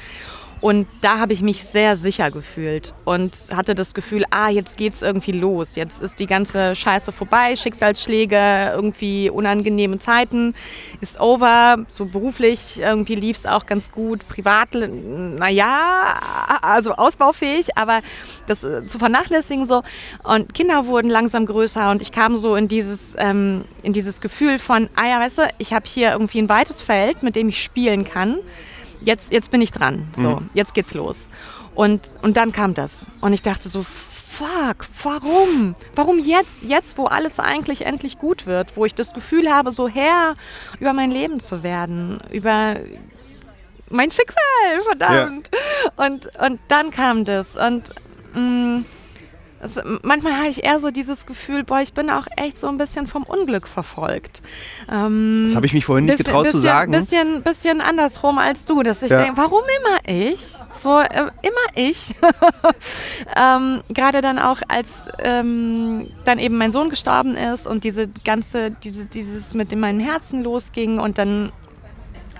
Und 0.61 0.87
da 1.01 1.19
habe 1.19 1.33
ich 1.33 1.41
mich 1.41 1.63
sehr 1.63 1.95
sicher 1.95 2.31
gefühlt 2.31 2.93
und 3.03 3.35
hatte 3.53 3.75
das 3.75 3.93
Gefühl, 3.93 4.23
ah, 4.31 4.49
jetzt 4.49 4.77
geht's 4.77 5.01
irgendwie 5.01 5.33
los. 5.33 5.75
Jetzt 5.75 6.01
ist 6.01 6.19
die 6.19 6.27
ganze 6.27 6.75
Scheiße 6.75 7.11
vorbei, 7.11 7.55
Schicksalsschläge, 7.55 8.71
irgendwie 8.73 9.29
unangenehme 9.29 9.99
Zeiten, 9.99 10.55
ist 11.01 11.19
over. 11.19 11.85
So 11.89 12.05
beruflich 12.05 12.79
irgendwie 12.79 13.15
lief 13.15 13.37
es 13.37 13.45
auch 13.45 13.65
ganz 13.65 13.91
gut. 13.91 14.27
Privat, 14.27 14.69
naja, 14.73 16.19
also 16.61 16.93
ausbaufähig, 16.93 17.77
aber 17.77 17.99
das 18.47 18.63
äh, 18.63 18.87
zu 18.87 18.97
vernachlässigen 18.97 19.65
so. 19.65 19.83
Und 20.23 20.53
Kinder 20.53 20.87
wurden 20.87 21.09
langsam 21.09 21.45
größer 21.45 21.91
und 21.91 22.01
ich 22.01 22.11
kam 22.11 22.35
so 22.35 22.55
in 22.55 22.67
dieses, 22.67 23.15
ähm, 23.19 23.65
in 23.83 23.93
dieses 23.93 24.21
Gefühl 24.21 24.57
von, 24.59 24.89
ah 24.95 25.07
ja, 25.07 25.19
weißt 25.19 25.37
du, 25.39 25.41
ich 25.57 25.73
habe 25.73 25.85
hier 25.85 26.13
irgendwie 26.13 26.39
ein 26.39 26.49
weites 26.49 26.81
Feld, 26.81 27.23
mit 27.23 27.35
dem 27.35 27.49
ich 27.49 27.61
spielen 27.61 28.05
kann 28.05 28.39
jetzt, 29.05 29.31
jetzt 29.31 29.51
bin 29.51 29.61
ich 29.61 29.71
dran. 29.71 30.07
So, 30.13 30.41
jetzt 30.53 30.73
geht's 30.73 30.93
los. 30.93 31.29
Und, 31.73 32.15
und 32.21 32.37
dann 32.37 32.51
kam 32.51 32.73
das. 32.73 33.09
Und 33.21 33.33
ich 33.33 33.41
dachte 33.41 33.69
so, 33.69 33.83
fuck, 33.83 34.87
warum? 35.03 35.75
Warum 35.95 36.19
jetzt? 36.19 36.63
Jetzt, 36.63 36.97
wo 36.97 37.05
alles 37.05 37.39
eigentlich 37.39 37.85
endlich 37.85 38.17
gut 38.17 38.45
wird, 38.45 38.75
wo 38.75 38.85
ich 38.85 38.95
das 38.95 39.13
Gefühl 39.13 39.53
habe, 39.53 39.71
so 39.71 39.87
Herr 39.87 40.33
über 40.79 40.93
mein 40.93 41.11
Leben 41.11 41.39
zu 41.39 41.63
werden, 41.63 42.19
über 42.31 42.77
mein 43.89 44.11
Schicksal, 44.11 44.81
verdammt. 44.85 45.49
Und, 45.95 46.29
und 46.37 46.59
dann 46.67 46.91
kam 46.91 47.23
das. 47.25 47.55
Und 47.55 47.93
mh, 48.33 48.83
also, 49.65 49.82
manchmal 50.04 50.34
habe 50.38 50.47
ich 50.49 50.63
eher 50.63 50.80
so 50.80 50.91
dieses 50.91 51.25
Gefühl, 51.25 51.63
boah, 51.63 51.80
ich 51.82 51.93
bin 51.93 52.10
auch 52.12 52.28
echt 52.38 52.60
so 52.60 52.67
ein 52.67 52.78
bisschen 52.78 53.08
vom 53.08 53.23
Unglück 53.23 53.67
verfolgt. 53.67 54.41
Ähm, 54.91 55.45
Das 55.47 55.56
habe 55.56 55.65
ich 55.65 55.73
mich 55.73 55.86
vorhin 55.86 56.06
nicht 56.06 56.17
bisschen- 56.17 56.25
getraut 56.25 56.45
zu 56.47 56.54
bisschen, 56.58 56.62
sagen. 56.62 56.91
Bisschen, 56.91 57.41
bisschen 57.43 57.82
andersrum 57.82 58.38
als 58.38 58.65
du, 58.65 58.84
dass 58.84 59.01
ich 59.01 59.12
Ja. 59.12 59.17
denke, 59.23 59.38
warum 59.38 59.62
immer 59.80 59.99
ich? 60.30 60.39
So, 60.84 60.99
äh, 60.99 61.32
immer 61.41 61.65
ich. 61.75 62.13
ähm, 63.36 63.82
Gerade 63.89 64.21
dann 64.21 64.39
auch, 64.39 64.62
als 64.67 65.01
ähm, 65.19 66.10
dann 66.25 66.39
eben 66.39 66.58
mein 66.58 66.71
Sohn 66.71 66.89
gestorben 66.89 67.36
ist 67.36 67.67
und 67.67 67.84
diese 67.84 68.08
ganze, 68.23 68.71
diese, 68.71 69.06
dieses 69.06 69.54
mit 69.54 69.71
dem 69.71 69.80
meinem 69.80 69.99
Herzen 69.99 70.43
losging 70.43 70.99
und 70.99 71.17
dann 71.17 71.51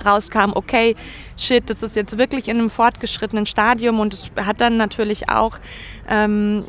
rauskam, 0.06 0.52
okay, 0.56 0.96
shit, 1.38 1.70
das 1.70 1.82
ist 1.84 1.96
jetzt 1.96 2.18
wirklich 2.18 2.48
in 2.48 2.58
einem 2.58 2.70
fortgeschrittenen 2.70 3.46
Stadium 3.46 4.00
und 4.00 4.14
es 4.14 4.32
hat 4.38 4.62
dann 4.62 4.78
natürlich 4.78 5.30
auch 5.30 5.58
ähm, 6.10 6.66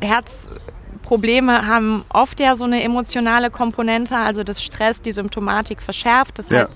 Herzprobleme 0.00 1.66
haben 1.66 2.04
oft 2.08 2.40
ja 2.40 2.54
so 2.56 2.64
eine 2.64 2.82
emotionale 2.82 3.50
Komponente, 3.50 4.16
also 4.16 4.44
das 4.44 4.62
Stress, 4.62 5.02
die 5.02 5.12
Symptomatik 5.12 5.82
verschärft. 5.82 6.38
Das 6.38 6.50
Ja. 6.50 6.60
heißt, 6.60 6.72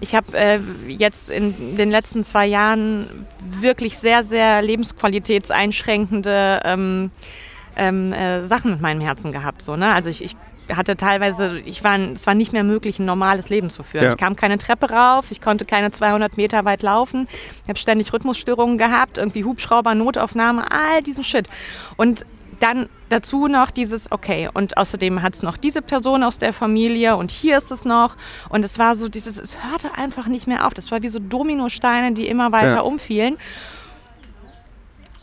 ich 0.00 0.14
habe 0.14 0.36
äh, 0.36 0.58
jetzt 0.88 1.30
in 1.30 1.76
den 1.76 1.90
letzten 1.90 2.22
zwei 2.22 2.46
Jahren 2.46 3.26
wirklich 3.60 3.98
sehr, 3.98 4.24
sehr 4.24 4.60
lebensqualitätseinschränkende 4.62 6.60
ähm, 6.64 7.10
ähm, 7.76 8.12
äh, 8.12 8.44
Sachen 8.44 8.72
mit 8.72 8.80
meinem 8.80 9.00
Herzen 9.00 9.32
gehabt. 9.32 9.62
So, 9.62 9.76
ne? 9.76 9.92
Also 9.92 10.08
ich, 10.08 10.22
ich 10.24 10.36
hatte 10.74 10.96
teilweise, 10.96 11.58
ich 11.60 11.84
war, 11.84 11.98
es 11.98 12.26
war 12.26 12.34
nicht 12.34 12.52
mehr 12.52 12.64
möglich, 12.64 12.98
ein 12.98 13.04
normales 13.04 13.48
Leben 13.48 13.70
zu 13.70 13.82
führen. 13.82 14.04
Ja. 14.04 14.10
Ich 14.10 14.16
kam 14.16 14.36
keine 14.36 14.58
Treppe 14.58 14.90
rauf, 14.90 15.26
ich 15.30 15.40
konnte 15.40 15.64
keine 15.64 15.90
200 15.92 16.36
Meter 16.36 16.64
weit 16.64 16.82
laufen, 16.82 17.28
ich 17.62 17.68
habe 17.68 17.78
ständig 17.78 18.12
Rhythmusstörungen 18.12 18.78
gehabt, 18.78 19.18
irgendwie 19.18 19.44
Hubschrauber, 19.44 19.94
Notaufnahme, 19.94 20.70
all 20.70 21.02
diesen 21.02 21.24
Shit. 21.24 21.48
Und 21.96 22.24
dann 22.60 22.88
dazu 23.10 23.48
noch 23.48 23.70
dieses, 23.70 24.10
okay, 24.10 24.48
und 24.52 24.78
außerdem 24.78 25.22
hat 25.22 25.34
es 25.34 25.42
noch 25.42 25.56
diese 25.56 25.82
Person 25.82 26.22
aus 26.22 26.38
der 26.38 26.52
Familie 26.52 27.16
und 27.16 27.30
hier 27.30 27.58
ist 27.58 27.70
es 27.70 27.84
noch. 27.84 28.16
Und 28.48 28.64
es 28.64 28.78
war 28.78 28.96
so 28.96 29.08
dieses, 29.08 29.38
es 29.38 29.58
hörte 29.62 29.94
einfach 29.96 30.26
nicht 30.26 30.46
mehr 30.46 30.66
auf. 30.66 30.72
Das 30.74 30.90
war 30.90 31.02
wie 31.02 31.08
so 31.08 31.18
Dominosteine, 31.18 32.12
die 32.12 32.26
immer 32.26 32.52
weiter 32.52 32.76
Ja. 32.76 32.80
umfielen. 32.80 33.36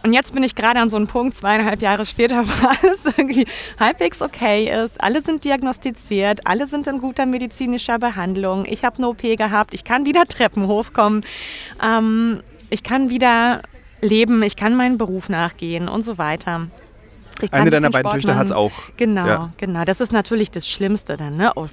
Und 0.05 0.11
jetzt 0.11 0.33
bin 0.33 0.43
ich 0.43 0.53
gerade 0.55 0.79
an 0.81 0.89
so 0.89 0.97
einem 0.97 1.07
Punkt, 1.07 1.35
zweieinhalb 1.35 1.81
Jahre 1.81 2.05
später, 2.05 2.43
wo 2.47 2.67
alles 2.67 3.05
irgendwie 3.05 3.45
halbwegs 3.79 4.21
okay 4.21 4.69
ist. 4.83 5.01
Alle 5.01 5.21
sind 5.21 5.45
diagnostiziert, 5.45 6.45
alle 6.45 6.67
sind 6.67 6.87
in 6.87 6.99
guter 6.99 7.25
medizinischer 7.25 7.99
Behandlung. 7.99 8.65
Ich 8.67 8.83
habe 8.83 8.97
eine 8.97 9.07
OP 9.07 9.21
gehabt, 9.21 9.73
ich 9.73 9.83
kann 9.83 10.05
wieder 10.05 10.25
Treppen 10.25 10.67
hochkommen. 10.67 11.21
Ähm, 11.81 12.41
ich 12.69 12.83
kann 12.83 13.09
wieder 13.09 13.61
leben, 14.01 14.43
ich 14.43 14.55
kann 14.57 14.75
meinen 14.75 14.97
Beruf 14.97 15.29
nachgehen 15.29 15.87
und 15.87 16.01
so 16.01 16.17
weiter. 16.17 16.67
Ich 17.41 17.49
kann 17.49 17.61
Eine 17.61 17.69
ein 17.69 17.71
deiner 17.71 17.89
beiden 17.89 18.09
Sport 18.09 18.15
Töchter 18.15 18.35
hat 18.35 18.45
es 18.47 18.51
auch. 18.51 18.71
Genau, 18.97 19.25
Ja. 19.25 19.53
genau. 19.57 19.85
Das 19.85 20.01
ist 20.01 20.11
natürlich 20.11 20.51
das 20.51 20.67
Schlimmste 20.67 21.17
dann. 21.17 21.37
Ne? 21.37 21.51
Oh, 21.55 21.67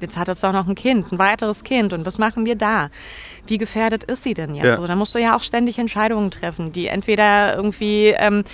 jetzt 0.00 0.16
hat 0.16 0.28
es 0.28 0.40
doch 0.40 0.52
noch 0.52 0.66
ein 0.66 0.74
Kind, 0.74 1.12
ein 1.12 1.18
weiteres 1.18 1.62
Kind. 1.62 1.92
Und 1.92 2.06
was 2.06 2.18
machen 2.18 2.44
wir 2.46 2.56
da? 2.56 2.90
Wie 3.46 3.58
gefährdet 3.58 4.04
ist 4.04 4.22
sie 4.22 4.34
denn 4.34 4.54
jetzt? 4.54 4.64
Ja. 4.64 4.76
So, 4.76 4.86
da 4.86 4.96
musst 4.96 5.14
du 5.14 5.18
ja 5.18 5.36
auch 5.36 5.42
ständig 5.42 5.78
Entscheidungen 5.78 6.30
treffen, 6.30 6.72
die 6.72 6.86
entweder 6.88 7.56
irgendwie 7.56 8.14
ähm, 8.16 8.44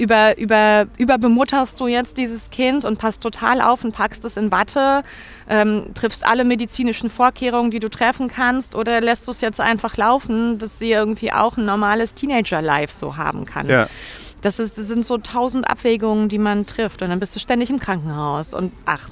über, 0.00 0.38
über, 0.38 0.86
überbemutterst 0.96 1.78
du 1.78 1.86
jetzt 1.86 2.16
dieses 2.16 2.48
Kind 2.50 2.86
und 2.86 2.98
passt 2.98 3.20
total 3.20 3.60
auf 3.60 3.84
und 3.84 3.92
packst 3.92 4.24
es 4.24 4.38
in 4.38 4.50
Watte, 4.50 5.04
ähm, 5.48 5.90
triffst 5.92 6.26
alle 6.26 6.44
medizinischen 6.44 7.10
Vorkehrungen, 7.10 7.70
die 7.70 7.80
du 7.80 7.90
treffen 7.90 8.28
kannst, 8.28 8.74
oder 8.74 9.02
lässt 9.02 9.26
du 9.26 9.30
es 9.30 9.42
jetzt 9.42 9.60
einfach 9.60 9.98
laufen, 9.98 10.58
dass 10.58 10.78
sie 10.78 10.90
irgendwie 10.90 11.32
auch 11.32 11.58
ein 11.58 11.66
normales 11.66 12.14
Teenager-Life 12.14 12.94
so 12.94 13.18
haben 13.18 13.44
kann. 13.44 13.68
Ja. 13.68 13.88
Das, 14.42 14.58
ist, 14.58 14.78
das 14.78 14.86
sind 14.86 15.04
so 15.04 15.18
tausend 15.18 15.68
Abwägungen, 15.68 16.28
die 16.28 16.38
man 16.38 16.66
trifft. 16.66 17.02
Und 17.02 17.10
dann 17.10 17.20
bist 17.20 17.34
du 17.34 17.40
ständig 17.40 17.70
im 17.70 17.78
Krankenhaus. 17.78 18.54
Und 18.54 18.72
ach, 18.86 19.08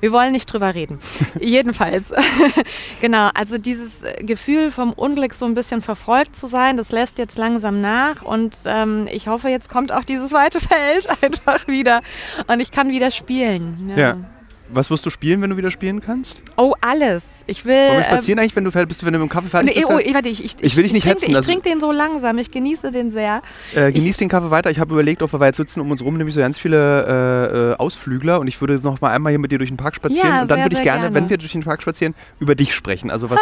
wir 0.00 0.12
wollen 0.12 0.32
nicht 0.32 0.46
drüber 0.46 0.74
reden. 0.74 0.98
Jedenfalls. 1.40 2.12
genau, 3.00 3.30
also 3.34 3.58
dieses 3.58 4.04
Gefühl 4.20 4.70
vom 4.70 4.92
Unglück 4.92 5.34
so 5.34 5.44
ein 5.44 5.54
bisschen 5.54 5.82
verfolgt 5.82 6.36
zu 6.36 6.48
sein, 6.48 6.76
das 6.76 6.92
lässt 6.92 7.18
jetzt 7.18 7.38
langsam 7.38 7.80
nach. 7.80 8.22
Und 8.22 8.56
ähm, 8.66 9.08
ich 9.10 9.28
hoffe, 9.28 9.48
jetzt 9.48 9.68
kommt 9.68 9.92
auch 9.92 10.04
dieses 10.04 10.32
weite 10.32 10.60
Feld 10.60 11.08
einfach 11.22 11.66
wieder. 11.68 12.00
Und 12.46 12.60
ich 12.60 12.70
kann 12.70 12.88
wieder 12.90 13.10
spielen. 13.10 13.92
Ja. 13.96 14.16
Was 14.74 14.90
wirst 14.90 15.04
du 15.04 15.10
spielen, 15.10 15.42
wenn 15.42 15.50
du 15.50 15.56
wieder 15.58 15.70
spielen 15.70 16.00
kannst? 16.00 16.42
Oh, 16.56 16.72
alles. 16.80 17.44
Ich 17.46 17.64
will. 17.66 17.74
Wollen 17.74 17.90
wir 17.90 17.96
ähm, 17.98 18.02
spazieren 18.04 18.38
eigentlich, 18.38 18.56
wenn 18.56 18.64
du 18.64 18.70
fertig 18.70 18.88
bist, 18.88 19.04
wenn 19.04 19.12
du 19.12 19.18
mit 19.18 19.28
dem 19.28 19.32
Kaffee 19.32 19.48
fertig 19.48 19.68
Nee, 19.74 19.74
bist? 19.82 19.86
oh, 19.90 19.98
dann- 19.98 20.14
warte, 20.14 20.28
ich, 20.30 20.42
ich, 20.44 20.54
Ich 20.62 20.76
will 20.76 20.84
dich 20.84 20.92
nicht 20.94 21.02
trinke, 21.02 21.18
hetzen, 21.20 21.30
Ich 21.32 21.36
also- 21.36 21.50
trinke 21.50 21.68
den 21.68 21.78
so 21.80 21.92
langsam, 21.92 22.38
ich 22.38 22.50
genieße 22.50 22.90
den 22.90 23.10
sehr. 23.10 23.42
Äh, 23.74 23.92
genieß 23.92 24.16
den 24.16 24.30
Kaffee 24.30 24.50
weiter. 24.50 24.70
Ich 24.70 24.78
habe 24.78 24.92
überlegt, 24.94 25.22
ob 25.22 25.32
wir 25.34 25.44
jetzt 25.46 25.58
sitzen 25.58 25.80
um 25.80 25.90
uns 25.90 26.02
rum, 26.02 26.16
nämlich 26.16 26.34
so 26.34 26.40
ganz 26.40 26.58
viele 26.58 27.06
äh, 27.06 27.72
äh, 27.72 27.76
Ausflügler 27.76 28.40
und 28.40 28.46
ich 28.46 28.60
würde 28.62 28.80
noch 28.82 29.00
mal 29.02 29.10
einmal 29.10 29.30
hier 29.32 29.38
mit 29.38 29.52
dir 29.52 29.58
durch 29.58 29.70
den 29.70 29.76
Park 29.76 29.94
spazieren 29.94 30.26
Ja, 30.28 30.42
und 30.42 30.50
dann 30.50 30.56
sehr, 30.58 30.64
würde 30.66 30.76
ich 30.76 30.82
gerne, 30.82 31.00
gerne. 31.02 31.14
wenn 31.14 31.28
wir 31.28 31.36
durch 31.36 31.52
den 31.52 31.62
Park 31.62 31.82
spazieren, 31.82 32.14
über 32.40 32.54
dich 32.54 32.74
sprechen. 32.74 33.10
Also 33.10 33.28
was 33.28 33.38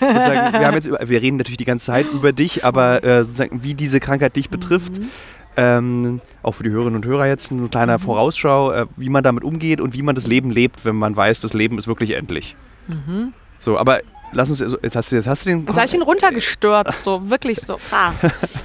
wir 0.00 0.66
haben 0.66 0.74
jetzt 0.74 0.86
über, 0.88 0.98
wir 1.08 1.22
reden 1.22 1.36
natürlich 1.36 1.58
die 1.58 1.64
ganze 1.64 1.86
Zeit 1.86 2.06
über 2.12 2.32
dich, 2.32 2.64
aber 2.64 3.04
äh, 3.04 3.24
sozusagen 3.24 3.62
wie 3.62 3.74
diese 3.74 4.00
Krankheit 4.00 4.34
dich 4.36 4.50
betrifft. 4.50 4.98
Mhm. 4.98 5.10
Ähm, 5.56 6.20
auch 6.42 6.52
für 6.52 6.62
die 6.62 6.70
Hörerinnen 6.70 6.96
und 6.96 7.06
Hörer 7.06 7.26
jetzt 7.26 7.52
eine 7.52 7.68
kleine 7.68 7.98
Vorausschau, 7.98 8.72
äh, 8.72 8.86
wie 8.96 9.10
man 9.10 9.22
damit 9.22 9.44
umgeht 9.44 9.80
und 9.80 9.94
wie 9.94 10.02
man 10.02 10.14
das 10.14 10.26
Leben 10.26 10.50
lebt, 10.50 10.84
wenn 10.84 10.96
man 10.96 11.14
weiß, 11.14 11.40
das 11.40 11.52
Leben 11.52 11.76
ist 11.78 11.86
wirklich 11.86 12.12
endlich. 12.12 12.56
Mhm. 12.88 13.34
So, 13.60 13.78
aber 13.78 14.00
lass 14.32 14.48
uns, 14.48 14.60
jetzt 14.60 14.96
hast 14.96 15.12
du, 15.12 15.16
jetzt 15.16 15.26
hast 15.26 15.44
du 15.44 15.50
den. 15.50 15.66
Jetzt 15.66 15.76
habe 15.76 15.86
ich 15.86 15.94
ihn 15.94 16.02
runtergestürzt, 16.02 17.02
so 17.02 17.30
wirklich 17.30 17.60
so. 17.60 17.78
Ah, 17.90 18.12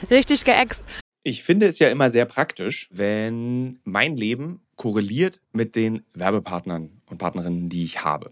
richtig 0.10 0.44
geäxt. 0.44 0.84
Ich 1.24 1.44
finde 1.44 1.68
es 1.68 1.78
ja 1.80 1.90
immer 1.90 2.10
sehr 2.10 2.26
praktisch, 2.26 2.90
wenn 2.92 3.80
mein 3.84 4.16
Leben 4.16 4.62
korreliert 4.76 5.42
mit 5.52 5.76
den 5.76 6.04
Werbepartnern 6.14 7.02
und 7.10 7.18
Partnerinnen, 7.18 7.68
die 7.68 7.84
ich 7.84 8.06
habe. 8.06 8.32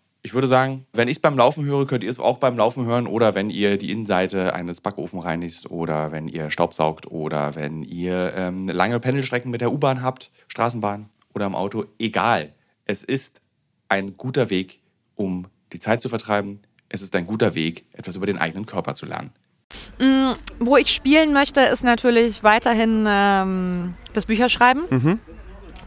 ich 0.23 0.33
würde 0.33 0.47
sagen, 0.47 0.85
wenn 0.93 1.07
ich 1.07 1.17
es 1.17 1.21
beim 1.21 1.37
Laufen 1.37 1.65
höre, 1.65 1.87
könnt 1.87 2.03
ihr 2.03 2.09
es 2.09 2.19
auch 2.19 2.37
beim 2.37 2.55
Laufen 2.55 2.85
hören 2.85 3.07
oder 3.07 3.33
wenn 3.33 3.49
ihr 3.49 3.77
die 3.77 3.91
Innenseite 3.91 4.53
eines 4.53 4.79
Backofen 4.79 5.19
reinigt 5.19 5.71
oder 5.71 6.11
wenn 6.11 6.27
ihr 6.27 6.51
Staubsaugt 6.51 7.07
oder 7.09 7.55
wenn 7.55 7.81
ihr 7.81 8.33
ähm, 8.35 8.67
lange 8.67 8.99
Pendelstrecken 8.99 9.49
mit 9.49 9.61
der 9.61 9.71
U-Bahn 9.71 10.03
habt, 10.03 10.29
Straßenbahn 10.47 11.09
oder 11.33 11.47
im 11.47 11.55
Auto. 11.55 11.85
Egal. 11.97 12.53
Es 12.85 13.03
ist 13.03 13.41
ein 13.89 14.15
guter 14.15 14.49
Weg, 14.49 14.81
um 15.15 15.47
die 15.73 15.79
Zeit 15.79 16.01
zu 16.01 16.09
vertreiben. 16.09 16.61
Es 16.89 17.01
ist 17.01 17.15
ein 17.15 17.25
guter 17.25 17.55
Weg, 17.55 17.85
etwas 17.93 18.15
über 18.15 18.27
den 18.27 18.37
eigenen 18.37 18.65
Körper 18.65 18.93
zu 18.93 19.05
lernen. 19.07 19.31
Mm, 19.99 20.33
wo 20.59 20.77
ich 20.77 20.93
spielen 20.93 21.33
möchte, 21.33 21.61
ist 21.61 21.83
natürlich 21.83 22.43
weiterhin 22.43 23.05
ähm, 23.07 23.95
das 24.13 24.25
Bücherschreiben. 24.25 24.83
Mhm. 24.89 25.19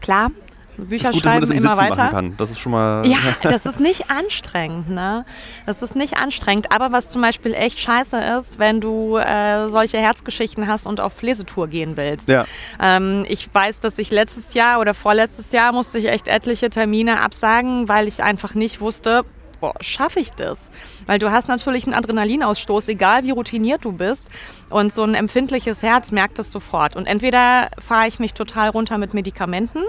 Klar, 0.01 0.31
Bücher 0.77 1.07
das 1.07 1.15
ist 1.15 1.23
gut, 1.23 1.23
schreiben 1.23 1.41
dass 1.41 1.49
man 1.49 1.57
das 1.57 1.65
immer 1.65 1.77
weiter. 1.77 2.03
Machen 2.03 2.11
kann. 2.11 2.37
Das 2.37 2.51
ist 2.51 2.59
schon 2.59 2.71
mal. 2.71 3.05
Ja, 3.15 3.17
das 3.43 3.65
ist 3.65 3.79
nicht 3.79 4.09
anstrengend, 4.09 4.89
ne? 4.89 5.25
Das 5.65 5.81
ist 5.81 5.95
nicht 5.95 6.17
anstrengend. 6.17 6.71
Aber 6.71 6.91
was 6.91 7.09
zum 7.09 7.21
Beispiel 7.21 7.53
echt 7.53 7.79
scheiße 7.79 8.19
ist, 8.39 8.59
wenn 8.59 8.81
du 8.81 9.17
äh, 9.17 9.69
solche 9.69 9.97
Herzgeschichten 9.97 10.67
hast 10.67 10.87
und 10.87 10.99
auf 10.99 11.21
Lesetour 11.21 11.67
gehen 11.67 11.97
willst. 11.97 12.27
Ja. 12.27 12.45
Ähm, 12.81 13.25
ich 13.27 13.53
weiß, 13.53 13.79
dass 13.79 13.97
ich 13.97 14.11
letztes 14.11 14.53
Jahr 14.53 14.79
oder 14.79 14.93
vorletztes 14.93 15.51
Jahr 15.51 15.71
musste 15.71 15.99
ich 15.99 16.09
echt 16.09 16.27
etliche 16.27 16.69
Termine 16.69 17.21
absagen, 17.21 17.87
weil 17.87 18.07
ich 18.07 18.23
einfach 18.23 18.55
nicht 18.55 18.81
wusste, 18.81 19.23
boah, 19.59 19.73
schaffe 19.81 20.19
ich 20.19 20.31
das? 20.31 20.69
Weil 21.05 21.19
du 21.19 21.31
hast 21.31 21.47
natürlich 21.47 21.85
einen 21.85 21.93
Adrenalinausstoß, 21.93 22.87
egal 22.89 23.23
wie 23.23 23.31
routiniert 23.31 23.85
du 23.85 23.91
bist. 23.91 24.29
Und 24.69 24.91
so 24.91 25.03
ein 25.03 25.15
empfindliches 25.15 25.83
Herz 25.83 26.11
merkt 26.11 26.39
es 26.39 26.51
sofort. 26.51 26.95
Und 26.95 27.05
entweder 27.05 27.69
fahre 27.79 28.07
ich 28.07 28.19
mich 28.19 28.33
total 28.33 28.69
runter 28.69 28.97
mit 28.97 29.13
Medikamenten. 29.13 29.83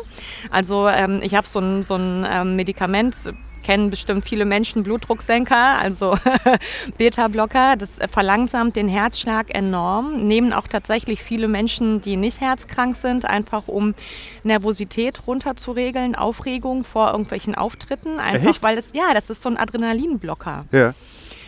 Also 0.50 0.88
ähm, 0.88 1.20
ich 1.22 1.34
habe 1.34 1.46
so 1.46 1.58
ein, 1.58 1.82
so 1.82 1.96
ein 1.96 2.26
ähm, 2.30 2.56
Medikament, 2.56 3.32
kennen 3.66 3.90
bestimmt 3.90 4.24
viele 4.24 4.44
Menschen 4.44 4.84
Blutdrucksenker, 4.84 5.78
also 5.80 6.16
Beta-Blocker. 6.98 7.74
Das 7.74 7.98
verlangsamt 8.12 8.76
den 8.76 8.86
Herzschlag 8.86 9.52
enorm. 9.52 10.28
Nehmen 10.28 10.52
auch 10.52 10.68
tatsächlich 10.68 11.20
viele 11.20 11.48
Menschen, 11.48 12.00
die 12.00 12.16
nicht 12.16 12.40
herzkrank 12.40 12.94
sind, 12.94 13.24
einfach 13.24 13.66
um 13.66 13.94
Nervosität 14.44 15.26
runterzuregeln, 15.26 16.14
Aufregung 16.14 16.84
vor 16.84 17.10
irgendwelchen 17.10 17.56
Auftritten. 17.56 18.20
Einfach 18.20 18.50
Echt? 18.50 18.62
weil 18.62 18.78
es, 18.78 18.92
ja, 18.94 19.12
das 19.14 19.30
ist 19.30 19.42
so 19.42 19.48
ein 19.48 19.56
Adrenalinblocker. 19.56 20.64
Ja. 20.70 20.94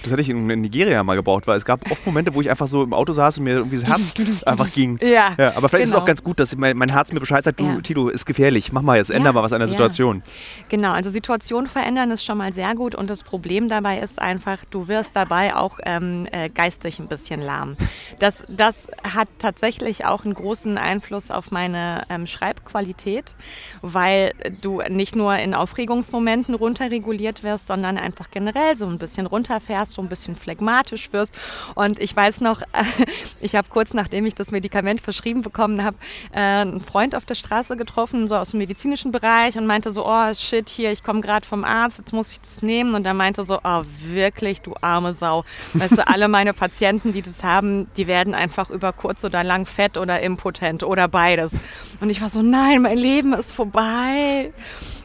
Das 0.08 0.12
hatte 0.12 0.22
ich 0.22 0.28
in 0.28 0.46
Nigeria 0.46 1.02
mal 1.02 1.14
gebraucht, 1.14 1.46
weil 1.46 1.56
es 1.56 1.64
gab 1.64 1.90
oft 1.90 2.04
Momente, 2.06 2.34
wo 2.34 2.40
ich 2.40 2.50
einfach 2.50 2.66
so 2.66 2.82
im 2.82 2.92
Auto 2.92 3.12
saß 3.12 3.38
und 3.38 3.44
mir 3.44 3.54
irgendwie 3.56 3.78
das 3.78 3.88
Herz 3.88 4.14
einfach 4.46 4.72
ging. 4.72 4.98
Ja, 5.02 5.34
Ja, 5.38 5.56
aber 5.56 5.68
vielleicht 5.68 5.84
ist 5.84 5.88
es 5.88 5.92
genau. 5.92 6.02
auch 6.02 6.06
ganz 6.06 6.22
gut, 6.22 6.40
dass 6.40 6.56
mein, 6.56 6.76
mein 6.76 6.88
Herz 6.90 7.12
mir 7.12 7.20
Bescheid 7.20 7.44
sagt, 7.44 7.60
du, 7.60 7.66
Ja. 7.66 7.80
Tilo, 7.80 8.08
ist 8.08 8.24
gefährlich, 8.26 8.72
mach 8.72 8.82
mal 8.82 8.96
jetzt, 8.96 9.10
änder 9.10 9.26
Ja, 9.26 9.32
mal 9.32 9.42
was 9.42 9.52
an 9.52 9.60
der. 9.60 9.68
Situation. 9.68 10.22
Genau, 10.70 10.92
also 10.92 11.10
Situation 11.10 11.66
verändern 11.66 12.10
ist 12.10 12.24
schon 12.24 12.38
mal 12.38 12.52
sehr 12.52 12.74
gut 12.74 12.94
und 12.94 13.10
das 13.10 13.22
Problem 13.22 13.68
dabei 13.68 13.98
ist 13.98 14.20
einfach, 14.20 14.64
du 14.70 14.88
wirst 14.88 15.14
dabei 15.14 15.54
auch 15.54 15.78
ähm, 15.84 16.26
äh, 16.32 16.48
geistig 16.48 16.98
ein 16.98 17.06
bisschen 17.08 17.42
lahm. 17.42 17.76
Das, 18.18 18.44
das 18.48 18.90
hat 19.04 19.28
tatsächlich 19.38 20.06
auch 20.06 20.24
einen 20.24 20.34
großen 20.34 20.78
Einfluss 20.78 21.30
auf 21.30 21.50
meine 21.50 22.04
ähm, 22.08 22.26
Schreibqualität, 22.26 23.34
weil 23.82 24.32
du 24.60 24.80
nicht 24.88 25.14
nur 25.14 25.36
in 25.36 25.54
Aufregungsmomenten 25.54 26.54
runterreguliert 26.54 27.42
wirst, 27.44 27.66
sondern 27.66 27.98
einfach 27.98 28.30
generell 28.30 28.76
so 28.76 28.86
ein 28.86 28.98
bisschen 28.98 29.26
runterfährst, 29.26 29.92
so 29.98 30.02
ein 30.02 30.08
bisschen 30.08 30.36
phlegmatisch 30.36 31.12
wirst. 31.12 31.34
Und 31.74 31.98
ich 31.98 32.14
weiß 32.14 32.40
noch, 32.40 32.62
ich 33.40 33.56
habe 33.56 33.68
kurz 33.68 33.92
nachdem 33.94 34.26
ich 34.26 34.34
das 34.34 34.52
Medikament 34.52 35.00
verschrieben 35.00 35.42
bekommen 35.42 35.82
habe, 35.82 35.96
äh, 36.32 36.38
einen 36.38 36.80
Freund 36.80 37.16
auf 37.16 37.24
der 37.24 37.34
Straße 37.34 37.76
getroffen, 37.76 38.28
so 38.28 38.36
aus 38.36 38.50
dem 38.50 38.58
medizinischen 38.58 39.10
Bereich 39.10 39.58
und 39.58 39.66
meinte 39.66 39.90
so, 39.90 40.06
oh 40.06 40.32
shit, 40.34 40.68
hier, 40.68 40.92
ich 40.92 41.02
komme 41.02 41.20
gerade 41.20 41.44
vom 41.44 41.64
Arzt, 41.64 41.98
jetzt 41.98 42.12
muss 42.12 42.30
ich 42.30 42.40
das 42.40 42.62
nehmen. 42.62 42.94
Und 42.94 43.06
er 43.06 43.14
meinte 43.14 43.42
so, 43.42 43.58
oh 43.64 43.82
wirklich, 44.04 44.60
du 44.60 44.74
arme 44.80 45.12
Sau. 45.12 45.44
Weißt 45.74 45.98
du, 45.98 46.06
alle 46.06 46.28
meine 46.28 46.54
Patienten, 46.54 47.12
die 47.12 47.22
das 47.22 47.42
haben, 47.42 47.88
die 47.96 48.06
werden 48.06 48.34
einfach 48.34 48.70
über 48.70 48.92
kurz 48.92 49.24
oder 49.24 49.42
lang 49.42 49.66
fett 49.66 49.96
oder 49.96 50.20
impotent 50.20 50.84
oder 50.84 51.08
beides. 51.08 51.52
Und 52.00 52.10
ich 52.10 52.20
war 52.20 52.28
so, 52.28 52.42
nein, 52.42 52.82
mein 52.82 52.98
Leben 52.98 53.32
ist 53.32 53.50
vorbei. 53.50 54.52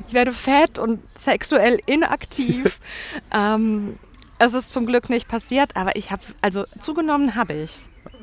Ich 0.07 0.13
werde 0.13 0.33
fett 0.33 0.77
und 0.77 0.99
sexuell 1.17 1.79
inaktiv. 1.87 2.79
ähm, 3.33 3.97
es 4.39 4.53
ist 4.53 4.71
zum 4.71 4.85
Glück 4.85 5.09
nicht 5.09 5.27
passiert, 5.27 5.75
aber 5.75 5.95
ich 5.95 6.11
habe, 6.11 6.21
also 6.41 6.65
zugenommen 6.79 7.35
habe 7.35 7.53
ich. 7.53 7.71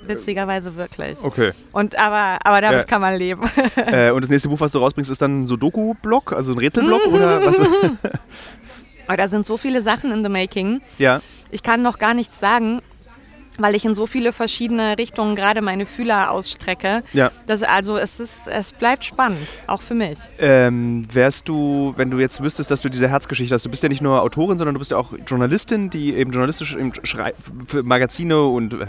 Witzigerweise 0.07 0.77
wirklich. 0.77 1.19
Okay. 1.23 1.53
Und 1.73 1.99
aber, 1.99 2.39
aber 2.45 2.61
damit 2.63 2.81
Ja. 2.81 2.87
kann 2.87 3.01
man 3.03 3.17
leben. 3.17 3.43
äh, 3.77 4.11
und 4.11 4.23
das 4.23 4.31
nächste 4.31 4.49
Buch, 4.49 4.61
was 4.61 4.73
du 4.73 4.79
rausbringst, 4.79 5.11
ist 5.11 5.21
dann 5.21 5.43
ein 5.43 5.47
Sudoku-Block, 5.47 6.33
also 6.33 6.53
ein 6.53 6.59
Rätselblock 6.59 7.07
oder 7.07 7.45
was? 7.45 7.57
Aber 9.07 9.17
da 9.17 9.29
sind 9.29 9.45
so 9.47 9.57
viele 9.57 9.83
Sachen 9.83 10.11
in 10.11 10.23
the 10.25 10.31
making. 10.31 10.81
Ja. 10.99 11.21
Ich 11.51 11.63
kann 11.63 11.83
noch 11.83 11.99
gar 11.99 12.15
nichts 12.15 12.39
sagen, 12.39 12.81
weil 13.63 13.75
ich 13.75 13.85
in 13.85 13.95
so 13.95 14.07
viele 14.07 14.33
verschiedene 14.33 14.99
Richtungen 14.99 15.37
gerade 15.37 15.63
meine 15.63 15.87
Fühler 15.87 16.31
ausstrecke. 16.31 17.03
Ja. 17.13 17.31
Das, 17.47 17.63
also 17.63 17.97
es, 17.97 18.21
ist, 18.21 18.49
es 18.49 18.73
bleibt 18.73 19.05
spannend, 19.05 19.47
auch 19.67 19.83
für 19.83 19.95
mich. 19.95 20.19
Ähm, 20.39 21.07
wärst 21.13 21.49
du, 21.49 21.93
wenn 21.97 22.11
du 22.11 22.19
jetzt 22.19 22.43
wüsstest, 22.43 22.71
dass 22.71 22.81
du 22.81 22.89
diese 22.89 23.09
Herzgeschichte 23.09 23.55
hast, 23.55 23.65
du 23.65 23.71
bist 23.71 23.83
ja 23.83 23.89
nicht 23.89 24.03
nur 24.03 24.23
Autorin, 24.23 24.59
sondern 24.59 24.75
du 24.75 24.79
bist 24.79 24.91
ja 24.91 24.97
auch 24.97 25.13
Journalistin, 25.27 25.91
die 25.91 26.15
eben 26.15 26.33
journalistisch 26.33 26.75
im 26.75 26.93
Schrei 27.03 27.35
für 27.67 27.83
Magazine 27.83 28.43
und 28.43 28.75
äh, 28.75 28.87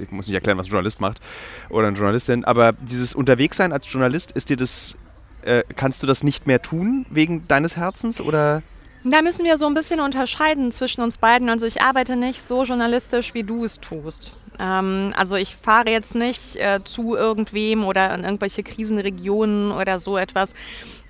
ich 0.00 0.10
muss 0.10 0.26
nicht 0.26 0.34
erklären, 0.34 0.58
was 0.58 0.66
ein 0.66 0.70
Journalist 0.70 1.00
macht 1.00 1.20
oder 1.68 1.88
eine 1.88 1.96
Journalistin, 1.96 2.44
aber 2.44 2.72
dieses 2.72 3.14
Unterwegssein 3.14 3.72
als 3.72 3.90
Journalist, 3.90 4.32
ist 4.32 4.48
dir 4.48 4.56
das, 4.56 4.96
äh, 5.42 5.62
kannst 5.74 6.02
du 6.02 6.06
das 6.06 6.22
nicht 6.22 6.46
mehr 6.46 6.62
tun 6.62 7.06
wegen 7.10 7.46
deines 7.48 7.76
Herzens 7.76 8.20
oder? 8.20 8.62
Da 9.08 9.22
müssen 9.22 9.44
wir 9.44 9.56
so 9.56 9.66
ein 9.66 9.74
bisschen 9.74 10.00
unterscheiden 10.00 10.72
zwischen 10.72 11.00
uns 11.00 11.16
beiden. 11.16 11.48
Also 11.48 11.64
ich 11.64 11.80
arbeite 11.80 12.16
nicht 12.16 12.42
so 12.42 12.64
journalistisch, 12.64 13.34
wie 13.34 13.44
du 13.44 13.64
es 13.64 13.78
tust. 13.78 14.32
Ähm, 14.58 15.12
also 15.16 15.36
ich 15.36 15.56
fahre 15.56 15.90
jetzt 15.90 16.16
nicht 16.16 16.56
äh, 16.56 16.80
zu 16.82 17.14
irgendwem 17.14 17.84
oder 17.84 18.12
in 18.14 18.24
irgendwelche 18.24 18.64
Krisenregionen 18.64 19.70
oder 19.70 20.00
so 20.00 20.16
etwas. 20.18 20.54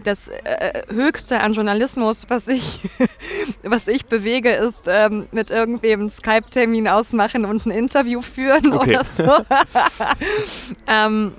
Das 0.04 0.28
äh, 0.28 0.82
Höchste 0.92 1.40
an 1.40 1.54
Journalismus, 1.54 2.24
was 2.28 2.48
ich, 2.48 2.80
was 3.62 3.88
ich 3.88 4.04
bewege, 4.04 4.50
ist 4.50 4.88
ähm, 4.88 5.26
mit 5.32 5.50
irgendwem 5.50 6.00
einen 6.00 6.10
Skype-Termin 6.10 6.88
ausmachen 6.88 7.46
und 7.46 7.64
ein 7.64 7.70
Interview 7.70 8.20
führen 8.20 8.74
Okay. 8.74 8.90
oder 8.90 9.04
so. 9.04 9.24
ähm, 10.86 11.32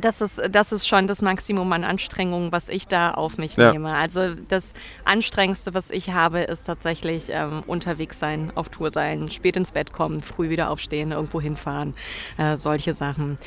das 0.00 0.20
ist, 0.20 0.40
das 0.50 0.72
ist 0.72 0.86
schon 0.86 1.06
das 1.06 1.22
Maximum 1.22 1.72
an 1.72 1.84
Anstrengung, 1.84 2.52
was 2.52 2.68
ich 2.68 2.86
da 2.88 3.10
auf 3.10 3.36
mich 3.36 3.56
Ja. 3.56 3.72
nehme. 3.72 3.94
Also 3.94 4.34
das 4.48 4.72
Anstrengendste, 5.04 5.74
was 5.74 5.90
ich 5.90 6.10
habe, 6.10 6.40
ist 6.40 6.64
tatsächlich 6.64 7.26
ähm, 7.30 7.62
unterwegs 7.66 8.18
sein, 8.18 8.52
auf 8.54 8.68
Tour 8.68 8.90
sein, 8.92 9.30
spät 9.30 9.56
ins 9.56 9.72
Bett 9.72 9.92
kommen, 9.92 10.22
früh 10.22 10.48
wieder 10.50 10.70
aufstehen, 10.70 11.12
irgendwo 11.12 11.40
hinfahren, 11.40 11.94
äh, 12.38 12.56
solche 12.56 12.92
Sachen. 12.92 13.38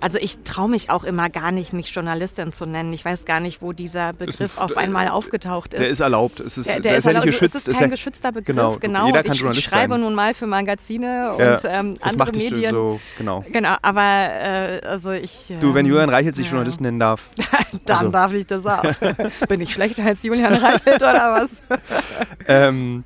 Also 0.00 0.18
ich 0.18 0.38
traue 0.44 0.68
mich 0.68 0.90
auch 0.90 1.02
immer 1.04 1.28
gar 1.28 1.50
nicht, 1.50 1.72
mich 1.72 1.90
Journalistin 1.92 2.52
zu 2.52 2.66
nennen. 2.66 2.92
Ich 2.92 3.04
weiß 3.04 3.24
gar 3.24 3.40
nicht, 3.40 3.60
wo 3.60 3.72
dieser 3.72 4.12
Begriff 4.12 4.56
ein- 4.58 4.64
auf 4.64 4.76
einmal 4.76 5.08
aufgetaucht 5.08 5.74
ist. 5.74 5.80
Der 5.80 5.88
ist 5.88 6.00
erlaubt. 6.00 6.38
Es 6.40 6.56
ist, 6.56 6.68
Der, 6.68 6.78
der 6.80 6.96
ist, 6.98 7.04
ja 7.04 7.12
nicht 7.14 7.24
geschützt. 7.24 7.54
Es 7.56 7.62
ist 7.62 7.68
ist 7.68 7.78
kein 7.80 7.90
geschützter 7.90 8.30
Begriff, 8.30 8.46
genau. 8.46 8.76
genau. 8.78 9.06
Jeder 9.06 9.22
kann 9.24 9.32
ich 9.32 9.40
Journalist 9.40 9.66
schreibe 9.68 9.94
sein. 9.94 10.00
nun 10.02 10.14
mal 10.14 10.34
für 10.34 10.46
Magazine 10.46 11.06
Ja, 11.38 11.54
und 11.54 11.64
ähm, 11.64 11.96
das 12.00 12.12
andere 12.12 12.32
Medien. 12.32 12.70
so, 12.72 13.00
genau. 13.18 13.44
Genau, 13.52 13.74
aber 13.82 14.02
äh, 14.02 14.80
also 14.86 15.10
ich. 15.10 15.46
Du, 15.60 15.74
wenn 15.74 15.84
ähm, 15.86 15.92
Julian 15.92 16.10
Reichelt 16.10 16.36
sich 16.36 16.46
ja. 16.46 16.52
Journalist 16.52 16.80
nennen 16.80 17.00
darf. 17.00 17.22
Dann 17.86 17.96
Also. 17.98 18.10
darf 18.10 18.32
ich 18.32 18.46
das 18.46 18.64
auch. 18.66 18.84
Bin 19.48 19.60
ich 19.60 19.72
schlechter 19.72 20.04
als 20.04 20.22
Julian 20.22 20.54
Reichelt 20.54 20.96
oder 21.02 21.32
was? 21.40 21.60
Ähm, 22.46 23.04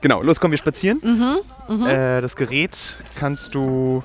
genau, 0.00 0.22
los, 0.22 0.40
kommen 0.40 0.52
wir 0.52 0.58
spazieren. 0.58 1.00
Mhm, 1.68 1.86
Äh, 1.86 2.20
das 2.20 2.36
Gerät 2.36 2.78
kannst 3.18 3.54
du. 3.54 4.02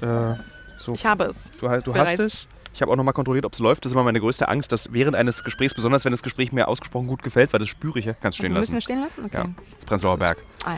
Äh, 0.00 0.34
so, 0.80 0.92
Ich 0.92 1.06
habe 1.06 1.24
es. 1.24 1.50
du, 1.60 1.68
du 1.68 1.94
hast 1.94 2.18
es. 2.18 2.48
Ich 2.72 2.80
habe 2.82 2.92
auch 2.92 2.96
nochmal 2.96 3.14
kontrolliert, 3.14 3.44
ob 3.44 3.52
es 3.52 3.58
läuft. 3.58 3.84
Das 3.84 3.90
ist 3.90 3.94
immer 3.94 4.04
meine 4.04 4.20
größte 4.20 4.48
Angst, 4.48 4.70
dass 4.72 4.92
während 4.92 5.16
eines 5.16 5.42
Gesprächs, 5.42 5.74
besonders 5.74 6.04
wenn 6.04 6.12
das 6.12 6.22
Gespräch 6.22 6.52
mir 6.52 6.68
ausgesprochen 6.68 7.08
gut 7.08 7.22
gefällt, 7.22 7.52
weil 7.52 7.58
das 7.60 7.68
spüre 7.68 7.98
ich 7.98 8.04
ja, 8.04 8.14
kannst 8.14 8.38
stehen 8.38 8.52
Müssen 8.52 8.70
wir 8.72 8.76
lassen. 8.76 8.82
stehen 8.82 9.00
lassen? 9.00 9.24
Okay. 9.24 9.36
Ja, 9.38 9.48
das 9.76 9.84
Prenzlauer 9.84 10.16
Berg. 10.18 10.38
Ah, 10.64 10.76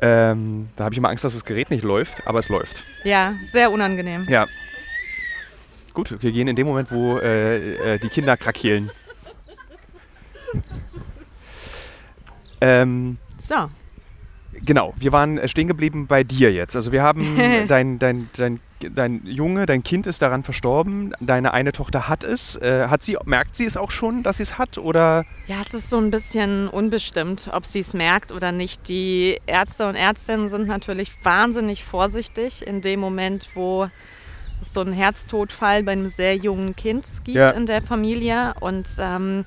Ähm, 0.00 0.70
da 0.76 0.84
habe 0.84 0.94
ich 0.94 0.98
immer 0.98 1.10
Angst, 1.10 1.22
dass 1.22 1.34
das 1.34 1.44
Gerät 1.44 1.70
nicht 1.70 1.84
läuft, 1.84 2.26
aber 2.26 2.38
es 2.38 2.48
läuft. 2.48 2.82
ja. 3.04 3.32
ja, 3.32 3.34
sehr 3.44 3.70
unangenehm. 3.70 4.24
Ja. 4.28 4.46
Gut, 5.92 6.16
wir 6.22 6.32
gehen 6.32 6.48
in 6.48 6.56
dem 6.56 6.66
Moment, 6.66 6.90
wo 6.90 7.18
äh, 7.18 7.94
äh, 7.94 7.98
die 7.98 8.08
Kinder 8.08 8.36
krakeelen. 8.36 8.90
Ähm, 12.60 13.18
So, 13.38 13.70
Genau, 14.64 14.94
wir 14.96 15.12
waren 15.12 15.36
äh, 15.36 15.48
stehen 15.48 15.68
geblieben 15.68 16.06
bei 16.06 16.24
dir 16.24 16.50
jetzt. 16.52 16.74
Also 16.74 16.90
wir 16.90 17.02
haben 17.02 17.36
dein, 17.68 17.98
dein, 17.98 18.30
dein, 18.36 18.60
dein 18.80 19.20
Junge, 19.24 19.66
dein 19.66 19.82
Kind 19.82 20.06
ist 20.06 20.22
daran 20.22 20.42
verstorben, 20.42 21.12
deine 21.20 21.52
eine 21.52 21.72
Tochter 21.72 22.08
hat 22.08 22.24
es. 22.24 22.56
Äh, 22.56 22.88
hat 22.88 23.02
sie, 23.02 23.16
merkt 23.24 23.56
sie 23.56 23.64
es 23.64 23.76
auch 23.76 23.90
schon, 23.90 24.22
dass 24.22 24.36
sie 24.38 24.42
es 24.44 24.58
hat? 24.58 24.78
Oder 24.78 25.24
ja, 25.46 25.56
es 25.66 25.74
ist 25.74 25.90
so 25.90 25.98
ein 25.98 26.10
bisschen 26.10 26.68
unbestimmt, 26.68 27.48
ob 27.52 27.64
sie 27.66 27.80
es 27.80 27.94
merkt 27.94 28.32
oder 28.32 28.52
nicht. 28.52 28.88
Die 28.88 29.38
Ärzte 29.46 29.86
und 29.88 29.94
Ärztinnen 29.94 30.48
sind 30.48 30.66
natürlich 30.68 31.12
wahnsinnig 31.22 31.84
vorsichtig 31.84 32.66
in 32.66 32.80
dem 32.80 33.00
Moment, 33.00 33.48
wo 33.54 33.88
es 34.60 34.72
so 34.72 34.80
einen 34.80 34.92
Herztodfall 34.94 35.82
bei 35.82 35.92
einem 35.92 36.08
sehr 36.08 36.34
jungen 36.36 36.74
Kind 36.76 37.06
gibt 37.24 37.36
Ja. 37.36 37.50
in 37.50 37.66
der 37.66 37.82
Familie 37.82 38.54
und 38.60 38.88
ähm, 38.98 39.44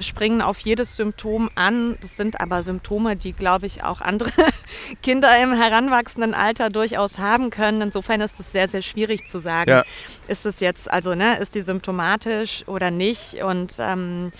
springen 0.00 0.42
auf 0.42 0.58
jedes 0.60 0.96
Symptom 0.96 1.50
an. 1.54 1.96
Das 2.00 2.16
sind 2.16 2.40
aber 2.40 2.62
Symptome, 2.62 3.16
die, 3.16 3.32
glaube 3.32 3.66
ich, 3.66 3.82
auch 3.82 4.00
andere 4.00 4.30
Kinder 5.02 5.40
im 5.42 5.52
heranwachsenden 5.54 6.34
Alter 6.34 6.70
durchaus 6.70 7.18
haben 7.18 7.50
können. 7.50 7.80
Insofern 7.82 8.20
ist 8.20 8.38
es 8.40 8.52
sehr, 8.52 8.68
sehr 8.68 8.82
schwierig 8.82 9.26
zu 9.26 9.40
sagen, 9.40 9.70
Ja. 9.70 9.84
ist 10.28 10.46
es 10.46 10.60
jetzt, 10.60 10.90
also 10.90 11.14
ne, 11.14 11.38
ist 11.38 11.54
die 11.54 11.62
symptomatisch 11.62 12.66
oder 12.66 12.90
nicht? 12.90 13.42
Und 13.42 13.76
ähm, 13.78 14.30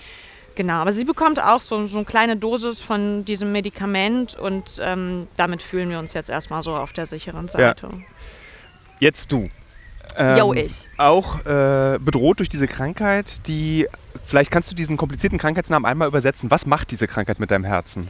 genau, 0.55 0.75
aber 0.75 0.93
sie 0.93 1.05
bekommt 1.05 1.41
auch 1.41 1.61
so, 1.61 1.87
so 1.87 1.97
eine 1.97 2.05
kleine 2.05 2.37
Dosis 2.37 2.81
von 2.81 3.25
diesem 3.25 3.51
Medikament 3.51 4.35
und 4.35 4.79
ähm, 4.81 5.27
damit 5.37 5.61
fühlen 5.61 5.89
wir 5.89 5.99
uns 5.99 6.13
jetzt 6.13 6.29
erstmal 6.29 6.63
so 6.63 6.75
auf 6.75 6.93
der 6.93 7.05
sicheren 7.05 7.47
Seite. 7.47 7.89
jetzt 8.99 9.31
du? 9.31 9.49
Ähm, 10.17 10.37
Jo, 10.37 10.53
ich. 10.53 10.89
Auch 10.97 11.45
äh, 11.45 11.99
bedroht 11.99 12.39
durch 12.39 12.49
diese 12.49 12.67
Krankheit, 12.67 13.47
die. 13.47 13.87
Vielleicht 14.25 14.51
kannst 14.51 14.71
du 14.71 14.75
diesen 14.75 14.97
komplizierten 14.97 15.37
Krankheitsnamen 15.37 15.85
einmal 15.85 16.07
übersetzen. 16.07 16.51
Was 16.51 16.65
macht 16.65 16.91
diese 16.91 17.07
Krankheit 17.07 17.39
mit 17.39 17.51
deinem 17.51 17.63
Herzen? 17.63 18.09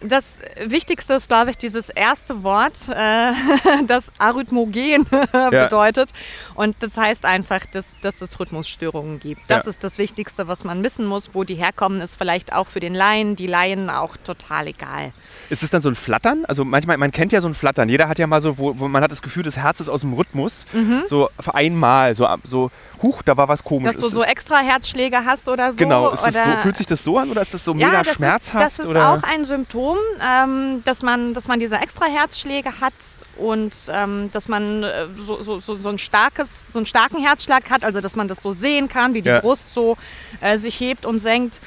Das 0.00 0.42
Wichtigste 0.64 1.14
ist, 1.14 1.28
glaube 1.28 1.50
ich, 1.50 1.58
dieses 1.58 1.88
erste 1.88 2.42
Wort, 2.44 2.78
äh, 2.88 3.32
das 3.86 4.12
Arrhythmogen 4.18 5.06
bedeutet. 5.50 6.10
Und 6.54 6.76
das 6.80 6.96
heißt 6.96 7.24
einfach, 7.24 7.66
dass, 7.66 7.96
dass 8.00 8.20
es 8.20 8.38
Rhythmusstörungen 8.38 9.18
gibt. 9.18 9.42
Das 9.48 9.64
Ja. 9.64 9.70
ist 9.70 9.82
das 9.82 9.98
Wichtigste, 9.98 10.46
was 10.46 10.62
man 10.62 10.82
wissen 10.84 11.04
muss. 11.04 11.30
Wo 11.34 11.42
die 11.42 11.56
herkommen, 11.56 12.00
ist 12.00 12.14
vielleicht 12.16 12.52
auch 12.52 12.68
für 12.68 12.78
den 12.80 12.94
Laien, 12.94 13.34
die 13.34 13.48
Laien 13.48 13.90
auch 13.90 14.16
total 14.18 14.68
egal. 14.68 15.12
Ist 15.50 15.62
es 15.64 15.70
dann 15.70 15.82
so 15.82 15.88
ein 15.88 15.96
Flattern? 15.96 16.44
Also 16.46 16.64
manchmal, 16.64 16.96
man 16.96 17.10
kennt 17.10 17.32
ja 17.32 17.40
so 17.40 17.48
ein 17.48 17.54
Flattern. 17.54 17.88
Jeder 17.88 18.08
hat 18.08 18.18
ja 18.20 18.26
mal 18.28 18.40
so, 18.40 18.56
wo, 18.56 18.78
wo 18.78 18.86
man 18.86 19.02
hat 19.02 19.10
das 19.10 19.20
Gefühl, 19.22 19.42
das 19.42 19.56
Herz 19.56 19.80
ist 19.80 19.88
aus 19.88 20.02
dem 20.02 20.12
Rhythmus. 20.12 20.64
So 21.08 21.28
für 21.40 21.54
einmal, 21.54 22.14
so, 22.14 22.28
so, 22.44 22.70
huch, 23.02 23.22
da 23.22 23.36
war 23.36 23.48
was 23.48 23.64
komisch. 23.64 23.92
Dass 23.94 24.00
du 24.00 24.06
Ist 24.06 24.12
so 24.12 24.22
es- 24.22 24.28
extra 24.28 24.58
Herzschläge 24.58 25.24
hast 25.24 25.48
oder 25.48 25.72
so. 25.72 25.78
Genau, 25.78 26.14
so, 26.14 26.30
fühlt 26.62 26.76
sich 26.76 26.86
das 26.86 27.02
so 27.02 27.18
an 27.18 27.30
oder 27.30 27.42
ist 27.42 27.52
das 27.54 27.64
so 27.64 27.74
mega 27.74 27.92
ja, 27.94 28.02
das 28.04 28.16
schmerzhaft? 28.16 28.66
Ist, 28.68 28.78
das 28.78 28.84
ist 28.84 28.90
oder? 28.90 29.12
auch 29.14 29.22
ein 29.22 29.44
Symptom, 29.44 29.87
ähm, 30.20 30.82
dass, 30.84 31.02
man, 31.02 31.34
dass 31.34 31.48
man 31.48 31.60
diese 31.60 31.76
extra 31.76 32.06
Herzschläge 32.06 32.80
hat 32.80 32.92
und 33.36 33.74
ähm, 33.88 34.30
dass 34.32 34.48
man 34.48 34.82
äh, 34.82 35.06
so, 35.16 35.42
so, 35.42 35.60
so, 35.60 35.76
so, 35.76 35.88
ein 35.88 35.98
starkes, 35.98 36.72
so 36.72 36.78
einen 36.78 36.86
starken 36.86 37.18
Herzschlag 37.18 37.70
hat, 37.70 37.84
also 37.84 38.00
dass 38.00 38.16
man 38.16 38.28
das 38.28 38.42
so 38.42 38.52
sehen 38.52 38.88
kann, 38.88 39.14
wie 39.14 39.22
die 39.22 39.28
Ja. 39.28 39.40
Brust 39.40 39.72
so 39.74 39.96
äh, 40.40 40.58
sich 40.58 40.78
hebt 40.80 41.06
und 41.06 41.18
senkt. 41.18 41.60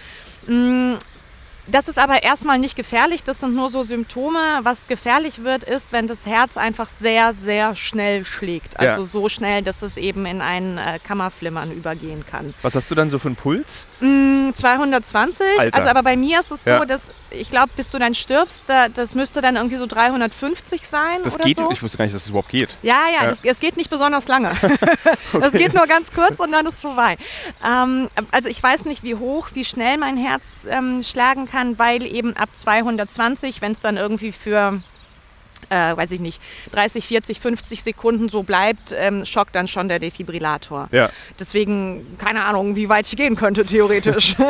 Mm, 1.68 1.72
Das 1.72 1.88
ist 1.88 1.98
aber 2.00 2.24
erstmal 2.24 2.60
nicht 2.60 2.76
gefährlich, 2.76 3.24
das 3.24 3.40
sind 3.40 3.56
nur 3.56 3.70
so 3.70 3.84
Symptome. 3.84 4.40
Was 4.64 4.88
gefährlich 4.88 5.44
wird, 5.44 5.64
ist, 5.64 5.92
wenn 5.94 6.08
das 6.08 6.26
Herz 6.26 6.58
einfach 6.58 6.90
sehr, 6.90 7.34
sehr 7.34 7.76
schnell 7.76 8.26
schlägt. 8.26 8.74
Ja. 8.74 8.92
Also 8.92 9.06
so 9.06 9.30
schnell, 9.30 9.62
dass 9.62 9.82
es 9.82 9.98
eben 9.98 10.26
in 10.26 10.42
ein 10.42 10.78
äh, 10.78 11.00
Kammerflimmern 11.06 11.72
übergehen 11.72 12.26
kann. 12.30 12.54
Was 12.62 12.76
hast 12.76 12.90
du 12.92 12.96
dann 12.96 13.10
so 13.10 13.20
für 13.20 13.28
einen 13.30 13.36
Puls? 13.36 13.86
Mm, 14.00 14.52
220. 14.54 15.46
Alter. 15.60 15.78
Also 15.78 15.90
aber 15.90 16.04
bei 16.04 16.16
mir 16.18 16.40
ist 16.40 16.52
es 16.52 16.64
so, 16.64 16.72
Ja. 16.72 16.86
dass 16.86 17.14
ich 17.30 17.50
glaube, 17.50 17.70
bis 17.76 17.90
du 17.92 17.98
dann 18.00 18.14
stirbst, 18.16 18.66
da, 18.68 18.90
das 18.90 19.16
müsste 19.16 19.42
dann 19.42 19.56
irgendwie 19.56 19.78
so 19.78 19.86
350 19.88 20.88
sein 20.88 21.20
Das 21.24 21.36
oder 21.36 21.46
geht, 21.46 21.56
so. 21.58 21.72
ich 21.72 21.82
wusste 21.82 21.98
gar 21.98 22.06
nicht, 22.06 22.14
dass 22.14 22.22
es 22.22 22.26
das 22.26 22.30
überhaupt 22.32 22.50
geht. 22.50 22.70
Ja, 22.82 23.04
ja, 23.14 23.26
Ja. 23.26 23.32
Es 23.44 23.60
geht 23.60 23.78
nicht 23.78 23.90
besonders 23.90 24.28
lange. 24.28 24.52
Das 25.40 25.54
geht 25.54 25.74
nur 25.74 25.88
ganz 25.88 26.12
kurz 26.12 26.40
und 26.40 26.52
dann 26.52 26.66
ist 26.66 26.76
es 26.76 26.82
vorbei. 26.82 27.18
Ähm, 27.66 28.10
also 28.32 28.50
ich 28.50 28.62
weiß 28.62 28.86
nicht, 28.86 29.04
wie 29.04 29.16
hoch, 29.16 29.50
wie 29.54 29.64
schnell 29.66 29.98
mein 29.98 30.18
Herz 30.18 30.44
ähm, 30.70 31.02
schlagen 31.04 31.48
kann, 31.50 31.51
weil 31.78 32.04
eben 32.04 32.36
ab 32.38 32.50
220, 32.54 33.62
wenn 33.62 33.72
es 33.72 33.80
dann 33.80 33.98
irgendwie 33.98 34.32
für 34.32 34.82
äh, 35.70 35.96
weiß 35.96 36.12
ich 36.12 36.20
nicht, 36.20 36.42
30, 36.72 37.06
40, 37.06 37.40
50 37.40 37.84
Sekunden 37.84 38.30
so 38.30 38.42
bleibt, 38.44 38.94
ähm, 38.98 39.26
schockt 39.26 39.56
dann 39.56 39.68
schon 39.68 39.88
der 39.90 40.00
Defibrillator. 40.00 40.88
Ja. 40.92 41.10
Deswegen, 41.40 42.18
keine 42.18 42.46
Ahnung, 42.46 42.76
wie 42.76 42.90
weit 42.90 43.06
ich 43.06 43.16
gehen 43.16 43.36
könnte, 43.36 43.66
theoretisch. 43.66 44.36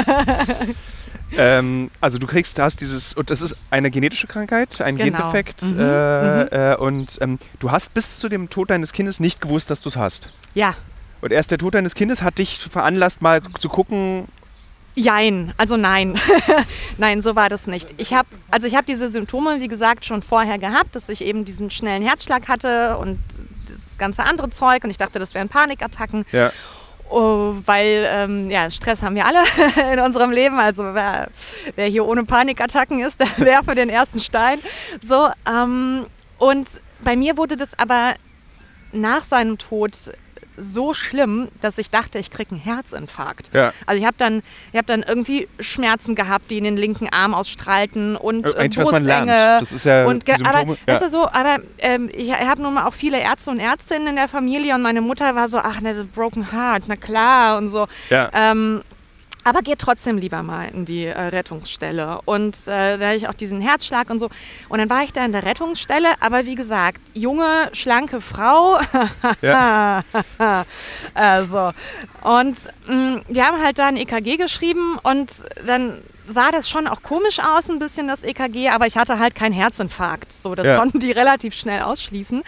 Ähm, 1.37 1.89
also 2.01 2.17
du 2.17 2.27
kriegst, 2.27 2.59
hast 2.59 2.81
dieses, 2.81 3.13
und 3.13 3.29
das 3.29 3.41
ist 3.41 3.55
eine 3.69 3.89
genetische 3.89 4.27
Krankheit, 4.27 4.81
ein 4.81 4.97
Genau. 4.97 5.17
Gendefekt. 5.17 5.61
Mhm, 5.63 5.79
Äh, 5.79 6.73
äh, 6.73 6.75
und 6.75 7.17
ähm, 7.21 7.39
du 7.59 7.71
hast 7.71 7.93
bis 7.93 8.19
zu 8.19 8.27
dem 8.27 8.49
Tod 8.49 8.69
deines 8.69 8.91
Kindes 8.91 9.21
nicht 9.21 9.39
gewusst, 9.39 9.69
dass 9.69 9.79
du 9.79 9.87
es 9.87 9.95
hast. 9.95 10.29
ja, 10.55 10.75
Und 11.21 11.31
erst 11.31 11.51
der 11.51 11.57
Tod 11.57 11.73
deines 11.75 11.95
Kindes 11.95 12.21
hat 12.21 12.37
dich 12.37 12.57
veranlasst, 12.59 13.21
mal 13.21 13.41
zu 13.59 13.69
gucken, 13.69 14.27
Jein, 14.95 15.53
also 15.57 15.77
nein. 15.77 16.19
nein, 16.97 17.21
so 17.21 17.35
war 17.35 17.49
das 17.49 17.67
nicht. 17.67 17.93
Ich 17.97 18.13
habe 18.13 18.27
also 18.49 18.67
ich 18.67 18.75
habe 18.75 18.85
diese 18.85 19.09
Symptome, 19.09 19.61
wie 19.61 19.67
gesagt, 19.67 20.05
schon 20.05 20.21
vorher 20.21 20.57
gehabt, 20.57 20.95
dass 20.95 21.07
ich 21.09 21.21
eben 21.23 21.45
diesen 21.45 21.71
schnellen 21.71 22.03
Herzschlag 22.03 22.47
hatte 22.47 22.97
und 22.97 23.19
das 23.67 23.97
ganze 23.97 24.23
andere 24.23 24.49
Zeug 24.49 24.83
und 24.83 24.89
ich 24.89 24.97
dachte, 24.97 25.19
das 25.19 25.33
wären 25.33 25.49
Panikattacken. 25.49 26.25
ja, 26.31 26.51
Oh, 27.11 27.55
weil 27.65 28.07
ähm, 28.07 28.49
ja, 28.49 28.69
Stress 28.69 29.03
haben 29.03 29.15
wir 29.15 29.25
alle 29.25 29.43
in 29.93 29.99
unserem 29.99 30.31
Leben. 30.31 30.57
Also 30.57 30.81
wer, 30.93 31.27
wer 31.75 31.87
hier 31.87 32.05
ohne 32.05 32.23
Panikattacken 32.23 33.01
ist, 33.01 33.19
der 33.19 33.27
werfe 33.37 33.75
den 33.75 33.89
ersten 33.89 34.21
Stein. 34.21 34.59
So, 35.05 35.29
ähm, 35.45 36.05
und 36.37 36.79
bei 37.01 37.17
mir 37.17 37.35
wurde 37.35 37.57
das 37.57 37.77
aber 37.77 38.13
nach 38.93 39.25
seinem 39.25 39.57
Tod 39.57 39.91
so 40.57 40.93
schlimm, 40.93 41.49
dass 41.61 41.77
ich 41.77 41.89
dachte, 41.89 42.19
ich 42.19 42.29
kriege 42.31 42.51
einen 42.51 42.59
Herzinfarkt. 42.59 43.51
Ja. 43.53 43.73
Also 43.85 43.99
ich 44.01 44.05
habe 44.05 44.15
dann, 44.17 44.41
ich 44.71 44.77
hab 44.77 44.85
dann 44.85 45.03
irgendwie 45.07 45.47
Schmerzen 45.59 46.15
gehabt, 46.15 46.51
die 46.51 46.57
in 46.57 46.63
den 46.63 46.77
linken 46.77 47.07
Arm 47.09 47.33
ausstrahlten 47.33 48.15
und 48.15 48.45
Äh, 48.47 48.57
Eigentlich, 48.57 48.85
was 48.85 48.91
man 48.91 49.05
lernt. 49.05 49.29
Das 49.29 49.71
ist 49.71 49.85
ja 49.85 50.05
Und 50.05 50.25
ge- 50.25 50.35
aber, 50.43 50.59
Symptome. 50.59 50.77
Ja. 50.87 50.99
du 50.99 51.09
so, 51.09 51.27
aber 51.27 51.57
ähm, 51.79 52.09
ich 52.13 52.31
habe 52.33 52.61
nun 52.61 52.73
mal 52.73 52.85
auch 52.85 52.93
viele 52.93 53.19
Ärzte 53.19 53.51
und 53.51 53.59
Ärztinnen 53.59 54.07
in 54.07 54.15
der 54.15 54.27
Familie 54.27 54.75
und 54.75 54.81
meine 54.81 55.01
Mutter 55.01 55.35
war 55.35 55.47
so, 55.47 55.57
ach 55.57 55.81
ne, 55.81 55.89
das 55.93 55.99
ist 56.03 56.13
Broken 56.13 56.51
Heart, 56.51 56.83
na 56.87 56.95
klar 56.95 57.57
und 57.57 57.67
so. 57.69 57.87
Ja. 58.09 58.29
Ähm, 58.33 58.81
aber 59.43 59.61
geht 59.61 59.79
trotzdem 59.79 60.17
lieber 60.17 60.43
mal 60.43 60.65
in 60.69 60.85
die 60.85 61.05
äh, 61.05 61.19
Rettungsstelle. 61.19 62.19
Und 62.25 62.55
äh, 62.67 62.97
da 62.97 63.07
hatte 63.07 63.15
ich 63.17 63.27
auch 63.27 63.33
diesen 63.33 63.61
Herzschlag 63.61 64.09
und 64.09 64.19
so. 64.19 64.29
Und 64.69 64.79
dann 64.79 64.89
war 64.89 65.03
ich 65.03 65.13
da 65.13 65.23
in 65.25 65.31
der 65.31 65.43
Rettungsstelle, 65.45 66.09
aber 66.19 66.45
wie 66.45 66.55
gesagt, 66.55 67.01
junge, 67.13 67.69
schlanke 67.73 68.21
Frau. 68.21 68.79
Ja. 69.41 70.03
äh, 71.15 71.43
so. 71.49 71.71
Und 72.21 72.67
mh, 72.87 73.21
die 73.29 73.41
haben 73.41 73.61
halt 73.61 73.79
da 73.79 73.87
ein 73.87 73.97
EKG 73.97 74.37
geschrieben 74.37 74.97
und 75.03 75.31
dann 75.65 76.01
sah 76.27 76.51
das 76.51 76.69
schon 76.69 76.87
auch 76.87 77.01
komisch 77.01 77.39
aus, 77.39 77.69
ein 77.69 77.79
bisschen 77.79 78.07
das 78.07 78.23
EKG, 78.23 78.69
aber 78.69 78.87
ich 78.87 78.95
hatte 78.97 79.19
halt 79.19 79.35
keinen 79.35 79.53
Herzinfarkt. 79.53 80.31
So, 80.31 80.55
das 80.55 80.67
Ja. 80.67 80.77
konnten 80.77 80.99
die 80.99 81.11
relativ 81.21 81.55
schnell 81.55 81.81
ausschließen. 81.81 82.43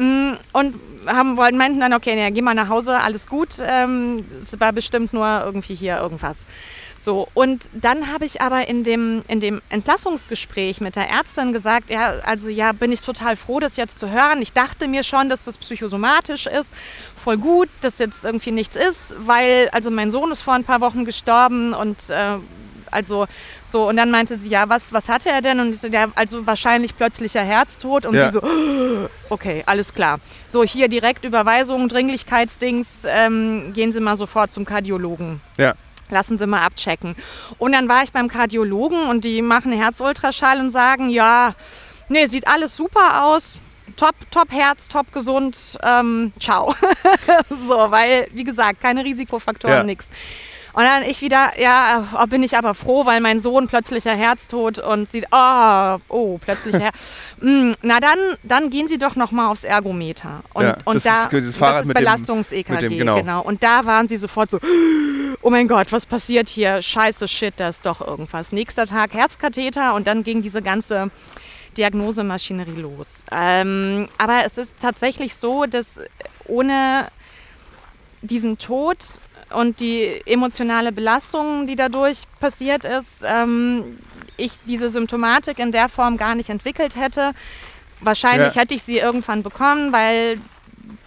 Mm, 0.00 0.32
Und 0.52 0.76
haben, 1.06 1.36
wollten, 1.36 1.58
meinten 1.58 1.78
dann, 1.80 1.92
okay, 1.92 2.14
nee, 2.14 2.30
geh 2.30 2.40
mal 2.40 2.54
nach 2.54 2.70
Hause, 2.70 2.98
alles 2.98 3.26
gut. 3.26 3.56
Ähm, 3.60 4.24
es 4.40 4.58
war 4.58 4.72
bestimmt 4.72 5.12
nur 5.12 5.42
irgendwie 5.44 5.74
hier 5.74 5.98
irgendwas. 5.98 6.46
So, 6.98 7.28
und 7.34 7.68
dann 7.72 8.12
habe 8.12 8.24
ich 8.24 8.40
aber 8.40 8.66
in 8.68 8.82
dem, 8.82 9.22
in 9.28 9.40
dem 9.40 9.60
Entlassungsgespräch 9.68 10.80
mit 10.80 10.96
der 10.96 11.08
Ärztin 11.08 11.52
gesagt, 11.52 11.90
ja, 11.90 12.12
also 12.24 12.48
ja, 12.48 12.72
bin 12.72 12.92
ich 12.92 13.00
total 13.02 13.36
froh, 13.36 13.60
das 13.60 13.76
jetzt 13.76 13.98
zu 13.98 14.10
hören. 14.10 14.40
Ich 14.40 14.52
dachte 14.54 14.88
mir 14.88 15.02
schon, 15.02 15.28
dass 15.28 15.44
das 15.44 15.58
psychosomatisch 15.58 16.46
ist. 16.46 16.74
Voll 17.22 17.36
gut, 17.36 17.68
dass 17.82 17.98
jetzt 17.98 18.24
irgendwie 18.24 18.50
nichts 18.52 18.76
ist, 18.76 19.14
weil, 19.18 19.68
also 19.72 19.90
mein 19.90 20.10
Sohn 20.10 20.30
ist 20.30 20.40
vor 20.42 20.54
ein 20.54 20.64
paar 20.64 20.80
Wochen 20.80 21.04
gestorben 21.04 21.74
und 21.74 22.08
äh, 22.08 22.36
also 22.90 23.26
so, 23.68 23.88
und 23.88 23.96
dann 23.96 24.10
meinte 24.10 24.36
sie, 24.36 24.48
ja, 24.48 24.68
was, 24.68 24.92
was 24.92 25.08
hatte 25.08 25.28
er 25.30 25.40
denn? 25.42 25.60
Und 25.60 25.70
ich 25.70 25.80
so, 25.80 25.88
ja, 25.88 26.08
also 26.14 26.46
wahrscheinlich 26.46 26.96
plötzlicher 26.96 27.42
Herztod. 27.42 28.06
Und 28.06 28.14
Ja. 28.14 28.28
sie 28.28 28.34
so, 28.34 28.40
okay, 29.30 29.62
alles 29.66 29.94
klar. 29.94 30.18
So, 30.48 30.64
hier 30.64 30.88
direkt 30.88 31.24
Überweisung, 31.24 31.88
Dringlichkeitsdings, 31.88 33.04
ähm, 33.08 33.72
gehen 33.74 33.92
Sie 33.92 34.00
mal 34.00 34.16
sofort 34.16 34.50
zum 34.52 34.64
Kardiologen. 34.64 35.40
Ja. 35.56 35.74
Lassen 36.10 36.38
Sie 36.38 36.46
mal 36.46 36.64
abchecken. 36.64 37.14
Und 37.58 37.72
dann 37.72 37.88
war 37.88 38.02
ich 38.02 38.12
beim 38.12 38.28
Kardiologen 38.28 39.06
und 39.08 39.24
die 39.24 39.42
machen 39.42 39.70
Herzultraschall 39.72 40.58
und 40.58 40.70
sagen, 40.70 41.08
ja, 41.08 41.54
nee, 42.08 42.26
sieht 42.26 42.48
alles 42.48 42.76
super 42.76 43.24
aus. 43.24 43.60
Top, 43.96 44.14
top 44.30 44.50
Herz, 44.50 44.88
top 44.88 45.12
gesund. 45.12 45.76
Ähm, 45.84 46.32
ciao. 46.40 46.74
so, 47.68 47.90
weil, 47.90 48.28
wie 48.32 48.44
gesagt, 48.44 48.80
keine 48.80 49.04
Risikofaktoren, 49.04 49.76
Ja. 49.78 49.82
nix. 49.84 50.08
Und 50.72 50.82
dann 50.82 51.02
ich 51.02 51.20
wieder, 51.20 51.58
ja, 51.60 52.06
oh, 52.14 52.26
bin 52.26 52.42
ich 52.42 52.56
aber 52.56 52.74
froh, 52.74 53.06
weil 53.06 53.20
mein 53.20 53.40
Sohn 53.40 53.68
plötzlicher 53.68 54.14
Herztod 54.14 54.78
und 54.78 55.10
sieht, 55.10 55.26
oh, 55.32 55.96
oh, 56.08 56.38
plötzlich 56.38 56.76
Her 56.76 56.90
Mm, 57.42 57.72
Na 57.80 58.00
dann, 58.00 58.18
dann 58.42 58.68
gehen 58.68 58.86
Sie 58.86 58.98
doch 58.98 59.16
noch 59.16 59.32
mal 59.32 59.48
aufs 59.50 59.64
Ergometer. 59.64 60.42
Und, 60.52 60.64
Ja, 60.64 60.76
und 60.84 60.96
das 60.96 61.04
da, 61.04 61.22
ist 61.22 61.32
dieses 61.32 61.56
Fahrrad 61.56 61.80
das 61.80 61.88
ist 61.88 61.94
Belastungs-EKG, 61.94 62.98
genau. 62.98 63.16
genau. 63.16 63.40
Und 63.42 63.62
da 63.62 63.86
waren 63.86 64.08
Sie 64.08 64.18
sofort 64.18 64.50
so, 64.50 64.58
oh 65.42 65.48
mein 65.48 65.66
Gott, 65.66 65.90
was 65.90 66.04
passiert 66.04 66.50
hier? 66.50 66.82
Scheiße, 66.82 67.28
shit, 67.28 67.54
da 67.56 67.70
ist 67.70 67.86
doch 67.86 68.06
irgendwas. 68.06 68.52
Nächster 68.52 68.86
Tag 68.86 69.14
Herzkatheter 69.14 69.94
und 69.94 70.06
dann 70.06 70.22
ging 70.22 70.42
diese 70.42 70.60
ganze 70.60 71.10
Diagnosemaschinerie 71.78 72.80
los. 72.80 73.24
Ähm, 73.32 74.08
aber 74.18 74.42
es 74.44 74.58
ist 74.58 74.78
tatsächlich 74.80 75.34
so, 75.34 75.64
dass 75.64 76.00
ohne 76.46 77.08
diesen 78.22 78.58
Tod 78.58 78.98
und 79.54 79.80
die 79.80 80.22
emotionale 80.26 80.92
Belastung, 80.92 81.66
die 81.66 81.76
dadurch 81.76 82.22
passiert 82.40 82.84
ist, 82.84 83.22
ähm, 83.26 83.98
ich 84.36 84.52
diese 84.66 84.90
Symptomatik 84.90 85.58
in 85.58 85.72
der 85.72 85.88
Form 85.88 86.16
gar 86.16 86.34
nicht 86.34 86.48
entwickelt 86.48 86.96
hätte. 86.96 87.32
Wahrscheinlich 88.00 88.54
Ja. 88.54 88.62
hätte 88.62 88.74
ich 88.74 88.82
sie 88.82 88.98
irgendwann 88.98 89.42
bekommen, 89.42 89.92
weil 89.92 90.40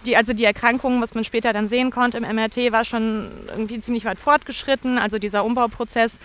die, 0.06 0.16
also 0.16 0.32
die 0.32 0.44
Erkrankung, 0.44 1.00
was 1.02 1.14
man 1.14 1.24
später 1.24 1.52
dann 1.52 1.66
sehen 1.68 1.90
konnte 1.90 2.18
im 2.18 2.24
MRT, 2.24 2.70
war 2.72 2.84
schon 2.84 3.30
irgendwie 3.48 3.80
ziemlich 3.80 4.04
weit 4.04 4.18
fortgeschritten. 4.18 4.98
Also 4.98 5.18
dieser 5.18 5.44
Umbauprozess 5.44 6.18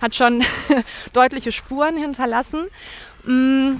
hat 0.00 0.14
schon 0.14 0.44
deutliche 1.12 1.52
Spuren 1.52 1.96
hinterlassen. 1.96 2.66
Mm, 3.24 3.76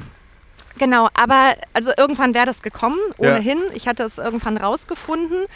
Genau, 0.78 1.08
aber 1.14 1.56
also 1.72 1.90
irgendwann 1.98 2.34
wäre 2.34 2.46
das 2.46 2.62
gekommen, 2.62 2.98
Ja. 3.18 3.30
ohnehin. 3.32 3.58
Ich 3.74 3.88
hatte 3.88 4.04
es 4.04 4.18
irgendwann 4.18 4.56
rausgefunden. 4.56 5.46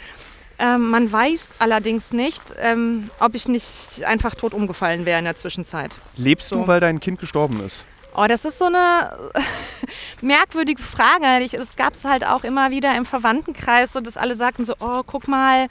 Ähm, 0.59 0.91
man 0.91 1.11
weiß 1.11 1.55
allerdings 1.59 2.13
nicht, 2.13 2.41
ähm, 2.59 3.09
ob 3.19 3.35
ich 3.35 3.47
nicht 3.47 4.03
einfach 4.05 4.35
tot 4.35 4.53
umgefallen 4.53 5.05
wäre 5.05 5.19
in 5.19 5.25
der 5.25 5.35
Zwischenzeit. 5.35 5.97
Lebst 6.15 6.49
So. 6.49 6.57
du, 6.57 6.67
weil 6.67 6.79
dein 6.79 6.99
Kind 6.99 7.19
gestorben 7.19 7.59
ist? 7.61 7.83
Oh, 8.15 8.25
das 8.27 8.45
ist 8.45 8.59
so 8.59 8.65
eine 8.65 9.17
merkwürdige 10.21 10.81
Frage. 10.81 11.43
Ich, 11.43 11.51
das 11.51 11.75
gab 11.75 11.93
es 11.93 12.05
halt 12.05 12.25
auch 12.25 12.43
immer 12.43 12.69
wieder 12.71 12.95
im 12.95 13.05
Verwandtenkreis, 13.05 13.93
so, 13.93 13.99
dass 14.01 14.17
alle 14.17 14.35
sagten 14.35 14.65
so, 14.65 14.75
oh, 14.79 15.01
guck 15.05 15.27
mal, 15.27 15.67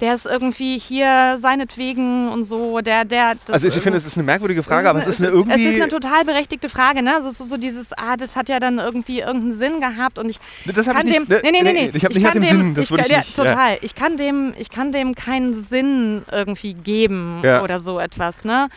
der 0.00 0.14
ist 0.14 0.26
irgendwie 0.26 0.78
hier 0.78 1.38
seinetwegen 1.40 2.28
und 2.28 2.44
so. 2.44 2.80
Der, 2.80 3.04
der, 3.04 3.36
das 3.44 3.54
Also 3.54 3.68
ich 3.68 3.82
finde, 3.82 3.96
es 3.96 4.04
ist 4.04 4.16
eine 4.16 4.24
merkwürdige 4.24 4.62
Frage, 4.62 4.84
das 4.84 4.90
aber 4.90 4.98
es 5.00 5.06
ist 5.06 5.20
eine 5.20 5.28
es 5.28 5.34
irgendwie... 5.34 5.68
Es 5.68 5.74
ist 5.74 5.80
eine 5.80 5.88
total 5.88 6.24
berechtigte 6.24 6.68
Frage, 6.68 7.02
ne? 7.02 7.14
Also 7.14 7.30
so, 7.30 7.44
so 7.44 7.56
dieses, 7.56 7.92
ah, 7.92 8.16
das 8.16 8.34
hat 8.34 8.48
ja 8.48 8.58
dann 8.58 8.78
irgendwie 8.78 9.20
irgendeinen 9.20 9.52
Sinn 9.52 9.80
gehabt 9.80 10.18
und 10.18 10.28
ich 10.28 10.40
das 10.66 10.88
habe 10.88 10.98
kann 10.98 11.06
ich 11.06 11.18
nicht... 11.20 11.30
dem, 11.30 11.40
nee, 11.42 11.50
nee, 11.52 11.62
nee, 11.62 11.72
nee. 11.72 11.90
Ich 11.94 12.04
habe 12.04 12.14
nicht 12.14 12.24
kann 12.24 12.32
dem 12.34 12.44
Sinn, 12.44 12.74
das 12.74 12.86
ich, 12.86 12.90
würde 12.90 13.04
ich 13.04 13.16
nicht... 13.16 13.36
Ja, 13.38 13.44
ja. 13.44 13.50
total. 13.50 13.78
Ich 13.82 13.94
kann 13.94 14.16
dem, 14.16 14.54
ich 14.58 14.70
kann 14.70 14.90
dem 14.90 15.14
keinen 15.14 15.54
Sinn 15.54 16.22
irgendwie 16.30 16.74
geben 16.74 17.40
Ja. 17.44 17.62
oder 17.62 17.78
so 17.78 18.00
etwas, 18.00 18.44
ne? 18.44 18.68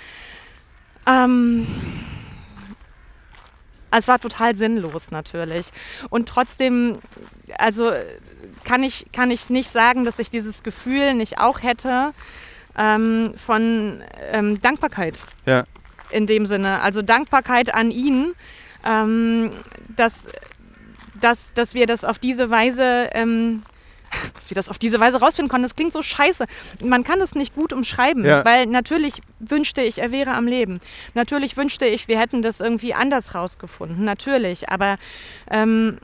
Ähm, 1.07 1.65
es 3.89 4.07
war 4.07 4.19
total 4.19 4.55
sinnlos 4.55 5.11
natürlich. 5.11 5.71
Und 6.09 6.29
trotzdem, 6.29 6.99
also 7.57 7.91
kann 8.67 8.83
ich, 8.83 9.05
kann 9.13 9.31
ich 9.31 9.49
nicht 9.49 9.69
sagen, 9.69 10.03
dass 10.05 10.19
ich 10.19 10.29
dieses 10.29 10.61
Gefühl 10.61 11.13
nicht 11.13 11.39
auch 11.39 11.63
hätte 11.63 12.11
ähm, 12.77 13.33
von 13.37 14.03
ähm, 14.33 14.61
Dankbarkeit 14.61 15.23
Ja. 15.45 15.63
in 16.11 16.27
dem 16.27 16.45
Sinne. 16.45 16.81
Also 16.81 17.01
Dankbarkeit 17.01 17.73
an 17.73 17.91
ihn, 17.91 18.33
ähm, 18.85 19.51
dass, 19.95 20.27
dass, 21.19 21.53
dass 21.53 21.73
wir 21.73 21.87
das 21.87 22.03
auf 22.03 22.19
diese 22.19 22.49
Weise, 22.49 23.09
ähm, 23.13 23.63
dass 24.35 24.49
wir 24.49 24.55
das 24.55 24.69
auf 24.69 24.77
diese 24.77 24.99
Weise 24.99 25.19
rausfinden 25.19 25.49
konnten. 25.49 25.63
Das 25.63 25.75
klingt 25.75 25.93
so 25.93 26.01
scheiße. 26.01 26.45
Man 26.83 27.03
kann 27.03 27.19
es 27.21 27.35
nicht 27.35 27.55
gut 27.55 27.73
umschreiben, 27.73 28.23
Ja. 28.25 28.43
weil 28.45 28.65
natürlich 28.67 29.21
wünschte 29.39 29.81
ich, 29.81 29.99
er 29.99 30.11
wäre 30.11 30.31
am 30.33 30.45
Leben. 30.47 30.79
Natürlich 31.13 31.57
wünschte 31.57 31.85
ich, 31.85 32.07
wir 32.07 32.19
hätten 32.19 32.41
das 32.41 32.59
irgendwie 32.59 32.93
anders 32.93 33.33
rausgefunden. 33.33 34.03
Natürlich, 34.05 34.69
aber 34.69 34.97
ähm, 35.49 35.97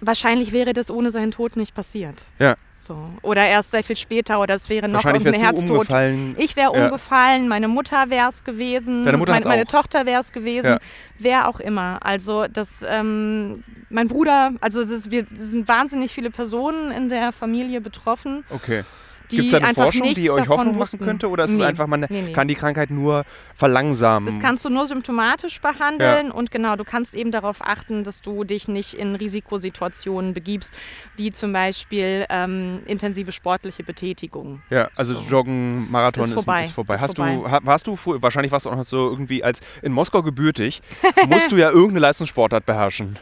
wahrscheinlich 0.00 0.52
wäre 0.52 0.72
das 0.72 0.90
ohne 0.90 1.10
seinen 1.10 1.30
Tod 1.30 1.56
nicht 1.56 1.74
passiert. 1.74 2.26
Ja. 2.38 2.56
So. 2.70 2.96
Oder 3.22 3.46
erst 3.46 3.72
sehr 3.72 3.82
viel 3.82 3.96
später 3.96 4.40
oder 4.40 4.54
es 4.54 4.68
wäre 4.68 4.88
noch 4.88 5.04
irgendein 5.04 5.34
Herztod. 5.40 5.70
umgefallen. 5.70 6.36
Ich 6.38 6.54
wäre 6.56 6.76
Ja. 6.76 6.84
umgefallen, 6.86 7.48
meine 7.48 7.66
Mutter 7.68 8.08
wäre 8.08 8.28
es 8.28 8.44
gewesen, 8.44 9.04
Deine 9.04 9.18
Mutter 9.18 9.32
mein, 9.32 9.42
meine 9.42 9.62
auch. 9.62 9.68
Tochter 9.68 10.06
wäre 10.06 10.20
es 10.20 10.32
gewesen, 10.32 10.70
Ja. 10.70 10.78
wer 11.18 11.48
auch 11.48 11.58
immer. 11.60 11.98
Also 12.02 12.46
das, 12.46 12.84
ähm, 12.88 13.64
mein 13.90 14.06
Bruder, 14.08 14.52
also 14.60 14.80
es, 14.80 14.90
ist, 14.90 15.10
wir, 15.10 15.26
es 15.34 15.50
sind 15.50 15.66
wahnsinnig 15.68 16.12
viele 16.12 16.30
Personen 16.30 16.92
in 16.92 17.08
der 17.08 17.32
Familie 17.32 17.80
betroffen, 17.80 18.44
Okay. 18.50 18.84
Die 19.30 19.36
Gibt 19.36 19.46
es 19.46 19.52
da 19.52 19.58
eine 19.58 19.74
Forschung, 19.74 20.14
die 20.14 20.30
euch 20.30 20.48
Hoffnung 20.48 20.78
machen 20.78 20.98
könnte? 20.98 21.28
Oder 21.28 21.44
ist 21.44 21.50
es 21.52 21.58
Nee. 21.58 21.64
einfach, 21.64 21.86
man 21.86 22.00
Nee, 22.08 22.22
nee. 22.22 22.32
kann 22.32 22.48
die 22.48 22.54
Krankheit 22.54 22.90
nur 22.90 23.24
verlangsamen? 23.54 24.26
Das 24.26 24.40
kannst 24.40 24.64
du 24.64 24.70
nur 24.70 24.86
symptomatisch 24.86 25.60
behandeln 25.60 26.30
und 26.30 26.50
genau, 26.50 26.76
du 26.76 26.84
kannst 26.84 27.14
eben 27.14 27.30
darauf 27.30 27.58
achten, 27.60 28.04
dass 28.04 28.20
du 28.22 28.44
dich 28.44 28.68
nicht 28.68 28.94
in 28.94 29.14
Risikosituationen 29.14 30.34
begibst, 30.34 30.72
wie 31.16 31.32
zum 31.32 31.52
Beispiel 31.52 32.24
ähm, 32.30 32.80
intensive 32.86 33.32
sportliche 33.32 33.82
Betätigung. 33.82 34.62
ja, 34.70 34.88
also 34.96 35.14
Joggen, 35.28 35.90
Marathon 35.90 36.24
Ist 36.24 36.30
ist 36.30 36.34
vorbei. 36.34 36.60
Ist 36.62 36.70
vorbei. 36.72 36.94
Ist 36.94 37.00
Hast 37.02 37.16
vorbei. 37.16 37.58
du, 37.60 37.66
warst 37.66 37.86
du, 37.86 37.98
wahrscheinlich 38.22 38.52
warst 38.52 38.66
du 38.66 38.70
auch 38.70 38.76
noch 38.76 38.86
so 38.86 39.08
irgendwie 39.10 39.42
als 39.42 39.60
in 39.82 39.92
Moskau 39.92 40.22
gebürtig, 40.22 40.80
musst 41.26 41.52
du 41.52 41.56
ja 41.56 41.70
irgendeine 41.70 42.00
Leistungssportart 42.00 42.64
beherrschen. 42.66 43.18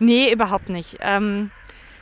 Nee, 0.00 0.32
überhaupt 0.32 0.68
nicht. 0.68 0.98
Ähm, 1.00 1.50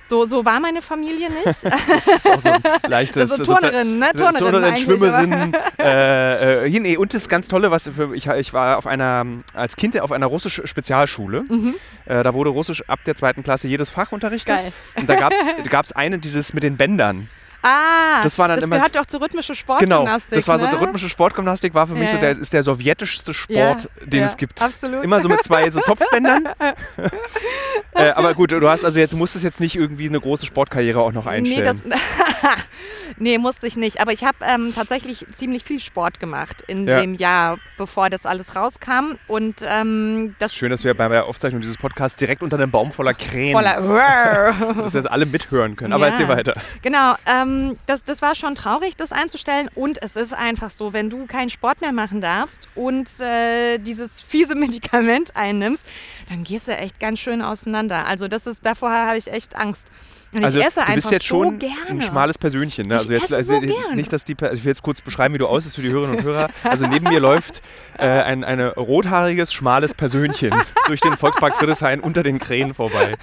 so, 0.07 0.24
so 0.24 0.44
war 0.44 0.61
meine 0.61 0.82
Familie 0.82 1.28
nicht. 1.30 1.46
Das 1.46 1.64
ist 1.64 2.30
auch 2.30 2.40
so 2.40 2.50
ein 2.50 2.62
leichtes... 2.88 3.32
Also 3.32 3.44
Turnerin, 3.44 3.98
ne? 3.98 4.12
Turnerin, 4.12 4.52
Turnerin, 4.52 4.76
Schwimmerin. 4.76 5.52
äh, 5.78 6.66
äh, 6.66 6.80
nee, 6.80 6.96
und 6.96 7.12
das 7.12 7.28
ganz 7.28 7.48
Tolle, 7.48 7.70
was 7.70 7.88
für, 7.88 8.14
ich, 8.14 8.26
ich 8.26 8.52
war 8.52 8.78
auf 8.78 8.86
einer, 8.86 9.24
als 9.54 9.76
Kind 9.76 9.98
auf 10.00 10.12
einer 10.12 10.26
russischen 10.26 10.66
Spezialschule. 10.66 11.42
Mhm. 11.48 11.74
Äh, 12.04 12.22
da 12.22 12.34
wurde 12.34 12.50
Russisch 12.50 12.88
ab 12.88 13.00
der 13.04 13.16
zweiten 13.16 13.42
Klasse 13.42 13.68
jedes 13.68 13.90
Fach 13.90 14.12
unterrichtet. 14.12 14.62
Geil. 14.62 14.72
Und 14.96 15.09
da 15.09 15.16
gab 15.16 15.84
es 15.84 15.92
eine, 15.92 16.18
dieses 16.18 16.54
mit 16.54 16.62
den 16.62 16.76
Bändern. 16.76 17.28
Ah, 17.66 18.22
Das 18.22 18.38
war 18.38 18.48
dann 18.48 18.60
immer- 18.62 18.76
gehört 18.76 18.94
doch 18.94 19.06
zur 19.06 19.20
rhythmischen 19.20 19.54
Genau, 19.54 19.60
Sportgymnastik. 19.76 20.36
das 20.38 20.48
war 20.48 20.58
so 20.58 20.66
ne? 20.66 20.80
rhythmische 20.80 21.08
Sportgymnastik, 21.08 21.74
war 21.74 21.86
für 21.86 21.94
mich 21.94 22.08
Ja, 22.10 22.14
so 22.14 22.20
der, 22.20 22.32
ja. 22.32 22.38
ist 22.38 22.52
der 22.52 22.62
sowjetischste 22.62 23.34
Sport, 23.34 23.88
den 24.04 24.20
ja, 24.20 24.26
es 24.26 24.36
gibt. 24.36 24.62
Absolut. 24.62 25.02
Immer 25.02 25.20
so 25.20 25.28
mit 25.28 25.42
zwei 25.42 25.70
so 25.70 25.80
Zopfbändern. 25.80 26.48
äh, 27.94 28.10
aber 28.10 28.34
gut, 28.34 28.52
du 28.52 28.68
hast 28.68 28.84
also 28.84 28.98
jetzt 28.98 29.14
musstest 29.14 29.44
jetzt 29.44 29.60
nicht 29.60 29.74
irgendwie 29.76 30.08
eine 30.08 30.20
große 30.20 30.46
Sportkarriere 30.46 31.00
auch 31.00 31.12
noch 31.12 31.24
Nee, 31.24 31.30
einstellen. 31.30 31.64
das, 31.64 31.84
nee, 33.18 33.38
musste 33.38 33.66
ich 33.66 33.76
nicht. 33.76 34.00
Aber 34.00 34.12
ich 34.12 34.24
habe 34.24 34.36
ähm, 34.42 34.72
tatsächlich 34.74 35.26
ziemlich 35.32 35.64
viel 35.64 35.80
Sport 35.80 36.20
gemacht 36.20 36.62
in 36.66 36.86
Ja. 36.86 37.00
dem 37.00 37.14
Jahr, 37.14 37.58
bevor 37.78 38.10
das 38.10 38.26
alles 38.26 38.54
rauskam. 38.54 39.16
Und 39.26 39.56
ähm, 39.66 40.34
das 40.38 40.46
das 40.46 40.54
schön, 40.54 40.70
dass 40.70 40.84
wir 40.84 40.94
bei 40.94 41.08
der 41.08 41.24
Aufzeichnung 41.26 41.60
dieses 41.60 41.76
Podcasts 41.76 42.16
direkt 42.16 42.40
unter 42.40 42.56
einem 42.56 42.70
Baum 42.70 42.92
voller 42.92 43.14
Krähen, 43.14 43.52
voller. 43.52 44.54
dass 44.80 44.92
jetzt 44.94 45.10
alle 45.10 45.26
mithören 45.26 45.74
können. 45.74 45.92
Aber 45.92 46.06
Ja. 46.06 46.12
erzähl 46.12 46.28
weiter. 46.28 46.54
Genau, 46.82 47.14
ähm, 47.26 47.55
das, 47.86 48.04
das 48.04 48.22
war 48.22 48.34
schon 48.34 48.54
traurig, 48.54 48.96
das 48.96 49.12
einzustellen. 49.12 49.68
Und 49.74 50.02
es 50.02 50.16
ist 50.16 50.32
einfach 50.32 50.70
so, 50.70 50.92
wenn 50.92 51.11
du 51.11 51.26
keinen 51.26 51.50
Sport 51.50 51.80
mehr 51.80 51.92
machen 51.92 52.20
darfst 52.20 52.68
und 52.74 53.20
äh, 53.20 53.78
dieses 53.78 54.20
fiese 54.20 54.54
Medikament 54.57 55.36
einnimmst, 55.36 55.86
dann 56.28 56.44
gehst 56.44 56.68
du 56.68 56.76
echt 56.76 57.00
ganz 57.00 57.18
schön 57.18 57.42
auseinander. 57.42 58.07
Also 58.07 58.28
das 58.28 58.46
ist, 58.46 58.64
davor 58.64 58.90
habe 58.90 59.18
ich 59.18 59.32
echt 59.32 59.57
Angst. 59.57 59.88
Und 60.33 60.45
Also 60.45 60.59
ich 60.59 60.66
esse 60.66 60.81
du 60.87 60.95
bist 60.95 61.11
jetzt 61.11 61.27
so 61.27 61.43
schon 61.43 61.59
gerne. 61.59 61.74
ein 61.89 62.03
schmales 62.03 62.37
Persönchen. 62.37 62.89
Ne? 62.89 62.95
Ich 62.95 63.01
Also 63.01 63.12
jetzt 63.12 63.24
esse 63.27 63.37
also 63.37 63.61
so 63.61 63.95
nicht, 63.95 64.12
dass 64.12 64.24
die 64.24 64.33
ich 64.33 64.64
will 64.64 64.70
jetzt 64.70 64.83
kurz 64.83 65.01
beschreiben, 65.01 65.35
wie 65.35 65.39
du 65.39 65.47
aussiehst 65.47 65.77
für 65.77 65.83
die 65.83 65.91
Hörerinnen 65.91 66.18
und 66.18 66.24
Hörer. 66.24 66.49
Also 66.62 66.87
neben 66.87 67.09
mir 67.09 67.20
läuft 67.20 67.62
äh, 67.99 68.07
ein 68.07 68.45
ein 68.45 68.61
rothaariges, 68.61 69.53
schmales 69.53 69.95
Persönchen 69.95 70.55
durch 70.87 71.01
den 71.01 71.16
Volkspark 71.16 71.55
Friedrichshain 71.57 72.01
unter 72.01 72.22
den 72.22 72.39
Krähen 72.39 72.74
vorbei. 72.74 73.14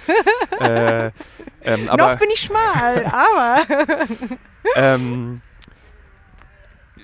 Äh, 0.60 1.10
ähm, 1.62 1.88
aber 1.88 2.12
Noch 2.12 2.18
bin 2.18 2.28
ich 2.32 2.40
schmal, 2.40 3.04
aber 3.06 3.62
ähm, 4.76 5.40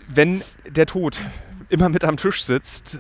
wenn 0.09 0.43
der 0.67 0.87
Tod 0.87 1.17
immer 1.69 1.89
mit 1.89 2.05
am 2.05 2.17
Tisch 2.17 2.43
sitzt, 2.45 2.99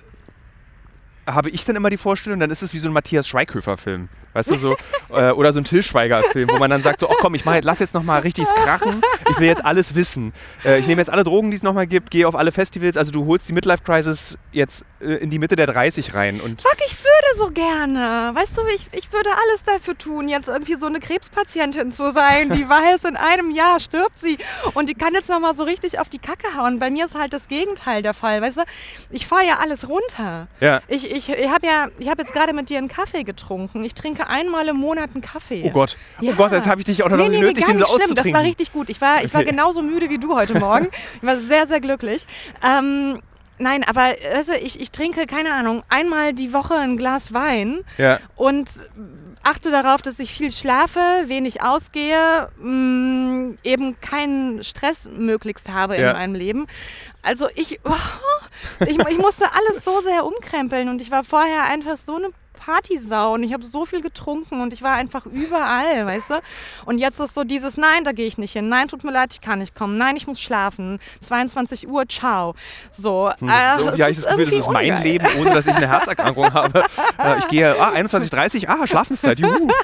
habe 1.35 1.51
ich 1.51 1.65
dann 1.65 1.77
immer 1.77 1.91
die 1.91 1.97
Vorstellung, 1.99 2.41
dann 2.41 2.51
ist 2.51 2.63
es 2.63 2.73
wie 2.75 2.79
so 2.79 2.89
ein 2.89 2.93
Matthias 2.93 3.27
Schweighöfer-Film. 3.29 4.09
Weißt 4.33 4.51
du, 4.53 4.55
so, 4.57 4.77
äh, 5.11 5.31
oder 5.33 5.53
so 5.53 5.61
ein 5.61 5.65
Till 5.65 5.83
Schweiger-Film, 5.83 6.49
wo 6.51 6.59
man 6.59 6.71
dann 6.71 6.83
sagt, 6.83 7.01
so, 7.01 7.09
ach 7.11 7.17
komm, 7.21 7.35
ich 7.35 7.45
mach, 7.45 7.55
jetzt- 7.55 7.65
lass 7.65 7.79
jetzt 7.81 7.95
nochmal 7.95 8.21
richtig 8.21 8.47
krachen, 8.55 9.03
ich 9.29 9.39
will 9.39 9.49
jetzt 9.49 9.65
alles 9.65 9.95
wissen. 9.95 10.33
Äh, 10.65 10.79
ich 10.79 10.87
nehme 10.87 11.01
jetzt 11.01 11.11
alle 11.11 11.25
Drogen, 11.25 11.51
die 11.51 11.57
es 11.57 11.63
nochmal 11.63 11.87
gibt, 11.87 12.11
gehe 12.11 12.27
auf 12.29 12.37
alle 12.37 12.53
Festivals, 12.53 12.97
also 12.97 13.11
du 13.11 13.27
holst 13.27 13.49
die 13.49 13.53
Midlife-Crisis 13.53 14.39
jetzt 14.53 14.85
äh, 15.01 15.15
in 15.15 15.31
die 15.31 15.39
Mitte 15.39 15.57
der 15.57 15.67
30 15.67 16.15
rein 16.15 16.41
und 16.41 16.63
fuck, 16.63 16.77
ich 16.87 16.97
würde 16.99 17.39
so 17.39 17.51
gerne. 17.51 18.31
Weißt 18.35 18.57
du, 18.59 18.63
ich, 18.75 18.87
ich 18.93 19.13
würde 19.13 19.31
alles 19.47 19.63
dafür 19.65 19.97
tun, 19.99 20.29
jetzt 20.29 20.49
irgendwie 20.49 20.75
so 20.75 20.87
eine 20.87 21.01
Krebspatientin 21.01 21.91
zu 21.93 22.11
sein, 22.13 22.51
die 22.51 22.69
weiß, 22.69 23.05
in 23.07 23.17
einem 23.17 23.51
Jahr 23.51 23.81
stirbt 23.81 24.19
sie 24.19 24.39
und 24.75 24.89
die 24.89 24.95
kann 24.95 25.15
jetzt 25.15 25.29
nochmal 25.29 25.55
so 25.55 25.65
richtig 25.65 25.99
auf 25.99 26.09
die 26.09 26.19
Kacke 26.19 26.57
hauen. 26.57 26.79
Bei 26.79 26.91
mir 26.91 27.05
ist 27.05 27.17
halt 27.19 27.33
das 27.33 27.49
Gegenteil 27.49 28.03
der 28.03 28.15
Fall, 28.15 28.41
weißt 28.43 28.59
du? 28.59 28.63
Ich 29.11 29.27
fahre 29.27 29.45
ja 29.47 29.59
alles 29.59 29.89
runter. 29.89 30.47
ja. 30.61 30.81
Ich, 30.89 31.11
ich, 31.11 31.20
ich 31.29 31.49
habe 31.51 31.67
ja, 31.67 31.89
ich 31.99 32.09
habe 32.09 32.23
jetzt 32.23 32.33
gerade 32.33 32.53
mit 32.53 32.71
dir 32.71 32.79
einen 32.79 32.89
Kaffee 32.89 33.23
getrunken. 33.25 33.85
Ich 33.85 33.95
trinke 33.95 34.27
einmal 34.29 34.69
im 34.69 34.77
Monat 34.77 35.11
einen 35.15 35.23
Kaffee. 35.23 35.63
Oh 35.67 35.71
Gott, 35.71 35.97
Ja. 36.21 36.33
oh 36.33 36.35
Gott, 36.37 36.53
jetzt 36.53 36.67
habe 36.69 36.81
ich 36.81 36.87
dich 36.87 37.03
auch 37.03 37.09
noch 37.11 37.17
Nee, 37.17 37.25
nicht 37.25 37.33
nee, 37.33 37.39
nee, 37.41 37.47
nötig, 37.49 37.65
gar 37.65 37.75
den 37.75 37.81
so 37.85 37.99
schlimm. 37.99 38.15
Das 38.15 38.33
war 38.33 38.43
richtig 38.43 38.73
gut. 38.73 38.89
Ich 38.91 39.01
war, 39.01 39.23
ich 39.25 39.33
war 39.35 39.41
Okay. 39.43 39.51
genauso 39.51 39.83
müde 39.83 40.09
wie 40.11 40.19
du 40.19 40.35
heute 40.35 40.59
Morgen. 40.59 40.89
Ich 41.17 41.23
war 41.27 41.37
sehr, 41.37 41.67
sehr 41.67 41.81
glücklich. 41.81 42.27
Ähm, 42.67 43.19
nein, 43.61 43.85
aber 43.85 44.21
du, 44.21 44.57
ich, 44.57 44.81
ich 44.81 44.91
trinke, 44.91 45.27
keine 45.27 45.53
Ahnung, 45.55 45.83
einmal 45.89 46.33
die 46.35 46.53
Woche 46.53 46.75
ein 46.75 46.97
Glas 46.97 47.33
Wein 47.33 47.85
ja. 47.99 48.19
und 48.37 48.69
achte 49.43 49.71
darauf, 49.71 50.03
dass 50.03 50.19
ich 50.19 50.33
viel 50.33 50.51
schlafe, 50.53 51.01
wenig 51.27 51.63
ausgehe, 51.63 52.49
mh, 52.59 53.55
eben 53.65 53.99
keinen 54.01 54.63
Stress 54.65 55.09
möglichst 55.11 55.69
habe 55.71 55.99
Ja. 55.99 56.11
in 56.11 56.17
meinem 56.17 56.35
Leben. 56.35 56.67
Also 57.23 57.49
ich, 57.55 57.81
ich, 58.87 58.99
ich 58.99 59.19
musste 59.19 59.47
alles 59.53 59.85
so 59.85 60.01
sehr 60.01 60.25
umkrempeln 60.27 60.89
und 60.89 61.01
ich 61.01 61.11
war 61.11 61.25
vorher 61.25 61.65
einfach 61.65 61.97
so 61.97 62.17
eine 62.17 62.29
Partysau 62.61 63.35
und 63.35 63.43
ich 63.43 63.53
habe 63.53 63.65
so 63.65 63.87
viel 63.87 64.03
getrunken 64.03 64.61
und 64.61 64.73
ich 64.73 64.83
war 64.83 64.95
einfach 64.95 65.27
überall, 65.27 66.07
weißt 66.07 66.31
du? 66.31 66.43
Und 66.85 66.99
jetzt 66.99 67.19
ist 67.19 67.35
so 67.35 67.45
dieses 67.45 67.77
Nein, 67.77 68.05
da 68.05 68.13
gehe 68.13 68.27
ich 68.27 68.39
nicht 68.39 68.53
hin. 68.53 68.69
Nein, 68.69 68.89
tut 68.89 69.03
mir 69.03 69.13
leid, 69.13 69.33
ich 69.33 69.41
kann 69.41 69.59
nicht 69.59 69.75
kommen. 69.75 69.97
Nein, 69.99 70.17
ich 70.17 70.27
muss 70.27 70.41
schlafen. 70.41 70.99
22 71.23 71.89
Uhr, 71.89 72.07
ciao. 72.09 72.55
So, 72.91 73.31
Hm, 73.39 73.49
äh, 73.49 73.79
so, 73.79 73.91
ja, 73.97 74.09
ich 74.09 74.19
ist 74.19 74.27
das 74.27 74.37
Gefühl, 74.37 74.45
das 74.47 74.55
ist 74.55 74.71
mein 74.71 74.91
ungeil. 74.91 75.03
Leben, 75.03 75.27
ohne 75.39 75.55
dass 75.55 75.67
ich 75.67 75.75
eine 75.75 75.89
Herzerkrankung 75.89 76.53
habe. 76.55 76.85
Äh, 77.19 77.39
ich 77.39 77.49
gehe, 77.49 77.81
ah, 77.81 77.93
21.30 77.93 78.69
ah, 78.69 78.87
Schlafenszeit, 78.87 79.39
juhu. 79.39 79.69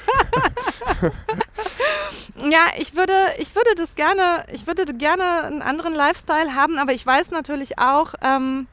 Ja, 2.49 2.67
ich 2.77 2.95
würde, 2.95 3.13
ich 3.39 3.55
würde 3.55 3.73
das 3.75 3.95
gerne, 3.95 4.45
ich 4.51 4.67
würde 4.67 4.85
gerne 4.93 5.43
einen 5.43 5.61
anderen 5.63 5.95
Lifestyle 5.95 6.53
haben, 6.53 6.77
aber 6.77 6.93
ich 6.93 7.03
weiß 7.03 7.31
natürlich 7.31 7.79
auch, 7.79 8.13
ähm, 8.21 8.67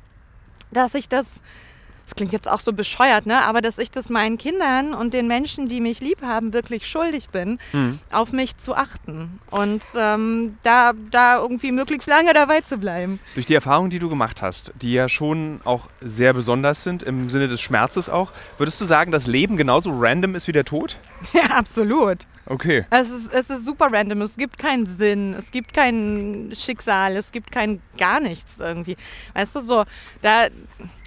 dass 0.71 0.95
ich 0.95 1.09
das, 1.09 1.41
das 2.05 2.15
klingt 2.15 2.33
jetzt 2.33 2.51
auch 2.51 2.61
so 2.61 2.73
bescheuert, 2.73 3.27
ne? 3.27 3.43
aber 3.45 3.61
dass 3.61 3.79
ich 3.79 3.91
das 3.91 4.11
meinen 4.11 4.39
Kindern 4.39 4.95
und 4.95 5.15
den 5.15 5.27
Menschen, 5.27 5.69
die 5.69 5.81
mich 5.81 6.01
lieb 6.01 6.23
haben, 6.23 6.53
wirklich 6.53 6.87
schuldig 6.87 7.29
bin, 7.31 7.59
Hm. 7.71 7.99
auf 8.13 8.33
mich 8.33 8.57
zu 8.57 8.75
achten 8.75 9.41
und 9.51 9.83
ähm, 9.97 10.57
da, 10.63 10.93
da 11.11 11.39
irgendwie 11.39 11.73
möglichst 11.73 12.09
lange 12.09 12.33
dabei 12.35 12.61
zu 12.61 12.77
bleiben. 12.79 13.19
Durch 13.35 13.47
die 13.47 13.55
Erfahrungen, 13.55 13.91
die 13.91 13.99
du 13.99 14.09
gemacht 14.09 14.43
hast, 14.43 14.73
die 14.83 14.93
ja 14.93 15.09
schon 15.09 15.61
auch 15.65 15.89
sehr 16.01 16.33
besonders 16.35 16.83
sind, 16.85 17.03
im 17.03 17.31
Sinne 17.31 17.49
des 17.49 17.61
Schmerzes 17.61 18.09
auch, 18.09 18.33
würdest 18.59 18.81
du 18.81 18.85
sagen, 18.85 19.11
dass 19.13 19.27
Leben 19.27 19.57
genauso 19.57 19.91
random 19.97 20.35
ist 20.35 20.47
wie 20.49 20.53
der 20.53 20.65
Tod? 20.65 20.99
Ja, 21.33 21.57
absolut. 21.57 22.19
Okay. 22.47 22.85
Es 22.91 23.09
ist, 23.09 23.33
es 23.33 23.49
ist 23.49 23.65
super 23.65 23.89
random. 23.91 24.21
Es 24.21 24.37
gibt 24.37 24.59
keinen 24.59 24.85
Sinn, 24.85 25.35
es 25.35 25.51
gibt 25.51 25.73
kein 25.73 26.53
Schicksal, 26.55 27.17
es 27.17 27.33
gibt 27.33 27.51
kein 27.51 27.81
gar 27.97 28.21
nichts 28.21 28.61
irgendwie. 28.61 28.97
Weißt 29.33 29.57
du, 29.57 29.61
so, 29.61 29.85
da, 30.21 30.49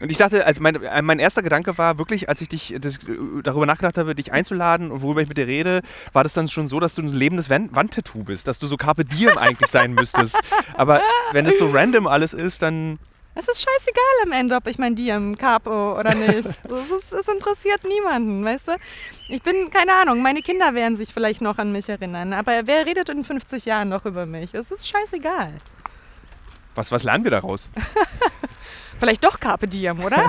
Und 0.02 0.12
ich 0.12 0.18
dachte, 0.18 0.46
also 0.46 0.62
mein, 0.62 0.82
äh, 0.82 1.02
mein 1.04 1.20
erster 1.20 1.44
Gedanke 1.44 1.78
war 1.78 2.00
wirklich, 2.00 2.28
als 2.28 2.42
ich 2.42 2.50
dich 2.50 2.76
das, 2.80 2.98
äh, 3.04 3.18
darüber 3.44 3.68
nachgedacht 3.68 3.98
habe, 3.98 4.16
dich 4.16 4.32
einzuladen 4.32 4.90
und 4.92 5.02
worüber 5.04 5.22
ich 5.22 5.28
mit 5.28 5.38
dir 5.38 5.48
rede, 5.48 5.82
war 6.12 6.24
das 6.24 6.34
dann 6.34 6.48
schon 6.48 6.68
so, 6.68 6.80
dass 6.80 6.96
du 6.96 7.04
ein 7.04 7.14
lebendes 7.14 7.50
Wand 7.50 7.76
Wandtattoo 7.76 8.24
bist, 8.24 8.48
dass 8.48 8.58
du 8.58 8.66
so 8.66 8.78
Carpe 8.78 9.06
Diem 9.06 9.38
eigentlich 9.38 9.70
sein 9.70 9.94
müsstest. 9.94 10.38
Aber 10.76 11.02
wenn 11.34 11.46
es 11.46 11.60
so 11.60 11.70
random 11.70 12.08
alles 12.08 12.34
ist, 12.34 12.64
dann 12.64 12.98
es 13.38 13.48
ist 13.48 13.62
scheißegal 13.62 14.04
am 14.24 14.32
Ende, 14.32 14.56
ob 14.56 14.68
ich 14.68 14.78
mein 14.78 14.96
Diem 14.96 15.38
Capo 15.38 15.98
oder 16.00 16.14
nicht. 16.16 16.48
Es, 17.18 17.28
interessiert 17.28 17.84
niemanden, 17.84 18.44
weißt 18.44 18.70
du? 18.70 18.72
Ich 19.30 19.42
bin, 19.42 19.70
keine 19.72 19.94
Ahnung, 19.94 20.22
meine 20.22 20.42
Kinder 20.42 20.74
werden 20.74 20.96
sich 20.96 21.14
vielleicht 21.14 21.42
noch 21.42 21.58
an 21.58 21.72
mich 21.72 21.90
erinnern, 21.90 22.34
aber 22.34 22.66
wer 22.66 22.86
redet 22.86 23.10
in 23.10 23.24
50 23.24 23.66
Jahren 23.66 23.90
noch 23.90 24.06
über 24.06 24.26
mich? 24.26 24.54
Es 24.54 24.72
ist 24.72 24.88
scheißegal. 24.88 25.54
was, 26.76 26.92
was 26.92 27.04
lernen 27.04 27.24
wir 27.24 27.32
daraus? 27.32 27.70
Vielleicht 29.00 29.24
doch 29.24 29.40
Carpe 29.40 29.68
Diem, 29.68 30.04
oder? 30.04 30.28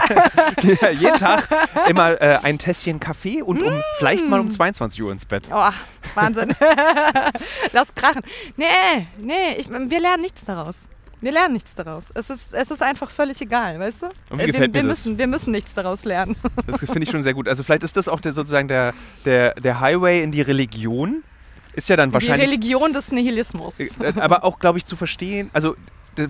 Ja, 0.62 0.90
jeden 0.90 1.16
Tag 1.18 1.48
immer 1.88 2.20
äh, 2.20 2.38
ein 2.42 2.58
Tässchen 2.58 3.00
Kaffee 3.00 3.40
und 3.40 3.62
um, 3.62 3.82
vielleicht 3.98 4.28
mal 4.28 4.40
um 4.40 4.50
22 4.50 5.02
Uhr 5.02 5.10
ins 5.10 5.24
Bett. 5.24 5.48
Oh, 5.50 5.70
Wahnsinn. 6.14 6.54
Lass 7.72 7.94
krachen. 7.94 8.20
Nee, 8.56 8.66
nee, 9.16 9.54
ich, 9.56 9.70
wir 9.70 10.00
lernen 10.00 10.22
nichts 10.22 10.44
daraus. 10.44 10.84
Wir 11.20 11.32
lernen 11.32 11.54
nichts 11.54 11.74
daraus. 11.74 12.12
Es 12.14 12.30
ist, 12.30 12.54
es 12.54 12.70
ist 12.70 12.82
einfach 12.82 13.10
völlig 13.10 13.40
egal, 13.40 13.78
weißt 13.80 14.02
du? 14.02 14.06
Und 14.30 14.38
wie 14.38 14.42
Äh, 14.42 14.46
gefällt 14.46 14.54
wir, 14.54 14.68
mir 14.68 14.74
wir, 14.74 14.82
das? 14.90 15.04
müssen, 15.04 15.18
wir 15.18 15.26
müssen 15.26 15.50
nichts 15.52 15.74
daraus 15.74 16.04
lernen. 16.04 16.36
Das 16.66 16.78
finde 16.80 17.02
ich 17.02 17.10
schon 17.10 17.22
sehr 17.22 17.34
gut. 17.34 17.48
Also 17.48 17.62
vielleicht 17.64 17.82
ist 17.82 17.96
das 17.96 18.08
auch 18.08 18.20
der, 18.20 18.32
sozusagen 18.32 18.68
der, 18.68 18.94
der, 19.24 19.54
der 19.54 19.80
Highway 19.80 20.22
in 20.22 20.30
die 20.32 20.42
Religion. 20.42 21.22
Ist 21.72 21.88
ja 21.88 21.96
dann 21.96 22.10
Die 22.10 22.14
wahrscheinlich... 22.14 22.46
Religion 22.48 22.92
des 22.92 23.10
Nihilismus. 23.12 23.78
Äh, 24.00 24.12
aber 24.16 24.44
auch, 24.44 24.58
glaube 24.58 24.78
ich, 24.78 24.86
zu 24.86 24.96
verstehen, 24.96 25.50
also 25.52 25.76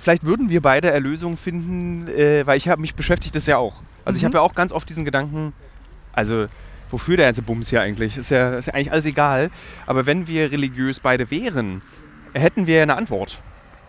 vielleicht 0.01 0.24
würden 0.24 0.49
wir 0.51 0.61
beide 0.62 0.91
Erlösung 0.91 1.36
finden, 1.36 2.09
äh, 2.09 2.47
weil 2.47 2.57
ich 2.59 2.68
habe 2.68 2.80
mich 2.80 2.95
beschäftigt 2.95 3.34
das 3.34 3.47
ja 3.47 3.57
auch. 3.59 3.74
Also 4.05 4.16
ich 4.16 4.22
Mhm. 4.22 4.26
habe 4.28 4.39
ja 4.39 4.41
auch 4.43 4.55
ganz 4.55 4.72
oft 4.72 4.89
diesen 4.89 5.05
Gedanken, 5.05 5.53
also 6.12 6.47
wofür 6.91 7.16
der 7.18 7.26
ganze 7.26 7.43
Bums 7.43 7.68
hier 7.68 7.82
eigentlich? 7.82 8.16
Ist 8.16 8.30
ja, 8.30 8.55
ist 8.57 8.66
ja 8.66 8.74
eigentlich 8.74 8.93
alles 8.93 9.05
egal. 9.07 9.51
Aber 9.86 10.07
wenn 10.07 10.26
wir 10.28 10.51
religiös 10.51 11.01
beide 11.01 11.30
wären, 11.30 11.82
hätten 12.32 12.66
wir 12.66 12.82
eine 12.82 12.97
Antwort. 12.97 13.41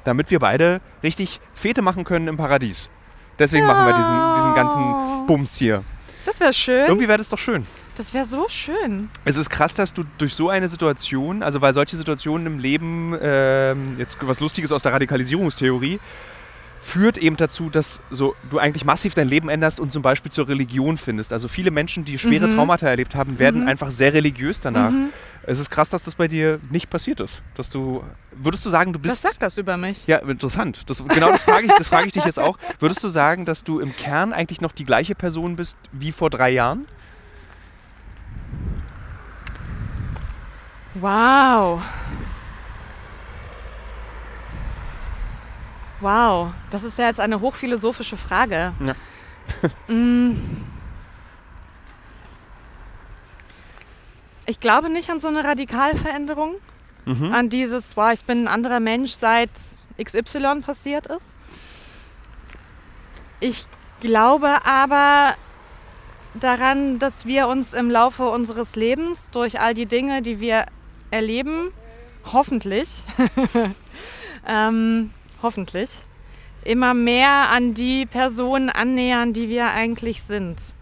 Damit 0.04 0.32
wir 0.32 0.40
beide 0.40 0.82
richtig 1.04 1.40
Fete 1.54 1.82
machen 1.82 2.04
können 2.04 2.28
im 2.28 2.38
Paradies. 2.38 2.90
Deswegen 3.38 3.66
machen 3.66 3.86
wir 3.86 3.94
diesen, 3.94 4.36
diesen 4.36 4.54
ganzen 4.56 5.28
Bums 5.28 5.56
hier. 5.56 5.84
Das 6.26 6.40
wäre 6.40 6.54
schön. 6.54 6.88
Irgendwie 6.88 7.08
wäre 7.08 7.18
das 7.18 7.30
doch 7.30 7.38
schön. 7.38 7.66
Das 7.96 8.14
wäre 8.14 8.26
so 8.26 8.48
schön. 8.48 9.10
Es 9.26 9.36
ist 9.36 9.50
krass, 9.50 9.74
dass 9.74 9.94
du 9.94 10.04
durch 10.18 10.34
so 10.34 10.50
eine 10.50 10.70
Situation, 10.70 11.44
also 11.44 11.62
weil 11.62 11.74
solche 11.74 11.98
Situationen 11.98 12.48
im 12.48 12.60
Leben, 12.60 13.18
ähm, 13.22 13.96
jetzt 13.98 14.18
was 14.22 14.40
Lustiges 14.40 14.72
aus 14.72 14.84
der 14.84 14.94
Radikalisierungstheorie, 14.94 16.00
führt 16.90 17.18
eben 17.18 17.38
dazu, 17.38 17.70
dass 17.70 18.02
so, 18.10 18.36
du 18.50 18.58
eigentlich 18.58 18.84
massiv 18.84 19.14
dein 19.14 19.28
Leben 19.28 19.48
änderst 19.50 19.80
und 19.80 19.94
zum 19.94 20.02
Beispiel 20.02 20.32
zur 20.32 20.48
Religion 20.48 20.98
findest. 20.98 21.32
Also 21.32 21.48
viele 21.48 21.70
Menschen, 21.72 22.04
die 22.04 22.18
schwere 22.18 22.48
Mhm. 22.48 22.56
Traumata 22.56 22.88
erlebt 22.88 23.14
haben, 23.16 23.38
werden 23.38 23.62
Mhm. 23.62 23.68
einfach 23.68 23.92
sehr 23.92 24.14
religiös 24.14 24.60
danach. 24.60 24.90
Mhm. 24.92 25.10
Es 25.44 25.60
ist 25.60 25.70
krass, 25.70 25.90
dass 25.90 26.04
das 26.04 26.16
bei 26.16 26.28
dir 26.28 26.60
nicht 26.70 26.90
passiert 26.90 27.20
ist. 27.22 27.42
Dass 27.56 27.70
du, 27.70 28.04
würdest 28.32 28.66
du 28.66 28.70
sagen, 28.70 28.92
du 28.94 29.00
Was 29.00 29.10
bist... 29.12 29.22
sagt 29.22 29.42
das 29.42 29.58
über 29.58 29.78
mich? 29.78 30.06
Ja, 30.08 30.18
interessant. 30.18 30.82
Das, 30.90 30.98
genau 31.08 31.32
das 31.32 31.42
frage 31.44 31.68
ich, 31.68 31.74
das 31.74 31.88
frage 31.88 32.08
ich 32.08 32.14
dich 32.14 32.26
jetzt 32.26 32.40
auch. 32.40 32.58
Würdest 32.80 33.04
du 33.04 33.10
sagen, 33.10 33.46
dass 33.46 33.64
du 33.64 33.80
im 33.80 33.96
Kern 33.96 34.34
eigentlich 34.34 34.60
noch 34.62 34.72
die 34.72 34.86
gleiche 34.86 35.16
Person 35.16 35.56
bist 35.56 35.78
wie 35.92 36.12
vor 36.12 36.30
drei 36.30 36.50
Jahren? 36.50 36.86
Wow. 40.96 41.82
Wow, 46.02 46.54
das 46.70 46.84
ist 46.84 46.98
ja 46.98 47.08
jetzt 47.08 47.20
eine 47.20 47.42
hochphilosophische 47.42 48.18
Frage. 48.18 48.74
Ja. 48.84 48.96
Mm. 49.88 50.36
Ich 54.46 54.60
glaube 54.60 54.90
nicht 54.90 55.10
an 55.10 55.20
so 55.22 55.28
eine 55.28 55.44
Radikalveränderung, 55.44 56.56
Mhm. 57.06 57.34
an 57.34 57.50
dieses, 57.50 57.98
wow, 57.98 58.12
ich 58.14 58.24
bin 58.26 58.44
ein 58.44 58.48
anderer 58.48 58.80
Mensch 58.80 59.12
seit 59.14 59.50
XY 60.04 60.62
passiert 60.62 61.08
ist. 61.08 61.36
Ich 63.40 63.66
glaube 64.02 64.66
aber 64.66 65.34
daran, 66.36 67.00
dass 67.00 67.26
wir 67.26 67.48
uns 67.48 67.74
im 67.74 67.90
Laufe 67.90 68.30
unseres 68.30 68.76
Lebens 68.76 69.30
durch 69.32 69.60
all 69.60 69.74
die 69.74 69.88
Dinge, 69.88 70.22
die 70.22 70.40
wir 70.40 70.66
erleben, 71.10 71.72
hoffentlich, 72.32 73.04
ähm, 74.48 75.12
hoffentlich, 75.42 75.90
immer 76.64 76.94
mehr 76.94 77.50
an 77.52 77.74
die 77.74 78.06
Personen 78.06 78.70
annähern, 78.70 79.34
die 79.34 79.50
wir 79.50 79.68
eigentlich 79.70 80.24
sind. 80.24 80.76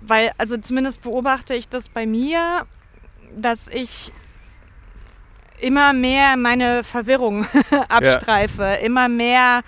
Weil, 0.00 0.32
also 0.38 0.56
zumindest 0.56 1.02
beobachte 1.02 1.54
ich 1.54 1.68
das 1.68 1.88
bei 1.88 2.06
mir, 2.06 2.66
dass 3.36 3.68
ich 3.68 4.12
immer 5.60 5.92
mehr 5.92 6.36
meine 6.36 6.84
Verwirrung 6.84 7.46
abstreife, 7.88 8.78
immer 8.82 9.08
mehr 9.08 9.62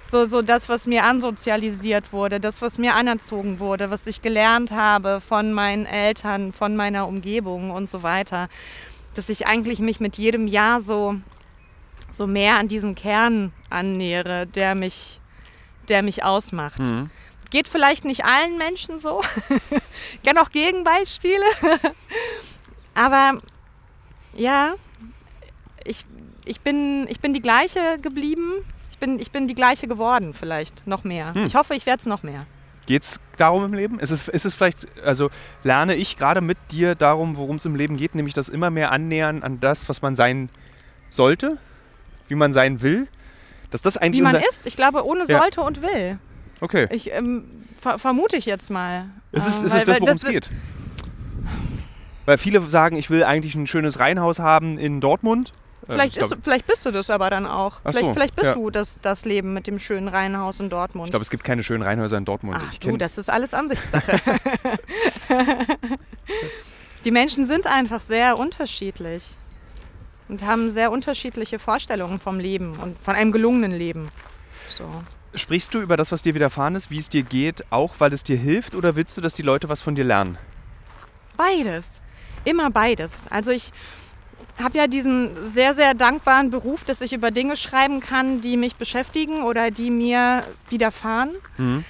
so, 0.00 0.24
so 0.24 0.42
das, 0.42 0.68
was 0.68 0.86
mir 0.86 1.04
ansozialisiert 1.04 2.12
wurde, 2.12 2.40
das, 2.40 2.62
was 2.62 2.78
mir 2.78 2.94
anerzogen 2.94 3.58
wurde, 3.58 3.90
was 3.90 4.06
ich 4.06 4.22
gelernt 4.22 4.72
habe 4.72 5.20
von 5.20 5.52
meinen 5.52 5.86
Eltern, 5.86 6.52
von 6.52 6.76
meiner 6.76 7.08
Umgebung 7.08 7.70
und 7.70 7.90
so 7.90 8.02
weiter. 8.02 8.48
Dass 9.14 9.28
ich 9.28 9.46
eigentlich 9.46 9.78
mich 9.78 9.98
mit 10.00 10.16
jedem 10.16 10.46
Jahr 10.46 10.80
so, 10.80 11.16
so 12.10 12.26
mehr 12.26 12.58
an 12.58 12.68
diesen 12.68 12.94
Kern 12.94 13.52
annähere, 13.70 14.46
der 14.46 14.74
mich, 14.74 15.20
der 15.88 16.02
mich 16.02 16.24
ausmacht. 16.24 16.80
Mhm. 16.80 17.10
Geht 17.50 17.68
vielleicht 17.68 18.04
nicht 18.04 18.24
allen 18.24 18.58
Menschen 18.58 18.98
so. 19.00 19.22
kenne 20.24 20.42
auch 20.42 20.50
Gegenbeispiele. 20.50 21.44
Aber 22.94 23.40
ja, 24.34 24.74
ich, 25.84 26.04
ich, 26.44 26.60
bin, 26.60 27.06
ich 27.08 27.20
bin 27.20 27.34
die 27.34 27.42
gleiche 27.42 27.98
geblieben. 28.00 28.64
Ich 28.90 28.98
bin, 28.98 29.20
ich 29.20 29.30
bin 29.30 29.46
die 29.46 29.54
gleiche 29.54 29.86
geworden, 29.86 30.32
vielleicht 30.32 30.86
noch 30.86 31.04
mehr. 31.04 31.34
Hm. 31.34 31.44
Ich 31.44 31.54
hoffe, 31.54 31.74
ich 31.74 31.86
werde 31.86 32.00
es 32.00 32.06
noch 32.06 32.22
mehr. 32.22 32.46
Geht 32.86 33.02
es 33.02 33.20
darum 33.36 33.64
im 33.64 33.74
Leben? 33.74 33.98
Ist 33.98 34.10
es, 34.10 34.28
ist 34.28 34.46
es 34.46 34.54
vielleicht, 34.54 34.86
also 35.02 35.28
lerne 35.64 35.96
ich 35.96 36.16
gerade 36.16 36.40
mit 36.40 36.56
dir 36.70 36.94
darum, 36.94 37.36
worum 37.36 37.56
es 37.56 37.64
im 37.64 37.74
Leben 37.74 37.96
geht, 37.96 38.14
nämlich 38.14 38.32
das 38.32 38.48
immer 38.48 38.70
mehr 38.70 38.92
annähern 38.92 39.42
an 39.42 39.60
das, 39.60 39.88
was 39.88 40.02
man 40.02 40.14
sein 40.14 40.48
sollte, 41.10 41.58
wie 42.28 42.34
man 42.34 42.52
sein 42.52 42.82
will? 42.82 43.08
Dass 43.70 43.82
das 43.82 43.96
eigentlich 43.96 44.20
Wie 44.20 44.22
man 44.22 44.36
ist, 44.36 44.66
ich 44.66 44.76
glaube, 44.76 45.04
ohne 45.04 45.24
Ja. 45.26 45.40
sollte 45.40 45.60
und 45.60 45.82
will. 45.82 46.18
Okay. 46.60 46.86
Ich 46.90 47.12
ähm, 47.12 47.44
ver 47.80 47.98
vermute 47.98 48.36
ich 48.36 48.46
jetzt 48.46 48.70
mal. 48.70 49.06
Ist 49.32 49.46
es, 49.48 49.58
Ähm, 49.58 49.66
ist 49.66 49.72
weil- 49.72 49.78
es 49.80 49.84
das, 49.86 50.00
worum 50.00 50.16
es 50.16 50.24
geht? 50.24 50.50
Weil 52.24 52.38
viele 52.38 52.60
sagen, 52.62 52.96
ich 52.96 53.08
will 53.10 53.22
eigentlich 53.24 53.54
ein 53.54 53.66
schönes 53.66 53.98
Reihenhaus 54.00 54.38
haben 54.38 54.78
in 54.78 55.00
Dortmund. 55.00 55.52
Äh, 55.82 55.92
Vielleicht, 55.92 56.16
ich 56.16 56.22
ist, 56.24 56.36
vielleicht 56.42 56.66
bist 56.66 56.84
du 56.84 56.90
das 56.90 57.10
aber 57.10 57.30
dann 57.30 57.46
auch. 57.46 57.74
Ach 57.84 57.90
Vielleicht, 57.92 58.06
so, 58.06 58.12
vielleicht 58.14 58.34
bist 58.34 58.46
ja. 58.48 58.54
du 58.54 58.70
das, 58.70 58.98
das 59.02 59.24
Leben 59.24 59.54
mit 59.54 59.68
dem 59.68 59.78
schönen 59.78 60.08
Reihenhaus 60.08 60.58
in 60.58 60.68
Dortmund. 60.68 61.06
Ich 61.06 61.12
glaube, 61.12 61.22
es 61.22 61.30
gibt 61.30 61.44
keine 61.44 61.62
schönen 61.62 61.82
Reihenhäuser 61.84 62.16
in 62.18 62.24
Dortmund. 62.24 62.58
Ach 62.60 62.72
ich 62.72 62.80
du, 62.80 62.96
das 62.96 63.18
ist 63.18 63.30
alles 63.30 63.54
Ansichtssache. 63.54 64.18
Die 67.04 67.10
Menschen 67.12 67.44
sind 67.46 67.66
einfach 67.68 68.00
sehr 68.00 68.36
unterschiedlich 68.38 69.36
und 70.28 70.44
haben 70.44 70.70
sehr 70.70 70.90
unterschiedliche 70.90 71.58
Vorstellungen 71.58 72.18
vom 72.18 72.40
Leben 72.40 72.78
und 72.78 72.98
von 72.98 73.14
einem 73.14 73.32
gelungenen 73.32 73.72
Leben. 73.72 74.10
So. 74.70 74.84
Sprichst 75.34 75.74
du 75.74 75.80
über 75.80 75.96
das, 75.96 76.12
was 76.12 76.22
dir 76.22 76.34
widerfahren 76.34 76.74
ist, 76.74 76.90
wie 76.90 76.98
es 76.98 77.08
dir 77.08 77.22
geht, 77.22 77.64
auch 77.70 77.94
weil 77.98 78.12
es 78.12 78.22
dir 78.22 78.36
hilft 78.36 78.74
oder 78.74 78.96
willst 78.96 79.16
du, 79.16 79.20
dass 79.20 79.34
die 79.34 79.42
Leute 79.42 79.68
was 79.68 79.80
von 79.80 79.94
dir 79.94 80.04
lernen? 80.04 80.38
Beides. 81.36 82.02
Immer 82.44 82.70
beides. 82.70 83.26
Also 83.28 83.50
ich 83.50 83.72
habe 84.62 84.78
ja 84.78 84.86
diesen 84.86 85.46
sehr, 85.46 85.74
sehr 85.74 85.94
dankbaren 85.94 86.50
Beruf, 86.50 86.84
dass 86.84 87.00
ich 87.00 87.12
über 87.12 87.30
Dinge 87.30 87.56
schreiben 87.56 88.00
kann, 88.00 88.40
die 88.40 88.56
mich 88.56 88.76
beschäftigen 88.76 89.42
oder 89.42 89.70
die 89.70 89.90
mir 89.90 90.44
widerfahren. 90.70 91.32
Mhm. 91.58 91.84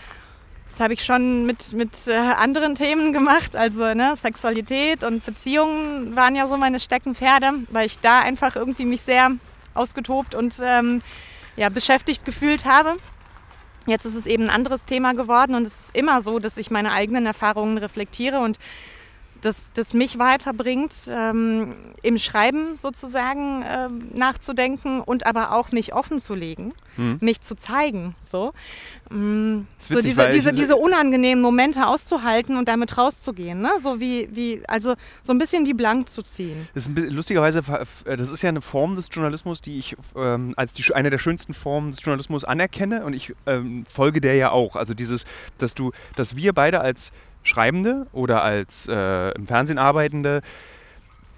Das 0.77 0.83
habe 0.83 0.93
ich 0.93 1.07
schon 1.07 1.47
mit, 1.47 1.73
mit 1.73 2.07
äh, 2.07 2.13
anderen 2.13 2.75
Themen 2.75 3.15
gemacht. 3.15 3.57
Also 3.57 3.95
ne, 3.95 4.15
Sexualität 4.15 5.05
und 5.05 5.25
Beziehungen 5.25 6.15
waren 6.15 6.37
ja 6.37 6.47
so 6.47 6.59
meine 6.59 6.81
Steckenpferde, 6.81 7.51
weil 7.71 7.87
ich 7.87 7.99
da 8.01 8.21
einfach 8.21 8.57
irgendwie 8.57 8.85
mich 8.85 9.01
sehr 9.01 9.31
ausgetobt 9.73 10.35
und 10.35 10.61
ähm, 10.63 11.01
ja, 11.57 11.71
beschäftigt 11.71 12.27
gefühlt 12.27 12.67
habe. 12.67 12.97
Jetzt 13.87 14.05
ist 14.05 14.17
es 14.17 14.27
eben 14.27 14.45
ein 14.45 14.51
anderes 14.51 14.85
Thema 14.85 15.15
geworden 15.15 15.55
und 15.55 15.67
es 15.67 15.79
ist 15.79 15.97
immer 15.97 16.21
so, 16.21 16.41
dass 16.41 16.59
ich 16.59 16.71
meine 16.71 16.93
eigenen 16.93 17.25
Erfahrungen 17.25 17.79
reflektiere 17.79 18.41
und 18.41 18.59
das, 19.41 19.69
das 19.75 19.95
mich 19.95 20.19
weiterbringt, 20.19 20.95
ähm, 21.09 21.75
im 22.03 22.19
Schreiben 22.19 22.77
sozusagen 22.77 23.65
ähm, 23.67 24.11
nachzudenken 24.15 25.01
und 25.01 25.27
aber 25.27 25.53
auch 25.53 25.73
mich 25.73 25.95
offen 25.95 26.21
zu 26.21 26.35
legen, 26.35 26.73
Mhm. 26.97 27.19
mich 27.21 27.41
zu 27.41 27.55
zeigen. 27.55 28.15
So, 28.21 28.53
ist 29.09 29.89
so 29.89 29.95
witzig, 29.95 30.15
diese, 30.15 30.31
diese, 30.31 30.53
diese 30.53 30.77
unangenehmen 30.77 31.43
Momente 31.43 31.87
auszuhalten 31.87 32.57
und 32.57 32.69
damit 32.69 32.99
rauszugehen. 32.99 33.61
Ne? 33.61 33.71
So 33.81 34.01
wie, 34.01 34.29
wie, 34.33 34.63
also 34.67 34.95
so 35.23 35.33
ein 35.33 35.39
bisschen 35.39 35.67
wie 35.67 35.75
blank 35.75 36.09
zu 36.09 36.23
ziehen. 36.23 36.69
Das 36.75 36.87
ist 36.87 36.99
lustigerweise, 37.11 37.63
äh, 38.05 38.17
das 38.17 38.31
ist 38.31 38.43
ja 38.43 38.49
eine 38.49 38.61
Form 38.61 38.97
des 38.97 39.09
Journalismus, 39.11 39.61
die 39.61 39.79
ich 39.79 39.97
ähm, 40.17 40.55
als 40.57 40.73
die, 40.73 40.95
eine 40.95 41.11
der 41.11 41.19
schönsten 41.19 41.55
Formen 41.55 41.91
des 41.91 42.03
Journalismus 42.03 42.45
anerkenne 42.45 43.05
und 43.05 43.13
ich 43.13 43.35
ähm, 43.47 43.85
folge 43.87 44.21
der 44.21 44.35
ja 44.35 44.51
auch. 44.51 44.77
Also 44.77 44.95
dieses, 44.95 45.25
dass 45.59 45.75
du, 45.75 45.93
dass 46.17 46.37
wir 46.37 46.53
beide 46.53 46.81
als 46.81 47.13
Schreibende 47.47 48.07
oder 48.13 48.43
als 48.43 48.89
äh, 48.89 49.31
im 49.31 49.47
Fernsehen 49.47 49.79
arbeitende 49.79 50.43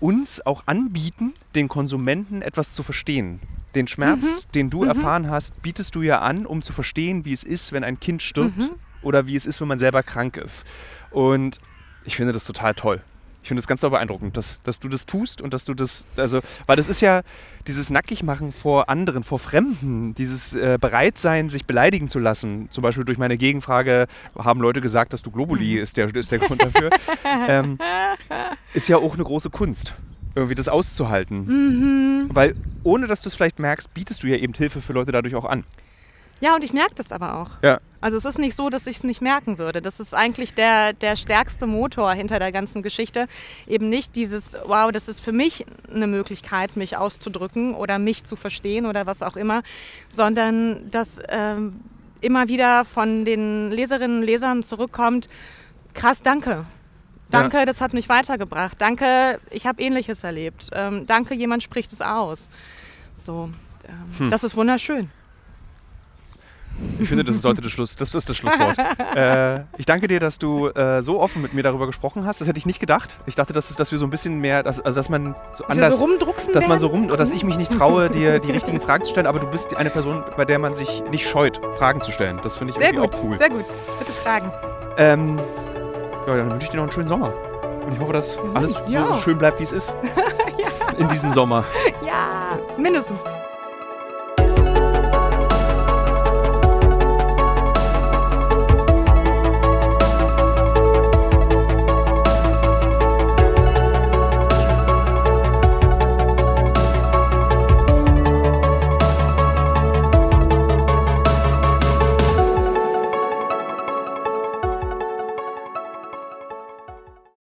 uns 0.00 0.44
auch 0.46 0.62
anbieten, 0.66 1.34
den 1.54 1.68
Konsumenten 1.68 2.42
etwas 2.42 2.72
zu 2.72 2.82
verstehen. 2.82 3.40
Den 3.74 3.88
Schmerz, 3.88 4.48
den 4.54 4.70
du 4.70 4.84
erfahren 4.84 5.30
hast, 5.30 5.60
bietest 5.62 5.94
du 5.94 6.02
ja 6.02 6.20
an, 6.20 6.46
um 6.46 6.62
zu 6.62 6.72
verstehen, 6.72 7.24
wie 7.24 7.32
es 7.32 7.44
ist, 7.44 7.72
wenn 7.72 7.84
ein 7.84 8.00
Kind 8.00 8.22
stirbt 8.22 8.70
oder 9.02 9.26
wie 9.26 9.36
es 9.36 9.44
ist, 9.44 9.60
wenn 9.60 9.68
man 9.68 9.78
selber 9.78 10.02
krank 10.02 10.36
ist. 10.36 10.64
Und 11.10 11.60
ich 12.04 12.16
finde 12.16 12.32
das 12.32 12.44
total 12.44 12.74
toll. 12.74 13.02
Ich 13.48 13.50
finde 13.50 13.62
das 13.62 13.66
ganz 13.66 13.80
doll 13.80 13.88
beeindruckend, 13.88 14.36
dass, 14.36 14.60
dass 14.62 14.78
du 14.78 14.90
das 14.90 15.06
tust 15.06 15.40
und 15.40 15.54
dass 15.54 15.64
du 15.64 15.72
das, 15.72 16.04
also, 16.18 16.40
weil 16.66 16.76
das 16.76 16.86
ist 16.86 17.00
ja 17.00 17.22
dieses 17.66 17.88
Nackigmachen 17.88 18.52
vor 18.52 18.90
anderen, 18.90 19.24
vor 19.24 19.38
Fremden, 19.38 20.14
dieses 20.14 20.52
äh, 20.52 20.76
Bereitsein, 20.78 21.48
sich 21.48 21.64
beleidigen 21.64 22.10
zu 22.10 22.18
lassen. 22.18 22.68
Zum 22.70 22.82
Beispiel 22.82 23.06
durch 23.06 23.16
meine 23.16 23.38
Gegenfrage 23.38 24.06
haben 24.36 24.60
Leute 24.60 24.82
gesagt, 24.82 25.14
dass 25.14 25.22
du 25.22 25.30
Globuli 25.30 25.78
ist, 25.78 25.96
der, 25.96 26.14
ist 26.14 26.30
der 26.30 26.40
Grund 26.40 26.62
dafür. 26.62 26.90
ähm, 27.48 27.78
ist 28.74 28.86
ja 28.86 28.98
auch 28.98 29.14
eine 29.14 29.24
große 29.24 29.48
Kunst, 29.48 29.94
irgendwie 30.34 30.54
das 30.54 30.68
auszuhalten. 30.68 32.28
Weil 32.30 32.54
ohne 32.82 33.06
dass 33.06 33.22
du 33.22 33.30
es 33.30 33.34
vielleicht 33.34 33.60
merkst, 33.60 33.94
bietest 33.94 34.22
du 34.24 34.26
ja 34.26 34.36
eben 34.36 34.52
Hilfe 34.52 34.82
für 34.82 34.92
Leute 34.92 35.10
dadurch 35.10 35.36
auch 35.36 35.46
an. 35.46 35.64
Ja, 36.40 36.54
und 36.54 36.62
ich 36.64 36.74
merke 36.74 36.96
das 36.96 37.12
aber 37.12 37.36
auch. 37.36 37.62
Ja. 37.62 37.80
Also 38.00 38.16
es 38.16 38.24
ist 38.24 38.38
nicht 38.38 38.54
so, 38.54 38.70
dass 38.70 38.86
ich 38.86 38.98
es 38.98 39.04
nicht 39.04 39.20
merken 39.20 39.58
würde. 39.58 39.82
Das 39.82 39.98
ist 39.98 40.14
eigentlich 40.14 40.54
der, 40.54 40.92
der 40.92 41.16
stärkste 41.16 41.66
Motor 41.66 42.12
hinter 42.12 42.38
der 42.38 42.52
ganzen 42.52 42.82
Geschichte. 42.82 43.26
Eben 43.66 43.88
nicht 43.88 44.14
dieses, 44.14 44.56
wow, 44.66 44.92
das 44.92 45.08
ist 45.08 45.20
für 45.20 45.32
mich 45.32 45.66
eine 45.92 46.06
Möglichkeit, 46.06 46.76
mich 46.76 46.96
auszudrücken 46.96 47.74
oder 47.74 47.98
mich 47.98 48.24
zu 48.24 48.36
verstehen 48.36 48.86
oder 48.86 49.06
was 49.06 49.22
auch 49.22 49.36
immer, 49.36 49.62
sondern 50.08 50.90
dass 50.90 51.20
ähm, 51.28 51.80
immer 52.20 52.48
wieder 52.48 52.84
von 52.84 53.24
den 53.24 53.70
Leserinnen 53.72 54.20
und 54.20 54.26
Lesern 54.26 54.62
zurückkommt, 54.62 55.28
krass, 55.94 56.22
danke. 56.22 56.64
Danke, 57.30 57.64
das 57.66 57.80
hat 57.80 57.92
mich 57.92 58.08
weitergebracht. 58.08 58.80
Danke, 58.80 59.38
ich 59.50 59.66
habe 59.66 59.82
Ähnliches 59.82 60.24
erlebt. 60.24 60.70
Ähm, 60.72 61.06
danke, 61.06 61.34
jemand 61.34 61.62
spricht 61.62 61.92
es 61.92 62.00
aus. 62.00 62.48
So, 63.12 63.50
ähm, 63.86 64.30
das 64.30 64.44
ist 64.44 64.56
wunderschön. 64.56 65.10
Ich 66.98 67.08
finde, 67.08 67.24
das 67.24 67.40
sollte 67.40 67.60
das 67.60 67.72
Schluss, 67.72 67.96
das 67.96 68.14
ist 68.14 68.28
das 68.28 68.36
Schlusswort. 68.36 68.76
äh, 69.16 69.60
ich 69.78 69.86
danke 69.86 70.08
dir, 70.08 70.20
dass 70.20 70.38
du 70.38 70.68
äh, 70.68 71.02
so 71.02 71.20
offen 71.20 71.42
mit 71.42 71.52
mir 71.54 71.62
darüber 71.62 71.86
gesprochen 71.86 72.24
hast. 72.24 72.40
Das 72.40 72.48
hätte 72.48 72.58
ich 72.58 72.66
nicht 72.66 72.80
gedacht. 72.80 73.18
Ich 73.26 73.34
dachte, 73.34 73.52
dass, 73.52 73.74
dass 73.74 73.90
wir 73.90 73.98
so 73.98 74.06
ein 74.06 74.10
bisschen 74.10 74.40
mehr, 74.40 74.62
dass, 74.62 74.80
also 74.80 74.96
dass 74.96 75.08
man 75.08 75.34
so 75.54 75.64
Dass 75.64 75.70
anders, 75.70 75.98
so 75.98 76.52
dass 76.52 76.68
man 76.68 76.78
so 76.78 76.88
rum, 76.88 77.06
oder 77.06 77.16
dass 77.16 77.32
ich 77.32 77.44
mich 77.44 77.58
nicht 77.58 77.72
traue, 77.72 78.10
dir 78.10 78.38
die 78.38 78.50
richtigen 78.50 78.80
Fragen 78.80 79.04
zu 79.04 79.10
stellen. 79.10 79.26
Aber 79.26 79.40
du 79.40 79.46
bist 79.46 79.74
eine 79.74 79.90
Person, 79.90 80.22
bei 80.36 80.44
der 80.44 80.58
man 80.58 80.74
sich 80.74 81.02
nicht 81.10 81.28
scheut, 81.28 81.60
Fragen 81.78 82.02
zu 82.02 82.12
stellen. 82.12 82.38
Das 82.42 82.56
finde 82.56 82.72
ich 82.72 82.78
Sehr 82.78 82.92
gut, 82.92 83.14
auch 83.14 83.24
cool. 83.24 83.38
sehr 83.38 83.50
gut. 83.50 83.66
Bitte 83.98 84.12
fragen. 84.12 84.52
Ähm, 84.96 85.36
ja, 86.26 86.36
dann 86.36 86.50
wünsche 86.50 86.64
ich 86.64 86.70
dir 86.70 86.76
noch 86.76 86.84
einen 86.84 86.92
schönen 86.92 87.08
Sommer. 87.08 87.32
Und 87.86 87.94
ich 87.94 88.00
hoffe, 88.00 88.12
dass 88.12 88.36
alles 88.54 88.74
ja. 88.88 89.12
so 89.12 89.18
schön 89.18 89.38
bleibt, 89.38 89.58
wie 89.60 89.64
es 89.64 89.72
ist. 89.72 89.92
In 90.98 91.08
diesem 91.08 91.32
Sommer. 91.32 91.64
Ja, 92.04 92.58
mindestens. 92.76 93.20